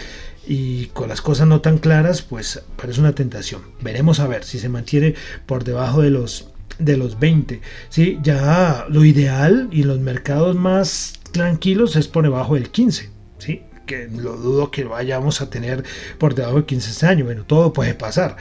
y 0.47 0.87
con 0.87 1.09
las 1.09 1.21
cosas 1.21 1.47
no 1.47 1.61
tan 1.61 1.77
claras, 1.77 2.21
pues 2.21 2.61
parece 2.75 2.99
una 2.99 3.13
tentación. 3.13 3.61
Veremos 3.81 4.19
a 4.19 4.27
ver 4.27 4.43
si 4.43 4.59
se 4.59 4.69
mantiene 4.69 5.15
por 5.45 5.63
debajo 5.63 6.01
de 6.01 6.09
los 6.09 6.49
de 6.79 6.97
los 6.97 7.19
20. 7.19 7.61
¿sí? 7.89 8.19
Ya 8.23 8.85
lo 8.89 9.05
ideal 9.05 9.69
y 9.71 9.83
los 9.83 9.99
mercados 9.99 10.55
más 10.55 11.19
tranquilos 11.31 11.95
es 11.95 12.07
por 12.07 12.23
debajo 12.23 12.55
del 12.55 12.69
15. 12.71 13.09
¿sí? 13.37 13.61
que 13.85 14.07
lo 14.07 14.37
dudo 14.37 14.71
que 14.71 14.85
vayamos 14.85 15.41
a 15.41 15.49
tener 15.49 15.83
por 16.17 16.35
debajo 16.35 16.57
de 16.57 16.65
15 16.65 17.05
años. 17.05 17.25
Bueno, 17.25 17.43
todo 17.45 17.73
puede 17.73 17.93
pasar. 17.93 18.37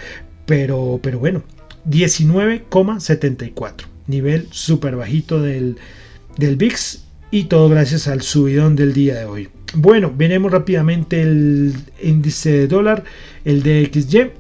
Pero, 0.47 1.01
pero 1.03 1.18
bueno, 1.18 1.43
19,74. 1.88 3.86
Nivel 4.07 4.49
súper 4.51 4.97
bajito 4.97 5.40
del, 5.40 5.76
del 6.36 6.57
VIX. 6.57 7.05
Y 7.34 7.44
todo 7.44 7.70
gracias 7.70 8.08
al 8.08 8.20
subidón 8.20 8.76
del 8.76 8.92
día 8.92 9.14
de 9.14 9.24
hoy. 9.24 9.48
Bueno, 9.72 10.12
veremos 10.14 10.52
rápidamente 10.52 11.22
el 11.22 11.74
índice 12.02 12.52
de 12.52 12.68
dólar, 12.68 13.04
el 13.46 13.62
DXY. 13.62 14.32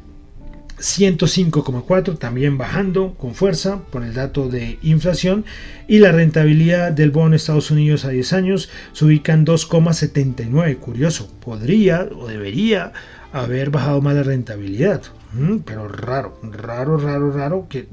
105,4 0.78 2.18
también 2.18 2.58
bajando 2.58 3.14
con 3.14 3.34
fuerza 3.34 3.82
por 3.90 4.02
el 4.02 4.12
dato 4.12 4.48
de 4.48 4.78
inflación 4.82 5.44
y 5.86 6.00
la 6.00 6.10
rentabilidad 6.10 6.92
del 6.92 7.12
bono 7.12 7.36
Estados 7.36 7.70
Unidos 7.70 8.04
a 8.04 8.08
10 8.08 8.32
años 8.32 8.68
se 8.92 9.04
ubica 9.04 9.32
en 9.32 9.46
2,79 9.46 10.78
curioso 10.78 11.32
podría 11.38 12.08
o 12.18 12.26
debería 12.26 12.92
haber 13.32 13.70
bajado 13.70 14.00
más 14.00 14.16
la 14.16 14.24
rentabilidad 14.24 15.02
mm, 15.34 15.58
pero 15.58 15.86
raro 15.86 16.40
raro 16.42 16.98
raro 16.98 17.30
raro 17.30 17.66
que 17.70 17.86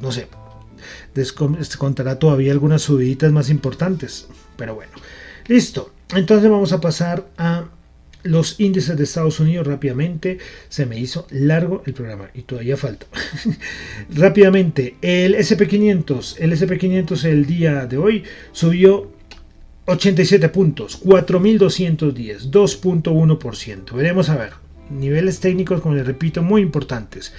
no 0.00 0.12
sé 0.12 0.28
contará 1.76 2.18
todavía 2.18 2.52
algunas 2.52 2.82
subiditas 2.82 3.32
más 3.32 3.50
importantes 3.50 4.28
pero 4.56 4.74
bueno 4.74 4.92
listo 5.46 5.92
entonces 6.14 6.50
vamos 6.50 6.72
a 6.72 6.80
pasar 6.80 7.26
a 7.36 7.68
los 8.22 8.58
índices 8.60 8.96
de 8.96 9.04
Estados 9.04 9.40
Unidos 9.40 9.66
rápidamente. 9.66 10.38
Se 10.68 10.86
me 10.86 10.98
hizo 10.98 11.26
largo 11.30 11.82
el 11.86 11.94
programa 11.94 12.30
y 12.34 12.42
todavía 12.42 12.76
falta. 12.76 13.06
rápidamente, 14.14 14.96
el 15.02 15.34
SP500, 15.34 16.36
el 16.38 16.52
SP500 16.52 17.24
el 17.24 17.46
día 17.46 17.86
de 17.86 17.98
hoy 17.98 18.24
subió 18.52 19.10
87 19.86 20.48
puntos, 20.50 21.02
4.210, 21.02 22.50
2.1%. 22.50 23.94
Veremos 23.94 24.28
a 24.28 24.36
ver. 24.36 24.52
Niveles 24.90 25.40
técnicos, 25.40 25.80
como 25.80 25.94
les 25.94 26.06
repito, 26.06 26.42
muy 26.42 26.62
importantes. 26.62 27.32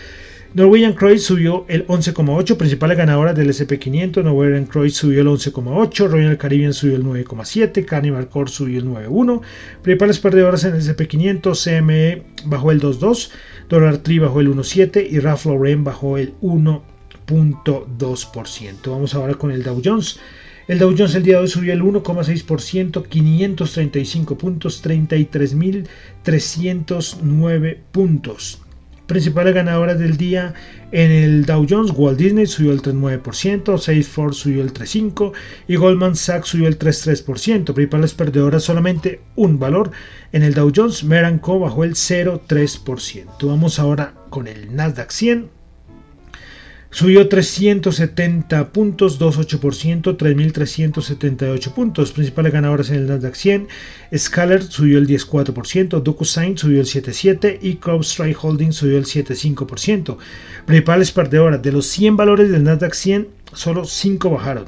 Norwegian 0.55 0.93
Cruise 0.93 1.23
subió 1.23 1.65
el 1.67 1.85
11,8, 1.85 2.57
principales 2.57 2.97
ganadoras 2.97 3.35
del 3.35 3.49
SP500. 3.49 4.23
Norwegian 4.23 4.65
Cruise 4.65 4.95
subió 4.95 5.21
el 5.21 5.27
11,8, 5.27 6.09
Royal 6.09 6.39
Caribbean 6.39 6.73
subió 6.73 6.95
el 6.95 7.03
9,7, 7.03 7.85
Carnival 7.85 8.29
Core 8.29 8.49
subió 8.49 8.79
el 8.79 8.87
9,1. 8.87 9.41
Principales 9.83 10.17
perdedoras 10.17 10.63
en 10.63 10.73
el 10.73 10.81
SP500, 10.81 11.53
CME 11.53 12.23
bajó 12.45 12.71
el 12.71 12.81
2,2, 12.81 13.29
Dollar 13.69 13.99
Tree 13.99 14.17
bajó 14.17 14.39
el 14.39 14.49
1,7 14.49 15.07
y 15.07 15.19
Ralph 15.19 15.45
Lauren 15.45 15.83
bajó 15.83 16.17
el 16.17 16.33
1,2%. 16.41 18.89
Vamos 18.89 19.13
ahora 19.13 19.35
con 19.35 19.51
el 19.51 19.61
Dow 19.61 19.79
Jones. 19.85 20.19
El 20.67 20.79
Dow 20.79 20.95
Jones 20.97 21.13
el 21.13 21.21
día 21.21 21.35
de 21.35 21.41
hoy 21.41 21.47
subió 21.47 21.73
el 21.73 21.83
1,6%, 21.83 23.07
535 23.07 24.35
puntos, 24.35 24.83
33.309 24.83 27.77
puntos. 27.91 28.63
Principales 29.09 29.55
ganadoras 29.55 29.97
del 29.97 30.17
día 30.17 30.53
en 30.91 31.09
el 31.09 31.43
Dow 31.43 31.65
Jones, 31.67 31.91
Walt 31.95 32.19
Disney 32.19 32.45
subió 32.45 32.73
el 32.73 32.83
3,9%, 32.83 33.79
Salesforce 33.79 34.39
subió 34.39 34.61
el 34.61 34.71
3,5% 34.71 35.33
y 35.67 35.77
Goldman 35.77 36.15
Sachs 36.15 36.49
subió 36.49 36.67
el 36.67 36.77
3,3%. 36.77 37.73
Principales 37.73 38.13
perdedoras 38.13 38.61
solamente 38.61 39.21
un 39.35 39.57
valor 39.57 39.89
en 40.31 40.43
el 40.43 40.53
Dow 40.53 40.71
Jones, 40.75 41.03
Meranco 41.03 41.59
bajó 41.59 41.85
el 41.85 41.95
0,3%. 41.95 43.47
Vamos 43.47 43.79
ahora 43.79 44.13
con 44.29 44.47
el 44.47 44.75
Nasdaq 44.75 45.09
100 45.09 45.58
Subió 46.91 47.29
370 47.29 48.69
puntos, 48.69 49.19
2,8%, 49.19 50.17
3.378 50.17 51.73
puntos. 51.73 52.11
Principales 52.11 52.51
ganadoras 52.51 52.89
en 52.89 52.95
el 52.95 53.07
Nasdaq 53.07 53.35
100. 53.35 53.67
Scalar 54.17 54.63
subió 54.63 54.97
el 54.97 55.07
10,4%, 55.07 56.01
DocuSign 56.01 56.57
subió 56.57 56.81
el 56.81 56.87
7,7% 56.87 57.59
y 57.61 57.75
CrowdStrike 57.75 58.43
Holdings 58.43 58.75
subió 58.75 58.97
el 58.97 59.05
7,5%. 59.05 60.17
Principales 60.65 61.11
perdedoras 61.11 61.61
de 61.61 61.71
los 61.71 61.85
100 61.85 62.17
valores 62.17 62.49
del 62.49 62.63
Nasdaq 62.63 62.95
100, 62.95 63.27
solo 63.53 63.85
5 63.85 64.31
bajaron. 64.31 64.65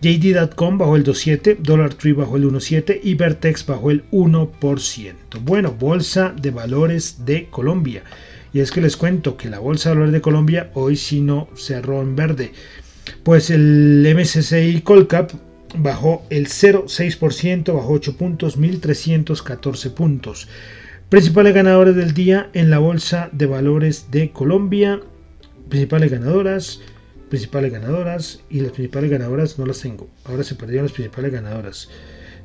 JD.com 0.00 0.78
bajó 0.78 0.94
el 0.94 1.04
2,7%, 1.04 1.56
Dollar 1.58 1.94
Tree 1.94 2.12
bajó 2.12 2.36
el 2.36 2.44
1,7% 2.44 3.00
y 3.02 3.14
Vertex 3.14 3.66
bajó 3.66 3.90
el 3.90 4.08
1%. 4.12 5.12
Bueno, 5.40 5.72
Bolsa 5.72 6.34
de 6.40 6.52
Valores 6.52 7.24
de 7.24 7.48
Colombia. 7.50 8.04
Y 8.54 8.60
es 8.60 8.70
que 8.70 8.80
les 8.80 8.96
cuento 8.96 9.36
que 9.36 9.50
la 9.50 9.58
Bolsa 9.58 9.88
de 9.88 9.96
Valores 9.96 10.12
de 10.12 10.20
Colombia 10.20 10.70
hoy 10.74 10.94
sí 10.94 11.20
no 11.20 11.48
cerró 11.56 12.00
en 12.00 12.14
verde. 12.14 12.52
Pues 13.24 13.50
el 13.50 14.06
MSCI 14.16 14.80
Colcap 14.82 15.32
bajó 15.76 16.24
el 16.30 16.46
0,6%, 16.46 17.74
bajó 17.74 17.92
8 17.94 18.16
puntos, 18.16 18.56
1.314 18.56 19.92
puntos. 19.92 20.48
Principales 21.08 21.52
ganadores 21.52 21.96
del 21.96 22.14
día 22.14 22.48
en 22.54 22.70
la 22.70 22.78
Bolsa 22.78 23.28
de 23.32 23.46
Valores 23.46 24.12
de 24.12 24.30
Colombia. 24.30 25.00
Principales 25.68 26.12
ganadoras, 26.12 26.80
principales 27.30 27.72
ganadoras 27.72 28.40
y 28.50 28.60
las 28.60 28.70
principales 28.70 29.10
ganadoras 29.10 29.58
no 29.58 29.66
las 29.66 29.80
tengo. 29.80 30.08
Ahora 30.26 30.44
se 30.44 30.54
perdieron 30.54 30.84
las 30.84 30.92
principales 30.92 31.32
ganadoras. 31.32 31.88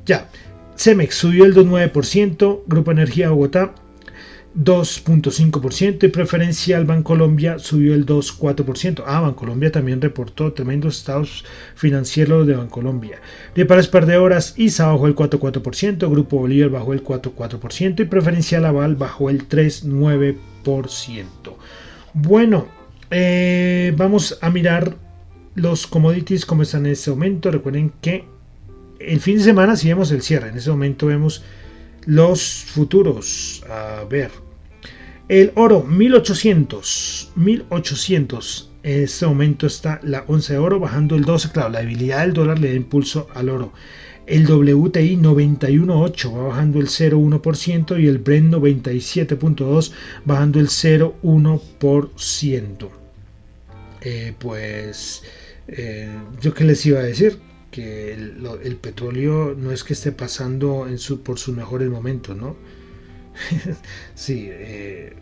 Ya, 0.06 0.28
Cemex 0.76 1.14
subió 1.14 1.44
el 1.44 1.54
2,9%, 1.54 2.62
Grupo 2.66 2.90
Energía 2.90 3.30
Bogotá 3.30 3.74
2.5% 4.56 6.04
y 6.04 6.08
preferencial 6.08 6.84
Bancolombia 6.84 7.58
subió 7.60 7.94
el 7.94 8.04
2.4%. 8.04 9.04
Ah, 9.06 9.20
Bancolombia 9.20 9.70
también 9.70 10.00
reportó 10.00 10.52
tremendos 10.52 10.98
estados 10.98 11.44
financieros 11.76 12.46
de 12.46 12.56
Bancolombia. 12.56 13.20
Principales 13.54 13.86
perdedoras, 13.88 14.54
ISA 14.56 14.88
bajó 14.88 15.06
el 15.06 15.14
4.4%, 15.14 16.10
Grupo 16.10 16.38
Bolívar 16.38 16.70
bajó 16.70 16.92
el 16.92 17.04
4.4% 17.04 18.00
y 18.00 18.04
preferencial 18.06 18.64
Aval 18.64 18.96
bajó 18.96 19.30
el 19.30 19.48
3.9%. 19.48 21.26
Bueno, 22.12 22.66
eh, 23.10 23.94
vamos 23.96 24.36
a 24.40 24.50
mirar 24.50 24.96
los 25.54 25.86
commodities 25.86 26.44
como 26.44 26.62
están 26.62 26.86
en 26.86 26.92
este 26.92 27.10
momento. 27.10 27.52
Recuerden 27.52 27.92
que 28.00 28.24
el 28.98 29.20
fin 29.20 29.38
de 29.38 29.44
semana 29.44 29.76
si 29.76 29.88
vemos 29.88 30.10
el 30.10 30.22
cierre, 30.22 30.48
en 30.48 30.56
ese 30.58 30.70
momento 30.70 31.06
vemos 31.06 31.44
los 32.06 32.42
futuros. 32.42 33.62
A 33.68 34.04
ver. 34.08 34.30
El 35.28 35.52
oro 35.54 35.82
1800. 35.82 37.32
1800. 37.36 38.70
En 38.82 39.04
este 39.04 39.26
momento 39.26 39.66
está 39.66 40.00
la 40.02 40.24
once 40.26 40.54
de 40.54 40.58
oro 40.58 40.80
bajando 40.80 41.14
el 41.14 41.24
12. 41.24 41.52
Claro, 41.52 41.68
la 41.70 41.80
debilidad 41.80 42.22
del 42.22 42.32
dólar 42.32 42.58
le 42.58 42.70
da 42.70 42.74
impulso 42.74 43.28
al 43.34 43.48
oro. 43.48 43.72
El 44.26 44.50
WTI 44.50 45.16
91.8 45.16 46.36
va 46.36 46.48
bajando 46.48 46.78
el 46.78 46.86
0.1% 46.86 48.00
y 48.00 48.06
el 48.06 48.18
Brent 48.18 48.54
97.2 48.54 49.92
bajando 50.24 50.60
el 50.60 50.68
0.1%. 50.68 52.88
Eh, 54.02 54.32
pues 54.38 55.22
eh, 55.68 56.08
yo 56.40 56.54
qué 56.54 56.64
les 56.64 56.86
iba 56.86 57.00
a 57.00 57.02
decir 57.02 57.38
que 57.70 58.12
el, 58.12 58.76
petróleo 58.76 59.54
no 59.56 59.72
es 59.72 59.84
que 59.84 59.92
esté 59.92 60.12
pasando 60.12 60.86
en 60.88 60.98
su, 60.98 61.22
por 61.22 61.38
sus 61.38 61.54
mejores 61.54 61.88
momentos, 61.88 62.36
¿no? 62.36 62.56
sí, 64.14 64.48
eh, 64.50 65.14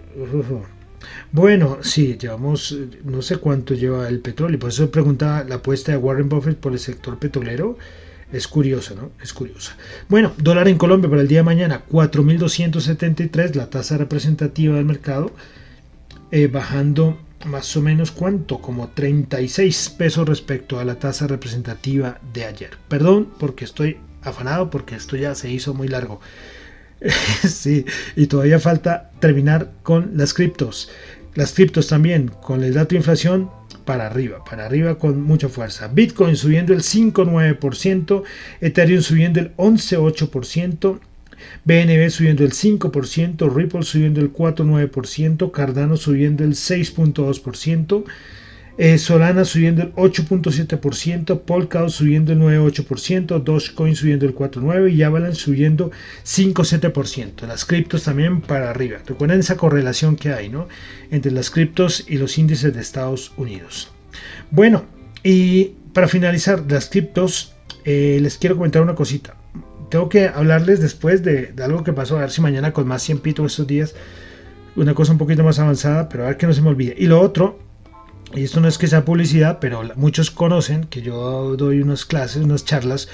bueno, 1.33 1.79
sí, 1.83 2.17
llevamos, 2.19 2.77
no 3.05 3.23
sé 3.23 3.37
cuánto 3.37 3.75
lleva 3.75 4.09
el 4.09 4.21
petróleo, 4.21 4.59
por 4.59 4.71
eso 4.71 4.91
preguntaba 4.91 5.45
la 5.45 5.57
apuesta 5.57 5.93
de 5.93 5.99
Warren 5.99 6.29
Buffett 6.29 6.59
por 6.59 6.73
el 6.73 6.79
sector 6.79 7.19
petrolero. 7.19 7.79
Es 8.31 8.47
curioso, 8.47 8.95
¿no? 8.95 9.11
Es 9.23 9.33
curiosa. 9.33 9.75
Bueno, 10.11 10.33
dólar 10.37 10.69
en 10.69 10.77
Colombia 10.77 11.09
para 11.09 11.23
el 11.23 11.29
día 11.29 11.39
de 11.39 11.45
mañana, 11.45 11.85
4.273, 11.91 13.55
la 13.55 13.71
tasa 13.71 13.97
representativa 13.97 14.77
del 14.77 14.85
mercado, 14.85 15.33
eh, 16.31 16.47
bajando 16.47 17.19
más 17.45 17.77
o 17.77 17.83
menos 17.83 18.11
cuánto, 18.11 18.59
como 18.59 18.89
36 18.89 19.91
pesos 19.91 20.29
respecto 20.29 20.79
a 20.79 20.85
la 20.85 20.99
tasa 20.99 21.27
representativa 21.27 22.21
de 22.33 22.45
ayer. 22.45 22.71
Perdón 22.89 23.29
porque 23.39 23.65
estoy 23.65 23.99
afanado, 24.23 24.71
porque 24.71 24.97
esto 24.97 25.17
ya 25.17 25.35
se 25.35 25.51
hizo 25.51 25.75
muy 25.75 25.89
largo. 25.89 26.21
sí, 27.49 27.85
y 28.17 28.27
todavía 28.27 28.59
falta 28.59 29.11
terminar 29.21 29.73
con 29.83 30.17
las 30.17 30.35
criptos. 30.35 30.91
Las 31.35 31.53
criptos 31.53 31.89
también, 31.89 32.29
con 32.43 32.65
el 32.65 32.75
dato 32.75 32.91
de 32.91 32.97
inflación 32.97 33.51
para 33.85 34.07
arriba, 34.07 34.45
para 34.45 34.67
arriba 34.67 34.99
con 34.99 35.23
mucha 35.23 35.49
fuerza. 35.49 35.89
Bitcoin 35.89 36.37
subiendo 36.37 36.75
el 36.75 36.81
5,9%, 36.81 38.23
Ethereum 38.61 39.03
subiendo 39.03 39.41
el 39.41 39.57
11,8%, 39.57 41.01
BNB 41.65 42.11
subiendo 42.11 42.45
el 42.45 42.53
5%, 42.53 43.55
Ripple 43.55 43.83
subiendo 43.83 44.21
el 44.21 44.33
4,9%, 44.33 45.51
Cardano 45.51 45.97
subiendo 45.97 46.45
el 46.45 46.53
6,2%, 46.53 48.05
eh, 48.79 48.97
Solana 48.97 49.45
subiendo 49.45 49.83
el 49.83 49.93
8.7%, 49.95 51.41
Polkadot 51.41 51.91
subiendo 51.91 52.33
el 52.33 52.39
9.8%, 52.39 53.43
Dogecoin 53.43 53.97
subiendo 53.97 54.25
el 54.25 54.37
4.9% 54.37 54.93
y 54.93 55.03
Avalanche 55.03 55.41
subiendo 55.41 55.91
5.7%. 56.25 57.47
Las 57.49 57.65
criptos 57.65 58.05
también 58.05 58.41
para 58.41 58.71
arriba. 58.71 58.99
Recuerden 59.05 59.41
esa 59.41 59.57
correlación 59.57 60.15
que 60.15 60.33
hay 60.33 60.49
¿no? 60.49 60.69
entre 61.11 61.33
las 61.33 61.51
criptos 61.51 62.05
y 62.09 62.19
los 62.19 62.39
índices 62.39 62.73
de 62.73 62.81
Estados 62.81 63.33
Unidos. 63.37 63.91
Bueno, 64.53 64.85
y 65.25 65.73
para 65.93 66.07
finalizar 66.07 66.65
las 66.69 66.89
criptos, 66.89 67.55
eh, 67.85 68.19
les 68.23 68.39
quiero 68.39 68.57
comentar 68.57 68.81
una 68.81 68.95
cosita 68.95 69.35
tengo 69.89 70.09
que 70.09 70.29
hablarles 70.29 70.81
después 70.81 71.23
de, 71.23 71.55
algo 71.63 71.85
que 71.85 71.93
pasó, 71.93 72.17
a 72.17 72.21
ver 72.21 72.31
si 72.31 72.41
mañana 72.41 72.73
con 72.73 72.87
más 72.87 73.05
tiempito 73.05 73.45
estos 73.47 73.67
días, 73.67 73.95
una 74.77 74.95
cosa 74.95 75.13
un 75.13 75.19
poquito 75.19 75.43
más 75.43 75.59
avanzada, 75.59 76.09
pero 76.09 76.25
a 76.25 76.29
ver 76.29 76.37
que 76.37 76.47
no 76.47 76.53
se 76.53 76.63
me 76.63 76.69
olvide. 76.69 76.95
Y 76.97 77.07
lo 77.07 77.21
otro, 77.21 77.59
y 78.35 78.45
esto 78.45 78.61
no 78.61 78.69
es 78.69 78.79
que 78.79 78.87
sea 78.87 79.05
publicidad, 79.05 79.59
pero 79.61 79.83
muchos 79.97 80.31
conocen 80.31 80.85
que 80.85 81.03
yo 81.03 81.57
doy 81.57 81.81
unas 81.81 82.05
clases, 82.05 82.43
unas 82.45 82.65
charlas 82.65 83.09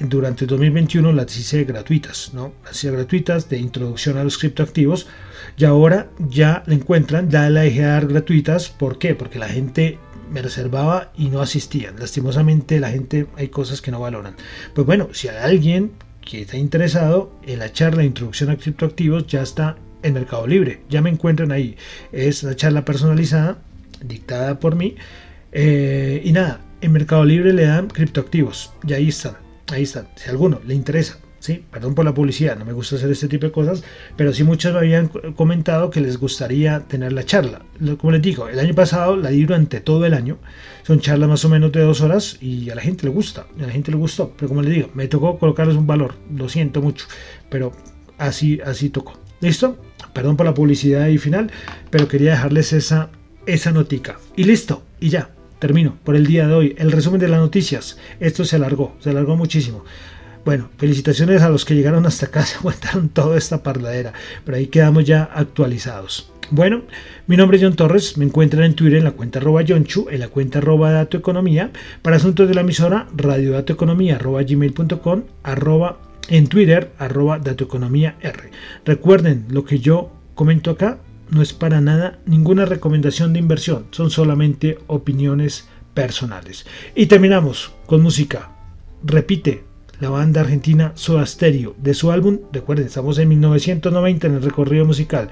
durante 0.00 0.44
el 0.44 0.48
2021 0.48 1.12
las 1.12 1.36
hice 1.36 1.64
gratuitas, 1.64 2.32
¿no? 2.34 2.52
Las 2.64 2.76
hice 2.76 2.90
gratuitas 2.90 3.48
de 3.48 3.58
introducción 3.58 4.18
a 4.18 4.24
los 4.24 4.38
criptoactivos 4.38 5.06
y 5.56 5.64
ahora 5.64 6.08
ya 6.18 6.64
la 6.66 6.74
encuentran, 6.74 7.30
ya 7.30 7.48
la 7.50 7.60
dejé 7.60 7.82
dar 7.82 8.06
gratuitas, 8.08 8.70
¿por 8.70 8.98
qué? 8.98 9.14
Porque 9.14 9.38
la 9.38 9.48
gente 9.48 9.98
me 10.32 10.42
reservaba 10.42 11.12
y 11.16 11.28
no 11.28 11.40
asistían. 11.40 11.94
Lastimosamente 11.98 12.80
la 12.80 12.90
gente 12.90 13.26
hay 13.36 13.48
cosas 13.48 13.80
que 13.80 13.92
no 13.92 14.00
valoran. 14.00 14.34
Pues 14.74 14.86
bueno, 14.86 15.10
si 15.12 15.28
hay 15.28 15.36
alguien 15.36 15.92
que 16.24 16.42
está 16.42 16.56
interesado 16.56 17.32
en 17.46 17.58
la 17.58 17.72
charla 17.72 18.00
de 18.00 18.06
introducción 18.06 18.50
a 18.50 18.56
criptoactivos 18.56 19.26
ya 19.26 19.42
está 19.42 19.76
en 20.02 20.14
Mercado 20.14 20.46
Libre. 20.46 20.80
Ya 20.88 21.02
me 21.02 21.10
encuentran 21.10 21.52
ahí. 21.52 21.76
Es 22.12 22.42
una 22.42 22.56
charla 22.56 22.84
personalizada, 22.84 23.58
dictada 24.04 24.58
por 24.58 24.74
mí. 24.74 24.96
Eh, 25.52 26.22
y 26.24 26.32
nada, 26.32 26.60
en 26.80 26.92
Mercado 26.92 27.24
Libre 27.24 27.52
le 27.52 27.66
dan 27.66 27.88
criptoactivos. 27.88 28.72
Y 28.86 28.92
ahí 28.92 29.08
están. 29.08 29.36
Ahí 29.72 29.84
están. 29.84 30.08
Si 30.16 30.28
a 30.28 30.32
alguno 30.32 30.60
le 30.66 30.74
interesa 30.74 31.18
Perdón 31.70 31.94
por 31.94 32.04
la 32.04 32.14
publicidad, 32.14 32.56
no 32.56 32.64
me 32.64 32.72
gusta 32.72 32.96
hacer 32.96 33.10
este 33.10 33.28
tipo 33.28 33.46
de 33.46 33.52
cosas, 33.52 33.84
pero 34.16 34.32
sí 34.32 34.44
muchos 34.44 34.72
me 34.72 34.78
habían 34.78 35.08
comentado 35.08 35.90
que 35.90 36.00
les 36.00 36.16
gustaría 36.16 36.80
tener 36.80 37.12
la 37.12 37.24
charla. 37.24 37.62
Como 37.98 38.12
les 38.12 38.22
digo, 38.22 38.48
el 38.48 38.58
año 38.58 38.74
pasado 38.74 39.16
la 39.16 39.30
di 39.30 39.44
durante 39.44 39.80
todo 39.80 40.06
el 40.06 40.14
año, 40.14 40.38
son 40.84 41.00
charlas 41.00 41.28
más 41.28 41.44
o 41.44 41.48
menos 41.50 41.70
de 41.72 41.80
dos 41.80 42.00
horas 42.00 42.38
y 42.40 42.70
a 42.70 42.74
la 42.74 42.80
gente 42.80 43.04
le 43.04 43.10
gusta, 43.10 43.46
a 43.58 43.62
la 43.62 43.72
gente 43.72 43.90
le 43.90 43.98
gustó, 43.98 44.32
pero 44.36 44.48
como 44.48 44.62
les 44.62 44.72
digo, 44.72 44.90
me 44.94 45.06
tocó 45.06 45.38
colocarles 45.38 45.76
un 45.76 45.86
valor, 45.86 46.14
lo 46.34 46.48
siento 46.48 46.80
mucho, 46.80 47.06
pero 47.50 47.72
así, 48.16 48.60
así 48.64 48.88
tocó. 48.88 49.18
¿Listo? 49.40 49.76
Perdón 50.14 50.36
por 50.36 50.46
la 50.46 50.54
publicidad 50.54 51.08
y 51.08 51.18
final, 51.18 51.50
pero 51.90 52.08
quería 52.08 52.30
dejarles 52.30 52.72
esa, 52.72 53.10
esa 53.44 53.70
notica. 53.72 54.18
Y 54.36 54.44
listo, 54.44 54.82
y 54.98 55.10
ya, 55.10 55.30
termino 55.58 55.98
por 56.04 56.16
el 56.16 56.26
día 56.26 56.46
de 56.46 56.54
hoy. 56.54 56.74
El 56.78 56.92
resumen 56.92 57.20
de 57.20 57.28
las 57.28 57.40
noticias. 57.40 57.98
Esto 58.20 58.44
se 58.44 58.56
alargó, 58.56 58.96
se 59.00 59.10
alargó 59.10 59.36
muchísimo. 59.36 59.84
Bueno, 60.44 60.68
felicitaciones 60.76 61.40
a 61.40 61.48
los 61.48 61.64
que 61.64 61.74
llegaron 61.74 62.04
hasta 62.06 62.26
acá, 62.26 62.42
se 62.46 62.56
aguantaron 62.56 63.08
toda 63.08 63.38
esta 63.38 63.62
parladera, 63.62 64.12
pero 64.44 64.58
ahí 64.58 64.66
quedamos 64.66 65.04
ya 65.04 65.24
actualizados. 65.24 66.30
Bueno, 66.50 66.82
mi 67.26 67.38
nombre 67.38 67.56
es 67.56 67.62
John 67.62 67.74
Torres, 67.74 68.18
me 68.18 68.26
encuentran 68.26 68.64
en 68.64 68.74
Twitter 68.74 68.98
en 68.98 69.04
la 69.04 69.12
cuenta 69.12 69.38
arroba 69.38 69.62
Johnchu, 69.66 70.08
en 70.10 70.20
la 70.20 70.28
cuenta 70.28 70.58
arroba 70.58 70.92
Dato 70.92 71.16
Economía, 71.16 71.70
para 72.02 72.16
asuntos 72.16 72.46
de 72.46 72.54
la 72.54 72.60
emisora 72.60 73.08
radiodatoeconomía 73.16 74.16
arroba 74.16 74.42
gmail.com, 74.42 75.22
arroba 75.42 75.98
en 76.28 76.46
Twitter 76.46 76.92
arroba 76.98 77.38
Dato 77.38 77.64
Economía 77.64 78.16
R. 78.20 78.50
Recuerden, 78.84 79.46
lo 79.48 79.64
que 79.64 79.78
yo 79.78 80.12
comento 80.34 80.70
acá 80.70 80.98
no 81.30 81.40
es 81.40 81.54
para 81.54 81.80
nada 81.80 82.18
ninguna 82.26 82.66
recomendación 82.66 83.32
de 83.32 83.38
inversión, 83.38 83.86
son 83.90 84.10
solamente 84.10 84.78
opiniones 84.86 85.66
personales. 85.94 86.66
Y 86.94 87.06
terminamos 87.06 87.72
con 87.86 88.02
música. 88.02 88.50
Repite, 89.02 89.64
la 90.00 90.10
banda 90.10 90.40
argentina 90.40 90.92
Soda 90.94 91.24
Stereo, 91.26 91.74
de 91.78 91.94
su 91.94 92.10
álbum, 92.10 92.40
recuerden, 92.52 92.86
estamos 92.86 93.18
en 93.18 93.28
1990 93.28 94.26
en 94.26 94.34
el 94.34 94.42
recorrido 94.42 94.84
musical. 94.84 95.30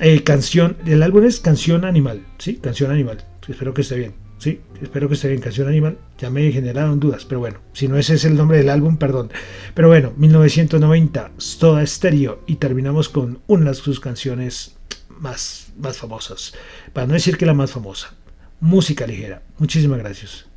Eh, 0.00 0.22
canción, 0.22 0.76
el 0.86 1.02
álbum 1.02 1.24
es 1.24 1.40
Canción 1.40 1.84
Animal, 1.84 2.24
¿sí? 2.38 2.56
Canción 2.56 2.90
Animal. 2.90 3.18
Espero 3.46 3.74
que 3.74 3.82
esté 3.82 3.96
bien. 3.96 4.14
Sí, 4.38 4.60
espero 4.80 5.06
que 5.06 5.14
esté 5.14 5.28
bien. 5.28 5.40
Canción 5.40 5.68
Animal. 5.68 5.98
Ya 6.18 6.30
me 6.30 6.50
generaron 6.50 6.98
dudas, 6.98 7.24
pero 7.24 7.40
bueno, 7.40 7.60
si 7.72 7.86
no 7.88 7.96
ese 7.96 8.14
es 8.14 8.24
el 8.24 8.36
nombre 8.36 8.58
del 8.58 8.70
álbum, 8.70 8.96
perdón. 8.96 9.30
Pero 9.74 9.88
bueno, 9.88 10.12
1990, 10.16 11.32
Soda 11.36 11.86
Stereo. 11.86 12.40
Y 12.46 12.56
terminamos 12.56 13.08
con 13.08 13.40
una 13.46 13.70
de 13.70 13.74
sus 13.74 14.00
canciones 14.00 14.76
más, 15.20 15.72
más 15.78 15.98
famosas. 15.98 16.54
Para 16.92 17.06
no 17.06 17.14
decir 17.14 17.36
que 17.36 17.46
la 17.46 17.54
más 17.54 17.70
famosa. 17.70 18.14
Música 18.60 19.06
ligera. 19.06 19.42
Muchísimas 19.58 19.98
gracias. 19.98 20.51